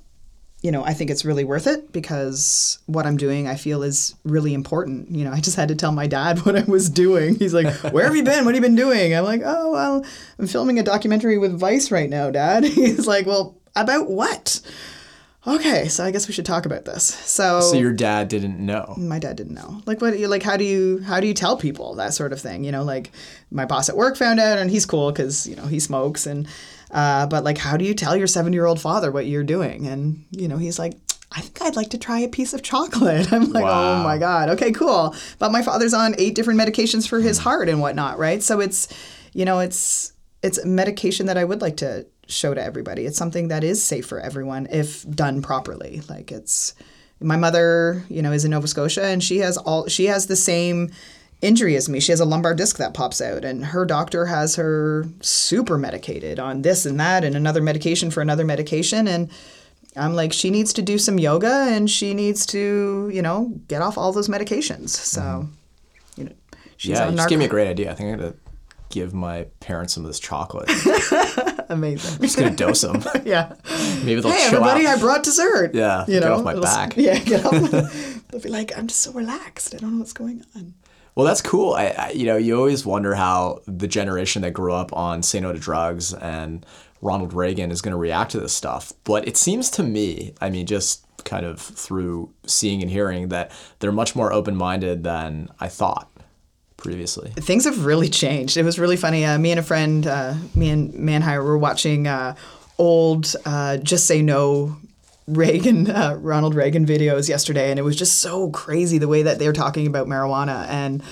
you 0.63 0.71
know 0.71 0.85
I 0.85 0.95
think 0.95 1.11
it's 1.11 1.25
really 1.25 1.45
worth 1.45 1.67
it 1.67 1.93
because 1.93 2.79
what 2.87 3.07
I'm 3.07 3.17
doing 3.17 3.49
I 3.49 3.57
feel 3.57 3.83
is 3.83 4.15
really 4.25 4.55
important. 4.55 5.11
You 5.11 5.25
know 5.25 5.33
I 5.33 5.41
just 5.41 5.57
had 5.57 5.69
to 5.69 5.75
tell 5.75 5.93
my 5.93 6.07
dad 6.07 6.39
what 6.47 6.57
I 6.57 6.63
was 6.63 6.89
doing. 6.89 7.37
He's 7.37 7.55
like, 7.55 7.73
"Where 7.93 8.05
have 8.05 8.17
you 8.17 8.23
been? 8.23 8.45
What 8.45 8.55
have 8.55 8.63
you 8.63 8.69
been 8.69 8.77
doing?" 8.77 9.15
I'm 9.15 9.25
like, 9.25 9.43
"Oh 9.45 9.73
well, 9.73 10.05
I'm 10.39 10.47
filming 10.47 10.79
a 10.79 10.83
documentary 10.83 11.39
with 11.39 11.59
Vice 11.59 11.91
right 11.91 12.11
now, 12.11 12.31
Dad." 12.31 12.65
He's 12.65 13.07
like, 13.07 13.27
"Well, 13.27 13.57
about 13.77 14.09
what?" 14.09 14.61
Okay, 15.47 15.88
so 15.88 16.05
I 16.05 16.11
guess 16.11 16.28
we 16.28 16.34
should 16.34 16.45
talk 16.45 16.66
about 16.66 16.84
this. 16.84 17.05
So, 17.05 17.61
so 17.62 17.74
your 17.76 17.93
dad 17.95 18.28
didn't 18.28 18.59
know. 18.59 18.95
my 18.99 19.18
dad 19.18 19.36
didn't 19.36 19.55
know. 19.55 19.80
Like 19.86 20.03
what? 20.03 20.18
Like 20.18 20.43
how 20.43 20.57
do 20.59 20.64
you 20.64 20.99
how 21.01 21.18
do 21.18 21.26
you 21.26 21.32
tell 21.32 21.57
people 21.57 21.95
that 21.95 22.12
sort 22.12 22.32
of 22.34 22.41
thing? 22.41 22.62
You 22.62 22.72
know, 22.72 22.82
like 22.84 23.11
my 23.51 23.64
boss 23.64 23.88
at 23.88 23.97
work 23.97 24.16
found 24.16 24.38
out, 24.38 24.59
and 24.59 24.70
he's 24.70 24.84
cool 24.84 25.11
because 25.11 25.47
you 25.47 25.57
know 25.57 25.64
he 25.66 25.80
smokes, 25.80 26.26
and 26.26 26.47
uh, 26.91 27.26
but 27.26 27.43
like 27.43 27.57
how 27.57 27.78
do 27.78 27.86
you 27.86 27.95
tell 27.95 28.14
your 28.16 28.26
seven 28.26 28.53
year 28.53 28.66
old 28.66 28.80
father 28.80 29.11
what 29.11 29.26
you're 29.26 29.43
doing? 29.45 29.86
And 29.86 30.24
you 30.30 30.47
know 30.49 30.59
he's 30.59 30.78
like. 30.78 30.95
I 31.32 31.43
think 31.43 31.62
I'd 31.62 31.76
like 31.76 31.91
to 31.91 31.99
try 31.99 32.18
a 32.18 32.28
piece 32.28 32.55
of 32.55 32.61
chocolate. 32.64 33.32
I'm 33.32 33.53
like, 33.53 33.62
Wow. 33.62 34.01
oh 34.01 34.03
my 34.03 34.18
God. 34.18 34.49
Okay, 34.49 34.72
cool. 34.72 35.14
But 35.38 35.53
my 35.53 35.62
father's 35.62 35.95
on 35.95 36.16
eight 36.18 36.34
different 36.34 36.59
medications 36.59 37.07
for 37.09 37.20
his 37.20 37.38
heart 37.38 37.68
and 37.68 37.80
whatnot, 37.80 38.18
right? 38.18 38.43
So 38.43 38.59
it's, 38.59 38.88
you 39.32 39.45
know, 39.45 39.61
it's 39.61 40.12
it's 40.43 40.64
medication 40.64 41.26
that 41.26 41.38
I 41.38 41.45
would 41.45 41.61
like 41.62 41.76
to 41.76 42.05
show 42.31 42.55
to 42.55 42.62
everybody. 42.62 43.07
It's 43.07 43.18
something 43.18 43.49
that 43.49 43.64
is 43.64 43.83
safe 43.83 44.07
for 44.07 44.20
everyone 44.20 44.68
if 44.70 45.09
done 45.11 45.43
properly. 45.43 46.03
Like 46.09 46.33
it's 46.33 46.74
my 47.20 47.37
mother, 47.37 48.05
you 48.09 48.22
know, 48.22 48.33
is 48.33 48.45
in 48.45 48.51
Nova 48.53 48.68
Scotia 48.68 49.05
and 49.05 49.22
she 49.22 49.39
has 49.39 49.57
all 49.57 49.87
she 49.89 50.07
has 50.07 50.26
the 50.26 50.37
same 50.37 50.91
injury 51.43 51.76
as 51.76 51.89
me. 51.89 52.01
She 52.01 52.12
has 52.12 52.20
a 52.20 52.24
lumbar 52.24 52.55
disc 52.55 52.78
that 52.78 52.95
pops 52.95 53.20
out 53.20 53.45
and 53.45 53.64
her 53.64 53.85
doctor 53.85 54.26
has 54.26 54.57
her 54.57 55.07
super 55.20 55.78
medicated 55.78 56.39
on 56.39 56.62
this 56.62 56.87
and 56.87 56.99
that 57.01 57.24
and 57.24 57.37
another 57.37 57.62
medication 57.62 58.11
for 58.11 58.20
another 58.20 58.45
medication 58.45 59.07
and 59.09 59.31
I'm 59.97 60.14
like 60.14 60.33
she 60.33 60.51
needs 60.51 60.72
to 60.74 60.83
do 60.83 60.99
some 60.99 61.18
yoga 61.18 61.66
and 61.68 61.91
she 61.91 62.14
needs 62.14 62.47
to, 62.47 63.11
you 63.12 63.22
know, 63.22 63.53
get 63.68 63.83
off 63.83 63.99
all 63.99 64.12
those 64.12 64.28
medications. 64.28 64.91
So, 64.91 65.20
mm-hmm. 65.20 66.20
you 66.20 66.24
know, 66.26 66.33
she's 66.76 66.91
yeah, 66.91 67.09
you 67.09 67.16
just 67.16 67.28
gave 67.28 67.39
me 67.39 67.47
a 67.47 67.49
great 67.49 67.68
idea. 67.68 67.91
I 67.91 67.95
think 67.95 68.16
gonna 68.16 68.35
give 68.91 69.14
my 69.14 69.45
parents 69.61 69.95
some 69.95 70.05
of 70.05 70.11
this 70.11 70.20
chocolate. 70.20 70.68
amazing. 71.70 72.14
I'm 72.14 72.20
just 72.20 72.36
gonna 72.36 72.55
dose 72.55 72.82
them. 72.82 73.03
yeah. 73.24 73.55
Maybe 74.05 74.20
they'll 74.20 74.30
hey 74.30 74.51
chill 74.51 74.62
everybody, 74.62 74.86
out. 74.86 74.99
I 74.99 75.01
brought 75.01 75.22
dessert. 75.22 75.74
Yeah, 75.74 76.05
you 76.07 76.20
get 76.20 76.24
know, 76.24 76.34
off 76.34 76.45
my 76.45 76.59
back. 76.61 76.97
Yeah, 77.01 77.18
get 77.18 77.45
off. 77.47 78.24
they'll 78.28 78.41
be 78.41 78.49
like, 78.49 78.76
I'm 78.76 78.86
just 78.86 79.01
so 79.01 79.12
relaxed. 79.12 79.74
I 79.74 79.78
don't 79.78 79.93
know 79.93 79.99
what's 80.01 80.12
going 80.12 80.45
on. 80.55 80.74
Well, 81.14 81.26
that's 81.26 81.43
cool. 81.43 81.74
I, 81.74 81.86
I, 81.86 82.11
you 82.11 82.26
know, 82.26 82.36
you 82.36 82.57
always 82.57 82.84
wonder 82.84 83.14
how 83.14 83.61
the 83.66 83.88
generation 83.88 84.43
that 84.43 84.53
grew 84.53 84.72
up 84.72 84.93
on 84.93 85.22
Say 85.22 85.41
No 85.41 85.53
to 85.53 85.59
Drugs 85.59 86.14
and 86.14 86.64
Ronald 87.03 87.32
Reagan 87.32 87.70
is 87.70 87.80
going 87.80 87.93
to 87.93 87.99
react 87.99 88.32
to 88.32 88.41
this 88.41 88.53
stuff. 88.53 88.93
But 89.05 89.26
it 89.26 89.36
seems 89.36 89.70
to 89.70 89.82
me, 89.82 90.34
I 90.41 90.51
mean, 90.51 90.66
just 90.66 91.05
kind 91.24 91.45
of 91.45 91.61
through 91.61 92.32
seeing 92.47 92.82
and 92.82 92.91
hearing, 92.91 93.28
that 93.28 93.51
they're 93.78 93.93
much 93.93 94.14
more 94.14 94.32
open 94.32 94.57
minded 94.57 95.03
than 95.05 95.49
I 95.59 95.68
thought 95.68 96.10
previously. 96.81 97.31
Things 97.37 97.64
have 97.64 97.85
really 97.85 98.09
changed. 98.09 98.57
It 98.57 98.64
was 98.64 98.78
really 98.78 98.97
funny. 98.97 99.24
Uh, 99.24 99.39
me 99.39 99.51
and 99.51 99.61
a 99.61 99.62
friend, 99.62 100.07
uh, 100.07 100.35
me 100.55 100.70
and 100.70 100.93
Manhire, 100.93 101.45
were 101.45 101.59
watching 101.59 102.07
uh, 102.07 102.35
old 102.78 103.35
uh, 103.45 103.76
Just 103.76 104.07
Say 104.07 104.22
No 104.22 104.76
Reagan, 105.26 105.91
uh, 105.91 106.16
Ronald 106.18 106.55
Reagan 106.55 106.87
videos 106.87 107.28
yesterday, 107.28 107.70
and 107.70 107.78
it 107.78 107.83
was 107.83 107.97
just 107.97 108.18
so 108.18 108.51
crazy 108.51 108.99
the 108.99 109.09
way 109.09 109.22
that 109.22 109.39
they're 109.39 109.53
talking 109.53 109.87
about 109.87 110.07
marijuana 110.07 110.66
and 110.68 111.03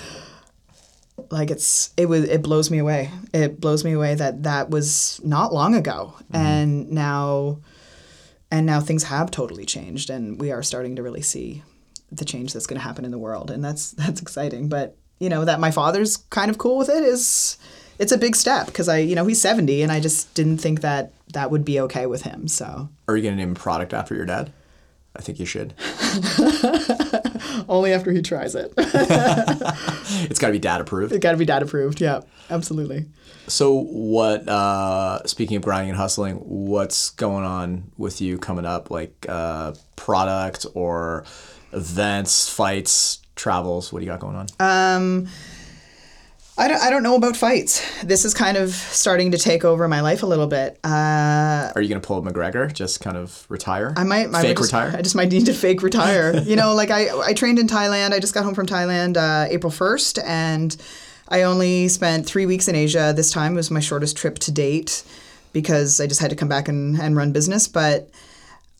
like 1.30 1.50
it's 1.50 1.92
it 1.96 2.06
was 2.06 2.24
it 2.24 2.42
blows 2.42 2.70
me 2.70 2.78
away. 2.78 3.10
It 3.34 3.60
blows 3.60 3.84
me 3.84 3.92
away 3.92 4.14
that 4.14 4.44
that 4.44 4.70
was 4.70 5.20
not 5.24 5.52
long 5.52 5.74
ago, 5.74 6.14
and 6.32 6.90
now 6.90 7.58
and 8.50 8.66
now 8.66 8.80
things 8.80 9.04
have 9.04 9.30
totally 9.30 9.64
changed, 9.64 10.10
and 10.10 10.40
we 10.40 10.52
are 10.52 10.62
starting 10.62 10.96
to 10.96 11.02
really 11.02 11.22
see 11.22 11.62
the 12.10 12.24
change 12.24 12.52
that's 12.52 12.66
going 12.66 12.80
to 12.80 12.86
happen 12.86 13.04
in 13.04 13.10
the 13.10 13.18
world, 13.18 13.50
and 13.50 13.64
that's 13.64 13.90
that's 13.92 14.22
exciting. 14.22 14.68
But 14.68 14.96
you 15.18 15.28
know 15.28 15.44
that 15.44 15.60
my 15.60 15.70
father's 15.70 16.16
kind 16.30 16.50
of 16.50 16.58
cool 16.58 16.78
with 16.78 16.88
it 16.88 17.02
is 17.02 17.56
it's 17.98 18.12
a 18.12 18.18
big 18.18 18.36
step 18.36 18.66
because 18.66 18.88
I 18.88 18.98
you 18.98 19.14
know 19.14 19.26
he's 19.26 19.40
seventy, 19.40 19.82
and 19.82 19.90
I 19.92 20.00
just 20.00 20.32
didn't 20.34 20.58
think 20.58 20.80
that 20.82 21.12
that 21.32 21.50
would 21.50 21.64
be 21.64 21.80
okay 21.80 22.06
with 22.06 22.22
him. 22.22 22.48
So 22.48 22.88
Are 23.06 23.16
you 23.16 23.22
going 23.22 23.36
to 23.36 23.42
name 23.44 23.52
a 23.52 23.54
product 23.54 23.92
after 23.92 24.14
your 24.14 24.26
dad? 24.26 24.52
I 25.16 25.20
think 25.20 25.40
you 25.40 25.46
should. 25.46 25.74
only 27.68 27.92
after 27.92 28.12
he 28.12 28.22
tries 28.22 28.54
it, 28.54 28.72
It's 28.76 30.38
got 30.38 30.48
to 30.48 30.52
be 30.52 30.58
dad 30.58 30.80
approved. 30.80 31.12
it 31.12 31.20
got 31.20 31.32
to 31.32 31.36
be 31.36 31.44
dad 31.44 31.62
approved. 31.62 32.00
Yeah, 32.00 32.20
absolutely. 32.50 33.06
So, 33.48 33.72
what, 33.72 34.46
uh, 34.48 35.26
speaking 35.26 35.56
of 35.56 35.62
grinding 35.64 35.90
and 35.90 35.96
hustling, 35.98 36.36
what's 36.36 37.10
going 37.10 37.44
on 37.44 37.90
with 37.96 38.20
you 38.20 38.38
coming 38.38 38.66
up? 38.66 38.90
Like 38.90 39.26
uh, 39.28 39.72
product 39.96 40.66
or 40.74 41.24
events, 41.72 42.48
fights, 42.48 43.20
travels? 43.38 43.92
What 43.92 44.00
do 44.00 44.04
you 44.04 44.12
got 44.12 44.20
going 44.20 44.36
on? 44.36 44.46
Um, 44.60 45.28
I 46.58 46.66
don't, 46.66 46.82
I 46.82 46.90
don't 46.90 47.04
know 47.04 47.14
about 47.14 47.36
fights. 47.36 48.02
This 48.02 48.24
is 48.24 48.34
kind 48.34 48.56
of 48.56 48.70
starting 48.70 49.30
to 49.30 49.38
take 49.38 49.64
over 49.64 49.86
my 49.86 50.00
life 50.00 50.24
a 50.24 50.26
little 50.26 50.48
bit. 50.48 50.76
Uh, 50.82 51.70
Are 51.72 51.80
you 51.80 51.88
going 51.88 52.00
to 52.00 52.06
pull 52.06 52.20
McGregor? 52.20 52.72
Just 52.72 53.00
kind 53.00 53.16
of 53.16 53.46
retire? 53.48 53.94
I 53.96 54.02
might, 54.02 54.34
I 54.34 54.42
Fake 54.42 54.56
just, 54.56 54.72
retire? 54.72 54.92
I 54.96 55.02
just 55.02 55.14
might 55.14 55.30
need 55.30 55.46
to 55.46 55.54
fake 55.54 55.84
retire. 55.84 56.36
you 56.44 56.56
know, 56.56 56.74
like 56.74 56.90
I, 56.90 57.16
I 57.20 57.32
trained 57.32 57.60
in 57.60 57.68
Thailand. 57.68 58.12
I 58.12 58.18
just 58.18 58.34
got 58.34 58.44
home 58.44 58.56
from 58.56 58.66
Thailand 58.66 59.16
uh, 59.16 59.46
April 59.48 59.70
1st, 59.70 60.20
and 60.24 60.76
I 61.28 61.42
only 61.42 61.86
spent 61.86 62.26
three 62.26 62.44
weeks 62.44 62.66
in 62.66 62.74
Asia 62.74 63.12
this 63.14 63.30
time. 63.30 63.52
It 63.52 63.56
was 63.56 63.70
my 63.70 63.80
shortest 63.80 64.16
trip 64.16 64.40
to 64.40 64.50
date 64.50 65.04
because 65.52 66.00
I 66.00 66.08
just 66.08 66.20
had 66.20 66.30
to 66.30 66.36
come 66.36 66.48
back 66.48 66.66
and, 66.66 67.00
and 67.00 67.16
run 67.16 67.30
business. 67.30 67.68
But 67.68 68.10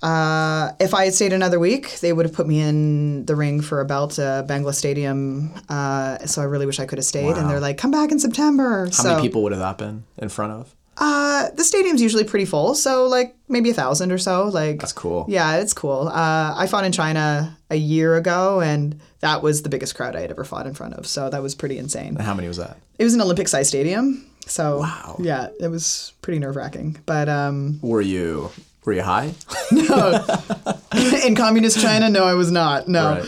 uh, 0.03 0.73
if 0.79 0.95
I 0.95 1.07
had 1.07 1.15
stayed 1.15 1.33
another 1.33 1.59
week, 1.59 1.99
they 2.01 2.13
would 2.13 2.25
have 2.27 2.35
put 2.35 2.47
me 2.47 2.61
in 2.61 3.27
the 3.27 3.35
ring 3.35 3.61
for 3.61 3.81
a 3.81 3.85
belt 3.85 4.19
at 4.19 4.47
Bangla 4.47 4.75
Stadium. 4.75 5.53
Uh, 5.69 6.19
so 6.27 6.41
I 6.41 6.45
really 6.45 6.67
wish 6.67 6.79
I 6.79 6.87
could 6.87 6.99
have 6.99 7.05
stayed. 7.05 7.37
And 7.37 7.51
they're 7.51 7.61
like, 7.61 7.79
come 7.79 7.91
back 7.91 8.13
in 8.13 8.19
September. 8.19 8.87
How 8.87 8.91
so, 8.91 9.09
many 9.11 9.23
people 9.23 9.43
would 9.43 9.53
have 9.53 9.61
that 9.61 9.79
been 9.79 10.05
in 10.19 10.29
front 10.29 10.53
of? 10.53 10.75
Uh, 11.01 11.51
the 11.51 11.63
stadium's 11.63 12.03
usually 12.03 12.25
pretty 12.25 12.45
full, 12.45 12.75
so 12.75 13.07
like 13.07 13.37
maybe 13.49 13.71
a 13.71 13.75
thousand 13.75 14.11
or 14.11 14.19
so. 14.19 14.49
Like 14.49 14.81
That's 14.81 14.93
cool. 14.93 15.27
Yeah, 15.29 15.59
it's 15.59 15.73
cool. 15.73 16.09
Uh, 16.09 16.55
I 16.57 16.67
fought 16.67 16.85
in 16.85 16.91
China 16.91 17.57
a 17.71 17.77
year 17.77 18.17
ago, 18.17 18.61
and 18.61 19.01
that 19.21 19.41
was 19.43 19.63
the 19.63 19.69
biggest 19.69 19.95
crowd 19.95 20.17
I 20.17 20.21
had 20.21 20.31
ever 20.33 20.43
fought 20.45 20.67
in 20.67 20.75
front 20.75 20.95
of. 20.95 21.07
So 21.07 21.31
that 21.31 21.41
was 21.41 21.55
pretty 21.55 21.79
insane. 21.79 22.17
How 22.17 22.35
many 22.35 22.49
was 22.49 22.57
that? 22.57 22.79
It 22.99 23.05
was 23.05 23.15
an 23.15 23.21
Olympic-sized 23.21 23.69
stadium, 23.69 24.27
so 24.47 24.81
Wow. 24.81 25.17
yeah, 25.21 25.49
it 25.61 25.69
was 25.69 26.15
pretty 26.21 26.41
nerve-wracking. 26.41 26.99
But 27.07 27.29
um, 27.29 27.79
Were 27.81 28.01
you 28.01 28.51
were 28.89 28.95
you 28.95 29.03
high? 29.03 29.33
No. 29.73 30.25
In 31.27 31.35
communist 31.35 31.81
China, 31.81 32.09
no, 32.09 32.25
I 32.25 32.35
was 32.35 32.51
not. 32.51 32.89
No, 32.89 33.11
Right. 33.11 33.25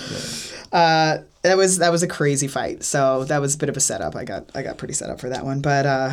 yeah. 0.72 0.78
uh, 0.78 1.22
that 1.42 1.56
was 1.56 1.78
that 1.78 1.92
was 1.92 2.02
a 2.02 2.08
crazy 2.08 2.48
fight. 2.48 2.82
So 2.82 3.24
that 3.24 3.40
was 3.40 3.54
a 3.54 3.58
bit 3.58 3.68
of 3.68 3.76
a 3.76 3.80
setup. 3.80 4.16
I 4.16 4.24
got 4.24 4.50
I 4.54 4.62
got 4.62 4.78
pretty 4.78 4.94
set 4.94 5.10
up 5.10 5.20
for 5.20 5.28
that 5.28 5.44
one. 5.44 5.60
But 5.60 5.86
uh, 5.86 6.12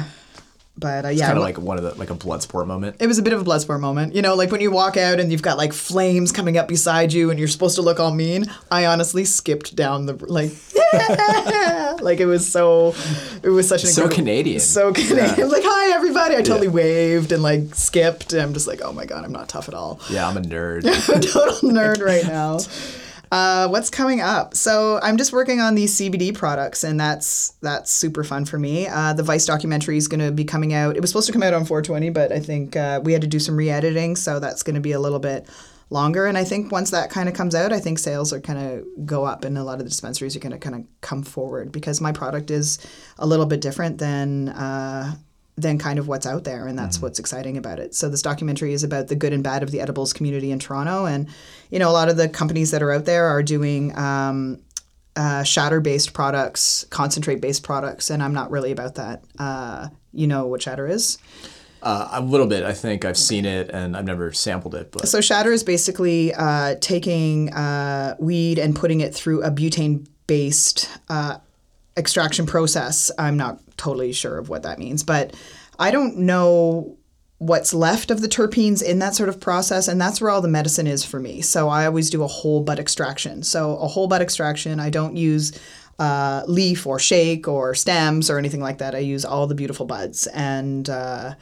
but 0.77 1.05
uh, 1.05 1.09
yeah, 1.09 1.25
Kind 1.27 1.37
of 1.37 1.43
like 1.43 1.57
one 1.57 1.77
of 1.77 1.83
the 1.83 1.95
like 1.95 2.09
a 2.09 2.13
blood 2.15 2.41
sport 2.43 2.67
moment. 2.67 2.97
it 2.99 3.07
was 3.07 3.17
a 3.17 3.21
bit 3.23 3.33
of 3.33 3.41
a 3.41 3.43
blood 3.43 3.61
sport 3.61 3.81
moment. 3.81 4.13
You 4.15 4.21
know, 4.21 4.35
like 4.35 4.51
when 4.51 4.61
you 4.61 4.71
walk 4.71 4.95
out 4.97 5.19
and 5.19 5.31
you've 5.31 5.41
got 5.41 5.57
like 5.57 5.73
flames 5.73 6.31
coming 6.31 6.57
up 6.57 6.67
beside 6.67 7.11
you 7.13 7.29
and 7.29 7.39
you're 7.39 7.47
supposed 7.47 7.75
to 7.75 7.81
look 7.81 7.99
all 7.99 8.13
mean. 8.13 8.45
I 8.69 8.85
honestly 8.85 9.25
skipped 9.25 9.75
down 9.75 10.05
the 10.05 10.13
like 10.27 10.51
yeah! 10.75 11.97
like 12.01 12.19
it 12.19 12.25
was 12.25 12.49
so 12.49 12.93
it 13.43 13.49
was 13.49 13.67
such 13.67 13.83
an 13.83 13.89
So 13.89 14.07
Canadian. 14.07 14.59
So 14.59 14.93
Canadian. 14.93 15.35
Yeah. 15.37 15.45
Like, 15.57 15.63
hi 15.65 15.93
everybody. 15.95 16.35
I 16.35 16.41
totally 16.41 16.67
Yeah. 16.67 16.73
waved 16.73 17.31
and 17.31 17.41
like 17.41 17.73
skipped. 17.73 18.33
And 18.33 18.41
I'm 18.41 18.53
just 18.53 18.67
like, 18.67 18.81
oh 18.83 18.91
my 18.93 19.05
god, 19.05 19.23
I'm 19.25 19.31
not 19.31 19.49
tough 19.49 19.67
at 19.67 19.73
all. 19.73 19.99
Yeah, 20.09 20.27
I'm 20.27 20.37
a 20.37 20.41
nerd. 20.41 20.85
I'm 21.09 21.17
a 21.17 21.21
total 21.21 21.69
nerd 21.69 22.03
right 22.03 22.25
now. 22.25 22.59
Uh, 23.31 23.67
what's 23.67 23.89
coming 23.89 24.21
up? 24.21 24.55
So 24.55 24.99
I'm 25.01 25.17
just 25.17 25.33
working 25.33 25.59
on 25.59 25.75
these 25.75 25.95
CBD 25.95 26.33
products, 26.33 26.83
and 26.83 26.99
that's 26.99 27.51
that's 27.61 27.91
super 27.91 28.23
fun 28.23 28.45
for 28.45 28.57
me. 28.57 28.87
Uh, 28.87 29.13
the 29.13 29.23
Vice 29.23 29.45
documentary 29.45 29.97
is 29.97 30.07
going 30.07 30.21
to 30.21 30.31
be 30.31 30.45
coming 30.45 30.73
out. 30.73 30.95
It 30.95 31.01
was 31.01 31.09
supposed 31.09 31.27
to 31.27 31.33
come 31.33 31.43
out 31.43 31.53
on 31.53 31.65
420, 31.65 32.09
but 32.11 32.31
I 32.31 32.39
think 32.39 32.75
uh, 32.75 33.01
we 33.03 33.13
had 33.13 33.21
to 33.21 33.27
do 33.27 33.39
some 33.39 33.57
re-editing, 33.57 34.15
so 34.15 34.39
that's 34.39 34.63
going 34.63 34.75
to 34.75 34.81
be 34.81 34.93
a 34.93 34.99
little 34.99 35.19
bit 35.19 35.47
longer. 35.89 36.25
And 36.25 36.37
I 36.37 36.43
think 36.43 36.71
once 36.71 36.91
that 36.91 37.09
kind 37.09 37.29
of 37.29 37.35
comes 37.35 37.55
out, 37.55 37.71
I 37.71 37.79
think 37.79 37.99
sales 37.99 38.33
are 38.33 38.41
kind 38.41 38.59
of 38.59 39.05
go 39.05 39.25
up, 39.25 39.43
and 39.43 39.57
a 39.57 39.63
lot 39.63 39.73
of 39.73 39.79
the 39.79 39.89
dispensaries 39.89 40.35
are 40.35 40.39
going 40.39 40.53
to 40.53 40.59
kind 40.59 40.75
of 40.75 40.83
come 41.01 41.23
forward 41.23 41.71
because 41.71 42.01
my 42.01 42.11
product 42.11 42.51
is 42.51 42.79
a 43.19 43.27
little 43.27 43.45
bit 43.45 43.61
different 43.61 43.97
than. 43.97 44.49
Uh, 44.49 45.15
than 45.57 45.79
kind 45.79 45.97
of 45.97 46.07
what's 46.07 46.27
out 46.27 46.43
there, 46.43 46.67
and 46.67 46.77
that's 46.77 47.01
what's 47.01 47.17
exciting 47.17 47.57
about 47.57 47.79
it. 47.79 47.95
So 47.95 48.09
this 48.09 48.21
documentary 48.21 48.73
is 48.73 48.83
about 48.83 49.07
the 49.07 49.15
good 49.15 49.33
and 49.33 49.43
bad 49.43 49.63
of 49.63 49.71
the 49.71 49.81
edibles 49.81 50.13
community 50.13 50.51
in 50.51 50.59
Toronto, 50.59 51.05
and 51.05 51.27
you 51.71 51.79
know 51.79 51.89
a 51.89 51.91
lot 51.91 52.09
of 52.09 52.17
the 52.17 52.29
companies 52.29 52.71
that 52.71 52.83
are 52.83 52.91
out 52.91 53.05
there 53.05 53.25
are 53.25 53.41
doing 53.41 53.97
um, 53.97 54.61
uh, 55.15 55.43
shatter-based 55.43 56.13
products, 56.13 56.85
concentrate-based 56.91 57.63
products, 57.63 58.11
and 58.11 58.21
I'm 58.21 58.33
not 58.33 58.51
really 58.51 58.71
about 58.71 58.95
that. 58.95 59.23
Uh, 59.39 59.87
you 60.13 60.27
know 60.27 60.45
what 60.45 60.61
shatter 60.61 60.87
is? 60.87 61.17
Uh, 61.81 62.09
a 62.11 62.21
little 62.21 62.47
bit. 62.47 62.63
I 62.63 62.73
think 62.73 63.05
I've 63.05 63.17
seen 63.17 63.45
it 63.45 63.69
and 63.69 63.95
I've 63.95 64.05
never 64.05 64.33
sampled 64.33 64.73
it, 64.73 64.91
but 64.91 65.07
So 65.07 65.21
shatter 65.21 65.51
is 65.51 65.63
basically 65.63 66.33
uh, 66.33 66.75
taking 66.81 67.53
uh, 67.53 68.15
weed 68.19 68.57
and 68.57 68.75
putting 68.75 68.99
it 68.99 69.13
through 69.13 69.43
a 69.43 69.51
butane-based 69.51 70.89
uh, 71.07 71.37
extraction 71.95 72.47
process. 72.47 73.11
I'm 73.19 73.37
not 73.37 73.59
totally 73.77 74.11
sure 74.11 74.37
of 74.37 74.49
what 74.49 74.63
that 74.63 74.79
means, 74.79 75.03
but 75.03 75.35
I 75.79 75.91
don't 75.91 76.17
know 76.17 76.97
what's 77.39 77.73
left 77.73 78.09
of 78.09 78.21
the 78.21 78.27
terpenes 78.27 78.81
in 78.81 78.99
that 78.99 79.15
sort 79.15 79.29
of 79.29 79.39
process, 79.39 79.87
and 79.87 80.01
that's 80.01 80.19
where 80.19 80.31
all 80.31 80.41
the 80.41 80.47
medicine 80.47 80.87
is 80.87 81.05
for 81.05 81.19
me. 81.19 81.41
So 81.41 81.69
I 81.69 81.85
always 81.85 82.09
do 82.09 82.23
a 82.23 82.27
whole 82.27 82.61
bud 82.61 82.79
extraction. 82.79 83.43
So 83.43 83.77
a 83.77 83.87
whole 83.87 84.07
bud 84.07 84.21
extraction, 84.21 84.79
I 84.79 84.89
don't 84.89 85.15
use 85.15 85.57
uh, 85.99 86.43
leaf 86.47 86.87
or 86.87 86.99
shake 86.99 87.47
or 87.47 87.75
stems 87.75 88.29
or 88.29 88.37
anything 88.37 88.61
like 88.61 88.79
that. 88.79 88.95
I 88.95 88.99
use 88.99 89.23
all 89.23 89.47
the 89.47 89.55
beautiful 89.55 89.85
buds 89.85 90.27
and. 90.27 90.89
Uh, 90.89 91.35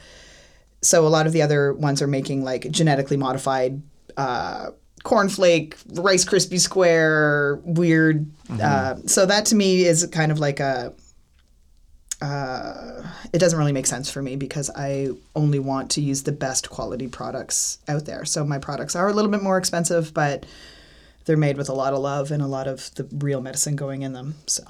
so 0.82 1.06
a 1.06 1.08
lot 1.08 1.26
of 1.26 1.32
the 1.32 1.42
other 1.42 1.72
ones 1.72 2.00
are 2.00 2.06
making 2.06 2.44
like 2.44 2.70
genetically 2.70 3.16
modified 3.16 3.82
uh, 4.16 4.70
cornflake, 5.04 5.74
Rice 5.98 6.24
Krispie 6.24 6.60
square, 6.60 7.60
weird. 7.64 8.30
Uh, 8.62 8.96
so 9.06 9.26
that 9.26 9.46
to 9.46 9.54
me 9.54 9.84
is 9.84 10.06
kind 10.12 10.32
of 10.32 10.38
like 10.38 10.60
a. 10.60 10.94
Uh, 12.22 13.02
it 13.32 13.38
doesn't 13.38 13.58
really 13.58 13.72
make 13.72 13.86
sense 13.86 14.10
for 14.10 14.22
me 14.22 14.36
because 14.36 14.70
I 14.74 15.10
only 15.34 15.58
want 15.58 15.90
to 15.92 16.00
use 16.00 16.22
the 16.22 16.32
best 16.32 16.70
quality 16.70 17.08
products 17.08 17.78
out 17.88 18.06
there. 18.06 18.24
So 18.24 18.44
my 18.44 18.58
products 18.58 18.96
are 18.96 19.08
a 19.08 19.12
little 19.12 19.30
bit 19.30 19.42
more 19.42 19.58
expensive, 19.58 20.14
but 20.14 20.46
they're 21.26 21.36
made 21.36 21.56
with 21.56 21.68
a 21.68 21.74
lot 21.74 21.92
of 21.92 21.98
love 21.98 22.30
and 22.30 22.42
a 22.42 22.46
lot 22.46 22.66
of 22.68 22.94
the 22.94 23.04
real 23.18 23.40
medicine 23.40 23.76
going 23.76 24.02
in 24.02 24.12
them. 24.12 24.36
So 24.46 24.62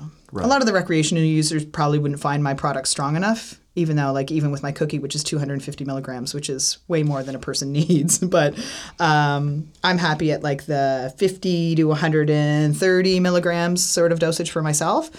a 0.44 0.46
lot 0.46 0.60
of 0.62 0.66
the 0.66 0.72
recreational 0.72 1.22
users 1.22 1.64
probably 1.64 1.98
wouldn't 1.98 2.20
find 2.20 2.42
my 2.42 2.54
product 2.54 2.88
strong 2.88 3.14
enough, 3.14 3.60
even 3.74 3.96
though 3.96 4.10
like 4.12 4.32
even 4.32 4.50
with 4.50 4.62
my 4.62 4.72
cookie, 4.72 4.98
which 4.98 5.14
is 5.14 5.22
250 5.22 5.84
milligrams, 5.84 6.34
which 6.34 6.48
is 6.48 6.78
way 6.88 7.02
more 7.02 7.22
than 7.22 7.34
a 7.34 7.38
person 7.38 7.72
needs. 7.72 8.18
But 8.18 8.58
um, 8.98 9.70
I'm 9.84 9.98
happy 9.98 10.32
at 10.32 10.42
like 10.42 10.64
the 10.64 11.14
50 11.18 11.76
to 11.76 11.84
130 11.84 13.20
milligrams 13.20 13.84
sort 13.84 14.10
of 14.10 14.18
dosage 14.18 14.50
for 14.50 14.62
myself. 14.62 15.10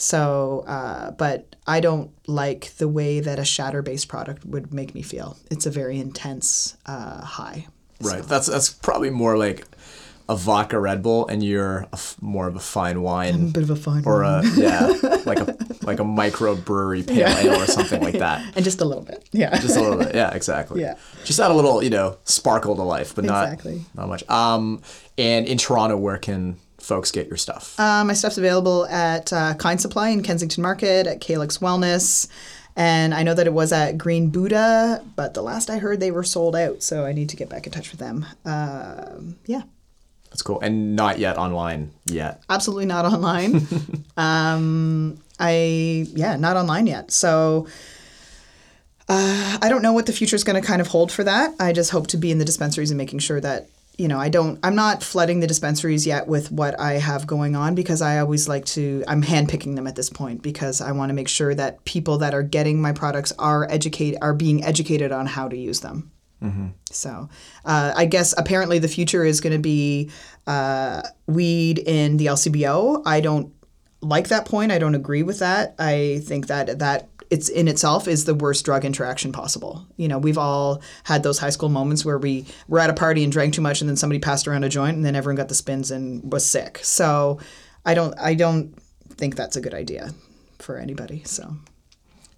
So, 0.00 0.64
uh, 0.66 1.10
but 1.10 1.56
I 1.66 1.80
don't 1.80 2.10
like 2.28 2.72
the 2.78 2.86
way 2.88 3.18
that 3.20 3.38
a 3.38 3.44
shatter-based 3.44 4.06
product 4.08 4.44
would 4.46 4.72
make 4.72 4.94
me 4.94 5.02
feel. 5.02 5.36
It's 5.50 5.66
a 5.66 5.70
very 5.70 5.98
intense 5.98 6.76
uh, 6.86 7.20
high. 7.20 7.66
right. 8.00 8.22
That's 8.22 8.46
that's 8.46 8.70
probably 8.70 9.10
more 9.10 9.36
like 9.36 9.66
a 10.28 10.36
vodka 10.36 10.78
Red 10.78 11.02
Bull, 11.02 11.26
and 11.26 11.42
you're 11.42 11.78
a 11.80 11.88
f- 11.94 12.16
more 12.20 12.46
of 12.46 12.54
a 12.54 12.60
fine 12.60 13.02
wine 13.02 13.50
bit 13.50 13.62
of 13.64 13.70
a 13.70 13.76
fun 13.76 14.04
or 14.06 14.22
a 14.22 14.42
yeah, 14.56 14.86
like 15.26 15.40
a 15.40 15.56
like 15.82 15.98
a 15.98 16.04
micro 16.04 16.54
brewery 16.54 17.02
pale 17.02 17.26
ale 17.28 17.60
or 17.60 17.66
something 17.66 18.00
like 18.02 18.18
that. 18.18 18.44
and 18.54 18.64
just 18.64 18.80
a 18.80 18.84
little 18.84 19.02
bit. 19.02 19.28
Yeah. 19.32 19.58
Just 19.58 19.76
a 19.76 19.80
little 19.80 19.98
bit, 19.98 20.14
yeah, 20.14 20.30
exactly. 20.34 20.80
Yeah. 20.82 20.96
just 21.24 21.40
add 21.40 21.50
a 21.50 21.54
little, 21.54 21.82
you 21.82 21.90
know, 21.90 22.18
sparkle 22.24 22.76
to 22.76 22.82
life, 22.82 23.14
but 23.16 23.24
not 23.24 23.44
Exactly. 23.44 23.84
not 23.94 24.08
much. 24.08 24.28
Um, 24.30 24.82
and 25.16 25.46
in 25.46 25.58
Toronto, 25.58 25.96
where 25.96 26.18
can 26.18 26.56
folks 26.88 27.12
get 27.12 27.28
your 27.28 27.36
stuff? 27.36 27.78
Uh, 27.78 28.02
my 28.04 28.14
stuff's 28.14 28.38
available 28.38 28.86
at 28.86 29.32
uh, 29.32 29.54
Kind 29.54 29.80
Supply 29.80 30.08
in 30.08 30.22
Kensington 30.22 30.62
Market, 30.62 31.06
at 31.06 31.20
Calyx 31.20 31.58
Wellness, 31.58 32.26
and 32.74 33.12
I 33.14 33.22
know 33.22 33.34
that 33.34 33.46
it 33.46 33.52
was 33.52 33.72
at 33.72 33.98
Green 33.98 34.30
Buddha, 34.30 35.04
but 35.16 35.34
the 35.34 35.42
last 35.42 35.68
I 35.70 35.78
heard 35.78 36.00
they 36.00 36.10
were 36.10 36.24
sold 36.24 36.56
out, 36.56 36.82
so 36.82 37.04
I 37.04 37.12
need 37.12 37.28
to 37.28 37.36
get 37.36 37.48
back 37.48 37.66
in 37.66 37.72
touch 37.72 37.90
with 37.90 38.00
them. 38.00 38.24
Um 38.44 39.36
yeah, 39.46 39.62
That's 40.30 40.42
cool. 40.42 40.60
And 40.60 40.94
not 40.96 41.18
yet 41.18 41.36
online 41.38 41.90
yet. 42.06 42.42
absolutely 42.48 42.86
not 42.86 43.04
online. 43.04 43.66
um, 44.16 45.18
I 45.40 46.06
yeah, 46.14 46.36
not 46.36 46.56
online 46.56 46.86
yet. 46.86 47.10
So 47.10 47.66
uh, 49.08 49.58
I 49.62 49.68
don't 49.70 49.82
know 49.82 49.92
what 49.92 50.06
the 50.06 50.12
future 50.12 50.36
is 50.36 50.44
going 50.44 50.60
to 50.60 50.66
kind 50.66 50.80
of 50.82 50.88
hold 50.88 51.10
for 51.10 51.24
that. 51.24 51.54
I 51.58 51.72
just 51.72 51.90
hope 51.90 52.08
to 52.08 52.16
be 52.18 52.30
in 52.30 52.38
the 52.38 52.44
dispensaries 52.44 52.90
and 52.90 52.98
making 52.98 53.20
sure 53.20 53.40
that 53.40 53.68
you 53.98 54.08
know 54.08 54.18
I 54.18 54.28
don't. 54.28 54.58
I'm 54.62 54.76
not 54.76 55.02
flooding 55.02 55.40
the 55.40 55.46
dispensaries 55.46 56.06
yet 56.06 56.28
with 56.28 56.50
what 56.52 56.78
I 56.78 56.94
have 56.94 57.26
going 57.26 57.56
on 57.56 57.74
because 57.74 58.00
I 58.00 58.18
always 58.20 58.48
like 58.48 58.64
to. 58.66 59.04
I'm 59.08 59.22
handpicking 59.22 59.74
them 59.74 59.86
at 59.86 59.96
this 59.96 60.08
point 60.08 60.40
because 60.40 60.80
I 60.80 60.92
want 60.92 61.10
to 61.10 61.14
make 61.14 61.28
sure 61.28 61.54
that 61.54 61.84
people 61.84 62.18
that 62.18 62.32
are 62.32 62.44
getting 62.44 62.80
my 62.80 62.92
products 62.92 63.32
are 63.38 63.66
educate 63.70 64.16
are 64.22 64.32
being 64.32 64.64
educated 64.64 65.10
on 65.12 65.26
how 65.26 65.48
to 65.48 65.56
use 65.56 65.80
them. 65.80 66.12
So 66.92 67.28
uh, 67.64 67.92
I 67.96 68.04
guess 68.06 68.32
apparently 68.38 68.78
the 68.78 68.86
future 68.86 69.24
is 69.24 69.40
going 69.40 69.54
to 69.54 69.58
be 69.58 70.10
uh, 70.46 71.02
weed 71.26 71.80
in 71.80 72.16
the 72.16 72.26
LCBO. 72.26 73.02
I 73.04 73.20
don't 73.20 73.52
like 74.00 74.28
that 74.28 74.46
point. 74.46 74.70
I 74.70 74.78
don't 74.78 74.94
agree 74.94 75.24
with 75.24 75.40
that. 75.40 75.74
I 75.80 76.20
think 76.24 76.46
that 76.46 76.78
that 76.78 77.08
it's 77.30 77.48
in 77.48 77.68
itself 77.68 78.08
is 78.08 78.24
the 78.24 78.34
worst 78.34 78.64
drug 78.64 78.84
interaction 78.84 79.32
possible. 79.32 79.86
You 79.96 80.08
know, 80.08 80.18
we've 80.18 80.38
all 80.38 80.80
had 81.04 81.22
those 81.22 81.38
high 81.38 81.50
school 81.50 81.68
moments 81.68 82.04
where 82.04 82.18
we 82.18 82.46
were 82.68 82.78
at 82.78 82.90
a 82.90 82.94
party 82.94 83.22
and 83.22 83.32
drank 83.32 83.54
too 83.54 83.60
much, 83.60 83.80
and 83.80 83.88
then 83.88 83.96
somebody 83.96 84.18
passed 84.18 84.48
around 84.48 84.64
a 84.64 84.68
joint, 84.68 84.96
and 84.96 85.04
then 85.04 85.14
everyone 85.16 85.36
got 85.36 85.48
the 85.48 85.54
spins 85.54 85.90
and 85.90 86.32
was 86.32 86.44
sick. 86.46 86.80
So 86.82 87.38
I 87.84 87.94
don't 87.94 88.14
I 88.18 88.34
don't 88.34 88.74
think 89.10 89.36
that's 89.36 89.56
a 89.56 89.60
good 89.60 89.74
idea 89.74 90.10
for 90.58 90.78
anybody. 90.78 91.22
So 91.24 91.56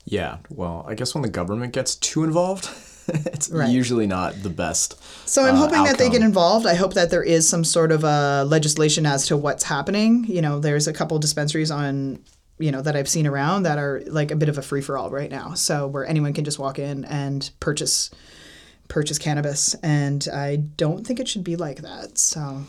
Yeah. 0.05 0.39
Well, 0.49 0.85
I 0.89 0.95
guess 0.95 1.15
when 1.15 1.23
the 1.23 1.29
government 1.29 1.73
gets 1.73 1.95
too 1.95 2.25
involved, 2.25 2.69
it's 3.09 3.49
Right. 3.51 3.69
usually 3.71 4.07
not 4.07 4.43
the 4.43 4.51
best. 4.51 4.97
So 5.29 5.45
I'm 5.45 5.55
uh, 5.55 5.59
hoping 5.59 5.85
that 5.85 5.99
they 5.99 6.09
get 6.11 6.23
involved. 6.23 6.67
I 6.67 6.75
hope 6.75 6.95
that 6.95 7.11
there 7.11 7.23
is 7.23 7.49
some 7.49 7.65
sort 7.65 7.93
of 7.93 8.05
uh, 8.05 8.45
legislation 8.47 9.07
as 9.07 9.27
to 9.29 9.37
what's 9.37 9.65
happening. 9.65 10.25
You 10.27 10.43
know, 10.43 10.59
there's 10.61 10.87
a 10.89 10.93
couple 10.93 11.19
dispensaries 11.19 11.71
on, 11.71 12.19
you 12.61 12.71
know, 12.71 12.83
that 12.83 12.95
I've 12.95 13.09
seen 13.09 13.27
around 13.27 13.65
that 13.65 13.79
are 13.79 14.03
like 14.07 14.31
a 14.31 14.37
bit 14.37 14.49
of 14.49 14.59
a 14.59 14.63
free 14.63 14.81
for 14.81 14.97
all 14.97 15.11
right 15.11 15.31
now. 15.31 15.55
So 15.55 15.87
where 15.87 16.07
anyone 16.07 16.33
can 16.33 16.45
just 16.45 16.59
walk 16.59 16.79
in 16.79 17.05
and 17.07 17.51
purchase 17.61 18.11
purchase 18.89 19.19
cannabis, 19.19 19.75
and 19.83 20.27
I 20.33 20.57
don't 20.57 21.07
think 21.07 21.21
it 21.21 21.29
should 21.29 21.45
be 21.45 21.57
like 21.57 21.83
that. 21.83 22.19
So 22.19 22.65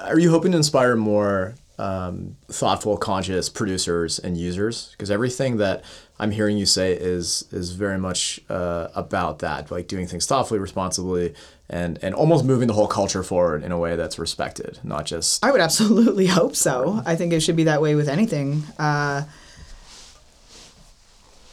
Are 0.00 0.18
you 0.18 0.30
hoping 0.30 0.52
to 0.52 0.58
inspire 0.58 0.96
more 0.96 1.54
um, 1.78 2.36
thoughtful, 2.48 2.96
conscious 2.96 3.48
producers 3.48 4.18
and 4.18 4.36
users? 4.36 4.90
Because 4.92 5.10
everything 5.10 5.56
that 5.58 5.84
I'm 6.20 6.30
hearing 6.30 6.58
you 6.58 6.66
say 6.66 6.92
is 6.92 7.46
is 7.50 7.72
very 7.72 7.98
much 7.98 8.40
uh, 8.50 8.88
about 8.94 9.38
that, 9.38 9.70
like 9.70 9.88
doing 9.88 10.06
things 10.06 10.26
thoughtfully, 10.26 10.60
responsibly, 10.60 11.34
and 11.70 11.98
and 12.02 12.14
almost 12.14 12.44
moving 12.44 12.68
the 12.68 12.74
whole 12.74 12.86
culture 12.86 13.22
forward 13.22 13.64
in 13.64 13.72
a 13.72 13.78
way 13.78 13.96
that's 13.96 14.18
respected, 14.18 14.78
not 14.84 15.06
just 15.06 15.42
I 15.42 15.50
would 15.50 15.60
absolutely 15.68 16.26
hope 16.26 16.54
so. 16.54 17.02
I 17.06 17.16
think 17.16 17.32
it 17.32 17.40
should 17.40 17.56
be 17.56 17.64
that 17.64 17.80
way 17.80 17.94
with 17.94 18.06
anything. 18.06 18.64
Uh, 18.78 19.22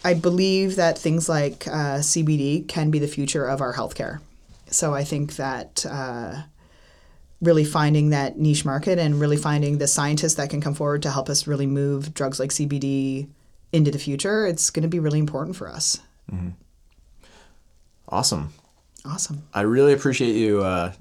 I 0.03 0.13
believe 0.13 0.75
that 0.75 0.97
things 0.97 1.29
like 1.29 1.65
uh, 1.67 1.99
CBD 1.99 2.67
can 2.67 2.91
be 2.91 2.99
the 2.99 3.07
future 3.07 3.45
of 3.45 3.61
our 3.61 3.73
healthcare. 3.73 4.19
So 4.69 4.93
I 4.93 5.05
think 5.05 5.37
that 5.37 5.85
uh, 5.89 6.41
really 7.41 7.63
finding 7.63 8.09
that 8.09 8.37
niche 8.37 8.65
market 8.65 8.99
and 8.99 9.19
really 9.19 9.37
finding 9.37 9.77
the 9.77 9.87
scientists 9.87 10.35
that 10.35 10.49
can 10.49 10.59
come 10.59 10.73
forward 10.73 11.03
to 11.03 11.11
help 11.11 11.29
us 11.29 11.47
really 11.47 11.67
move 11.67 12.13
drugs 12.13 12.37
like 12.37 12.49
CBD 12.49 13.29
into 13.71 13.91
the 13.91 13.99
future, 13.99 14.45
it's 14.45 14.69
going 14.69 14.83
to 14.83 14.89
be 14.89 14.99
really 14.99 15.19
important 15.19 15.55
for 15.55 15.67
us. 15.67 15.99
awesome. 18.09 18.53
Awesome. 19.05 19.43
I 19.53 19.61
really 19.61 19.93
appreciate 19.93 20.35
you 20.35 20.61
uh, 20.61 20.91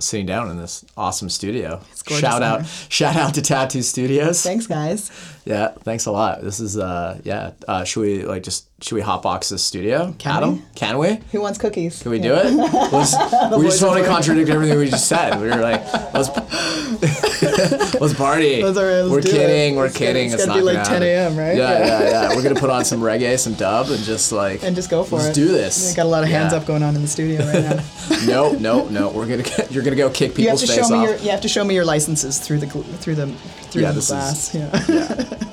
sitting 0.00 0.26
down 0.26 0.50
in 0.50 0.56
this 0.58 0.84
awesome 0.96 1.28
studio. 1.28 1.80
shout 2.06 2.42
out, 2.42 2.60
there. 2.60 2.68
shout 2.88 3.16
out 3.16 3.34
to 3.34 3.42
Tattoo 3.42 3.82
Studios. 3.82 4.42
Thanks, 4.42 4.66
guys. 4.66 5.10
Yeah, 5.46 5.72
thanks 5.80 6.06
a 6.06 6.10
lot. 6.10 6.40
This 6.40 6.58
is 6.58 6.78
uh, 6.78 7.20
yeah. 7.22 7.50
Uh, 7.68 7.84
should 7.84 8.00
we 8.00 8.22
like 8.24 8.42
just 8.42 8.66
should 8.84 8.96
we 8.96 9.00
hotbox 9.00 9.48
this 9.48 9.62
studio? 9.62 10.14
Can 10.18 10.36
Adam, 10.36 10.56
we? 10.56 10.62
can 10.74 10.98
we? 10.98 11.18
Who 11.32 11.40
wants 11.40 11.56
cookies? 11.58 12.02
Can 12.02 12.10
we 12.10 12.18
do 12.18 12.34
it? 12.34 12.52
Let's, 12.52 13.14
we 13.56 13.64
just 13.64 13.82
want 13.82 13.98
to 13.98 14.04
contradict 14.06 14.50
everything 14.50 14.76
we 14.78 14.90
just 14.90 15.08
said. 15.08 15.40
We 15.40 15.46
were 15.48 15.56
like, 15.56 15.80
let's 16.12 16.28
let's 17.98 18.12
party. 18.12 18.62
Let's- 18.62 18.76
all 18.76 18.84
right, 18.84 19.00
let's 19.00 19.10
we're 19.10 19.20
do 19.22 19.28
it. 19.28 19.32
kidding. 19.32 19.76
We're 19.76 19.86
It's 19.86 19.96
kidding. 19.96 20.26
it's 20.26 20.34
It's, 20.34 20.44
gotta 20.46 20.60
not 20.60 20.66
be 20.66 20.72
gonna 20.74 20.78
like 20.80 20.88
10 20.88 21.02
a.m., 21.02 21.36
right? 21.36 21.56
Yeah, 21.56 21.78
Yeah. 21.78 21.86
yeah, 22.02 22.10
yeah. 22.28 22.36
We're 22.36 22.42
gonna 22.42 22.60
put 22.60 22.68
on 22.68 22.84
some 22.84 23.00
reggae, 23.10 23.38
some 23.38 23.54
dub, 23.54 23.88
and 23.88 24.02
just 24.04 24.32
like 24.32 24.62
And 24.62 24.76
just 24.76 24.90
go 24.90 25.02
for 25.02 25.16
let's 25.16 25.28
it. 25.30 25.34
do 25.34 25.48
this. 25.48 25.90
We 25.92 25.96
got 25.96 26.04
a 26.04 26.08
lot 26.10 26.22
of 26.22 26.28
hands 26.28 26.52
Yeah. 26.52 26.58
up 26.58 26.66
going 26.66 26.82
on 26.82 26.94
in 26.94 27.00
the 27.00 27.08
studio 27.08 27.40
right 27.46 27.62
now. 27.64 28.26
No, 28.26 28.52
no, 28.52 28.86
no. 28.90 29.08
We're 29.10 29.26
gonna 29.26 29.42
get, 29.44 29.72
you're 29.72 29.82
gonna 29.82 29.96
go 29.96 30.10
kick 30.10 30.34
people's 30.34 30.62
You 30.62 30.68
have 30.76 30.76
to 30.76 30.88
show 30.88 30.88
me 30.90 30.98
off. 30.98 31.04
your 31.08 31.18
you 31.20 31.30
have 31.30 31.40
to 31.40 31.48
show 31.48 31.64
me 31.64 31.74
your 31.74 31.86
licenses 31.86 32.38
through 32.38 32.58
the 32.58 32.66
through 32.66 33.14
the 33.14 33.28
through 33.70 33.80
Yeah, 33.82 33.88
the 33.92 33.94
this 33.94 34.10
is- 34.10 34.10
glass. 34.10 34.54
Yeah. 34.54 35.48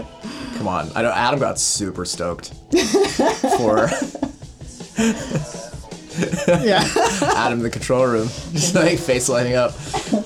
Come 0.62 0.68
on. 0.68 0.92
I 0.94 1.02
know 1.02 1.10
Adam 1.10 1.40
got 1.40 1.58
super 1.60 2.06
stoked 2.06 2.50
for 3.58 3.90
yeah. 6.62 6.88
Adam 7.36 7.58
in 7.58 7.64
the 7.64 7.70
control 7.72 8.06
room, 8.06 8.28
just 8.28 8.76
like 8.76 9.00
face 9.00 9.28
lighting 9.28 9.56
up. 9.56 9.74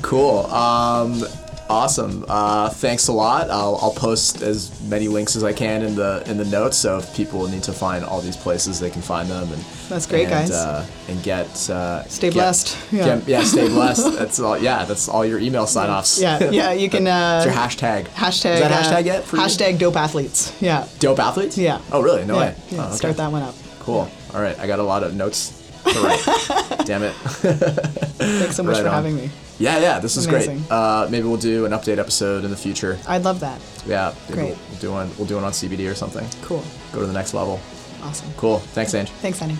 Cool. 0.01 0.39
Um, 0.47 1.23
awesome. 1.69 2.25
Uh, 2.27 2.69
thanks 2.69 3.07
a 3.07 3.11
lot. 3.11 3.49
I'll, 3.49 3.77
I'll 3.81 3.93
post 3.93 4.41
as 4.41 4.79
many 4.83 5.07
links 5.07 5.35
as 5.35 5.43
I 5.43 5.53
can 5.53 5.81
in 5.83 5.95
the 5.95 6.23
in 6.27 6.37
the 6.37 6.45
notes. 6.45 6.77
So 6.77 6.97
if 6.97 7.15
people 7.15 7.47
need 7.47 7.63
to 7.63 7.73
find 7.73 8.03
all 8.05 8.21
these 8.21 8.37
places, 8.37 8.79
they 8.79 8.89
can 8.89 9.01
find 9.01 9.29
them. 9.29 9.51
And 9.51 9.61
That's 9.89 10.05
great, 10.05 10.23
and, 10.23 10.29
guys. 10.31 10.51
Uh, 10.51 10.85
and 11.07 11.21
get 11.23 11.47
uh, 11.69 12.03
Stay 12.07 12.27
get- 12.27 12.33
blessed. 12.33 12.77
Yeah. 12.91 13.05
get- 13.17 13.27
yeah, 13.27 13.43
stay 13.43 13.67
blessed. 13.67 14.13
That's 14.17 14.39
all. 14.39 14.57
Yeah, 14.57 14.85
that's 14.85 15.07
all 15.09 15.25
your 15.25 15.39
email 15.39 15.67
sign 15.67 15.89
offs. 15.89 16.19
Yeah, 16.21 16.49
yeah, 16.49 16.71
you 16.73 16.89
can 16.89 17.07
uh, 17.19 17.43
It's 17.43 17.45
your 17.45 17.55
hashtag. 17.55 18.05
hashtag 18.07 18.55
Is 18.55 18.59
that 18.61 18.71
uh, 18.71 18.81
hashtag 18.83 19.05
yet? 19.05 19.23
For 19.23 19.37
you? 19.37 19.41
hashtag 19.43 19.79
dope 19.79 19.95
athletes. 19.95 20.55
Yeah. 20.61 20.87
Dope 20.99 21.19
athletes. 21.19 21.57
Yeah. 21.57 21.81
Oh 21.91 22.01
really? 22.01 22.25
No 22.25 22.35
yeah, 22.35 22.39
way. 22.51 22.55
yeah, 22.69 22.81
Oh, 22.83 22.87
okay. 22.87 22.95
Start 22.95 23.17
that 23.17 23.31
one 23.31 23.41
up. 23.43 23.55
Cool. 23.79 24.09
All 24.33 24.41
right. 24.41 24.57
I 24.59 24.67
got 24.67 24.79
a 24.79 24.83
lot 24.83 25.03
of 25.03 25.15
notes 25.15 25.61
to 25.85 25.99
write. 26.01 26.23
Damn 26.85 27.03
it. 27.03 27.13
Thanks 27.13 28.55
so 28.55 28.63
much 28.63 28.75
Right 28.77 28.81
for 28.83 28.87
on. 28.89 28.93
having 28.95 29.15
me. 29.15 29.29
Yeah, 29.57 29.79
yeah, 29.79 29.99
this 29.99 30.17
is 30.17 30.27
great. 30.27 30.49
Uh, 30.69 31.07
maybe 31.09 31.27
we'll 31.27 31.37
do 31.37 31.65
an 31.65 31.71
update 31.71 31.97
episode 31.97 32.43
in 32.43 32.51
the 32.51 32.57
future. 32.57 32.99
I'd 33.07 33.23
love 33.23 33.39
that. 33.39 33.61
Yeah, 33.87 34.13
maybe 34.27 34.33
Great. 34.33 34.47
We'll, 34.49 34.57
we'll 34.69 34.79
do 34.79 34.91
one. 34.91 35.11
We'll 35.17 35.27
do 35.27 35.35
one 35.35 35.43
on 35.43 35.51
CBD 35.51 35.89
or 35.89 35.95
something. 35.95 36.27
Cool. 36.41 36.63
Go 36.91 37.01
to 37.01 37.07
the 37.07 37.13
next 37.13 37.33
level. 37.33 37.59
Awesome. 38.03 38.31
Cool. 38.37 38.59
Thanks, 38.59 38.93
Ange. 38.93 39.09
Thanks, 39.09 39.39
honey. 39.39 39.57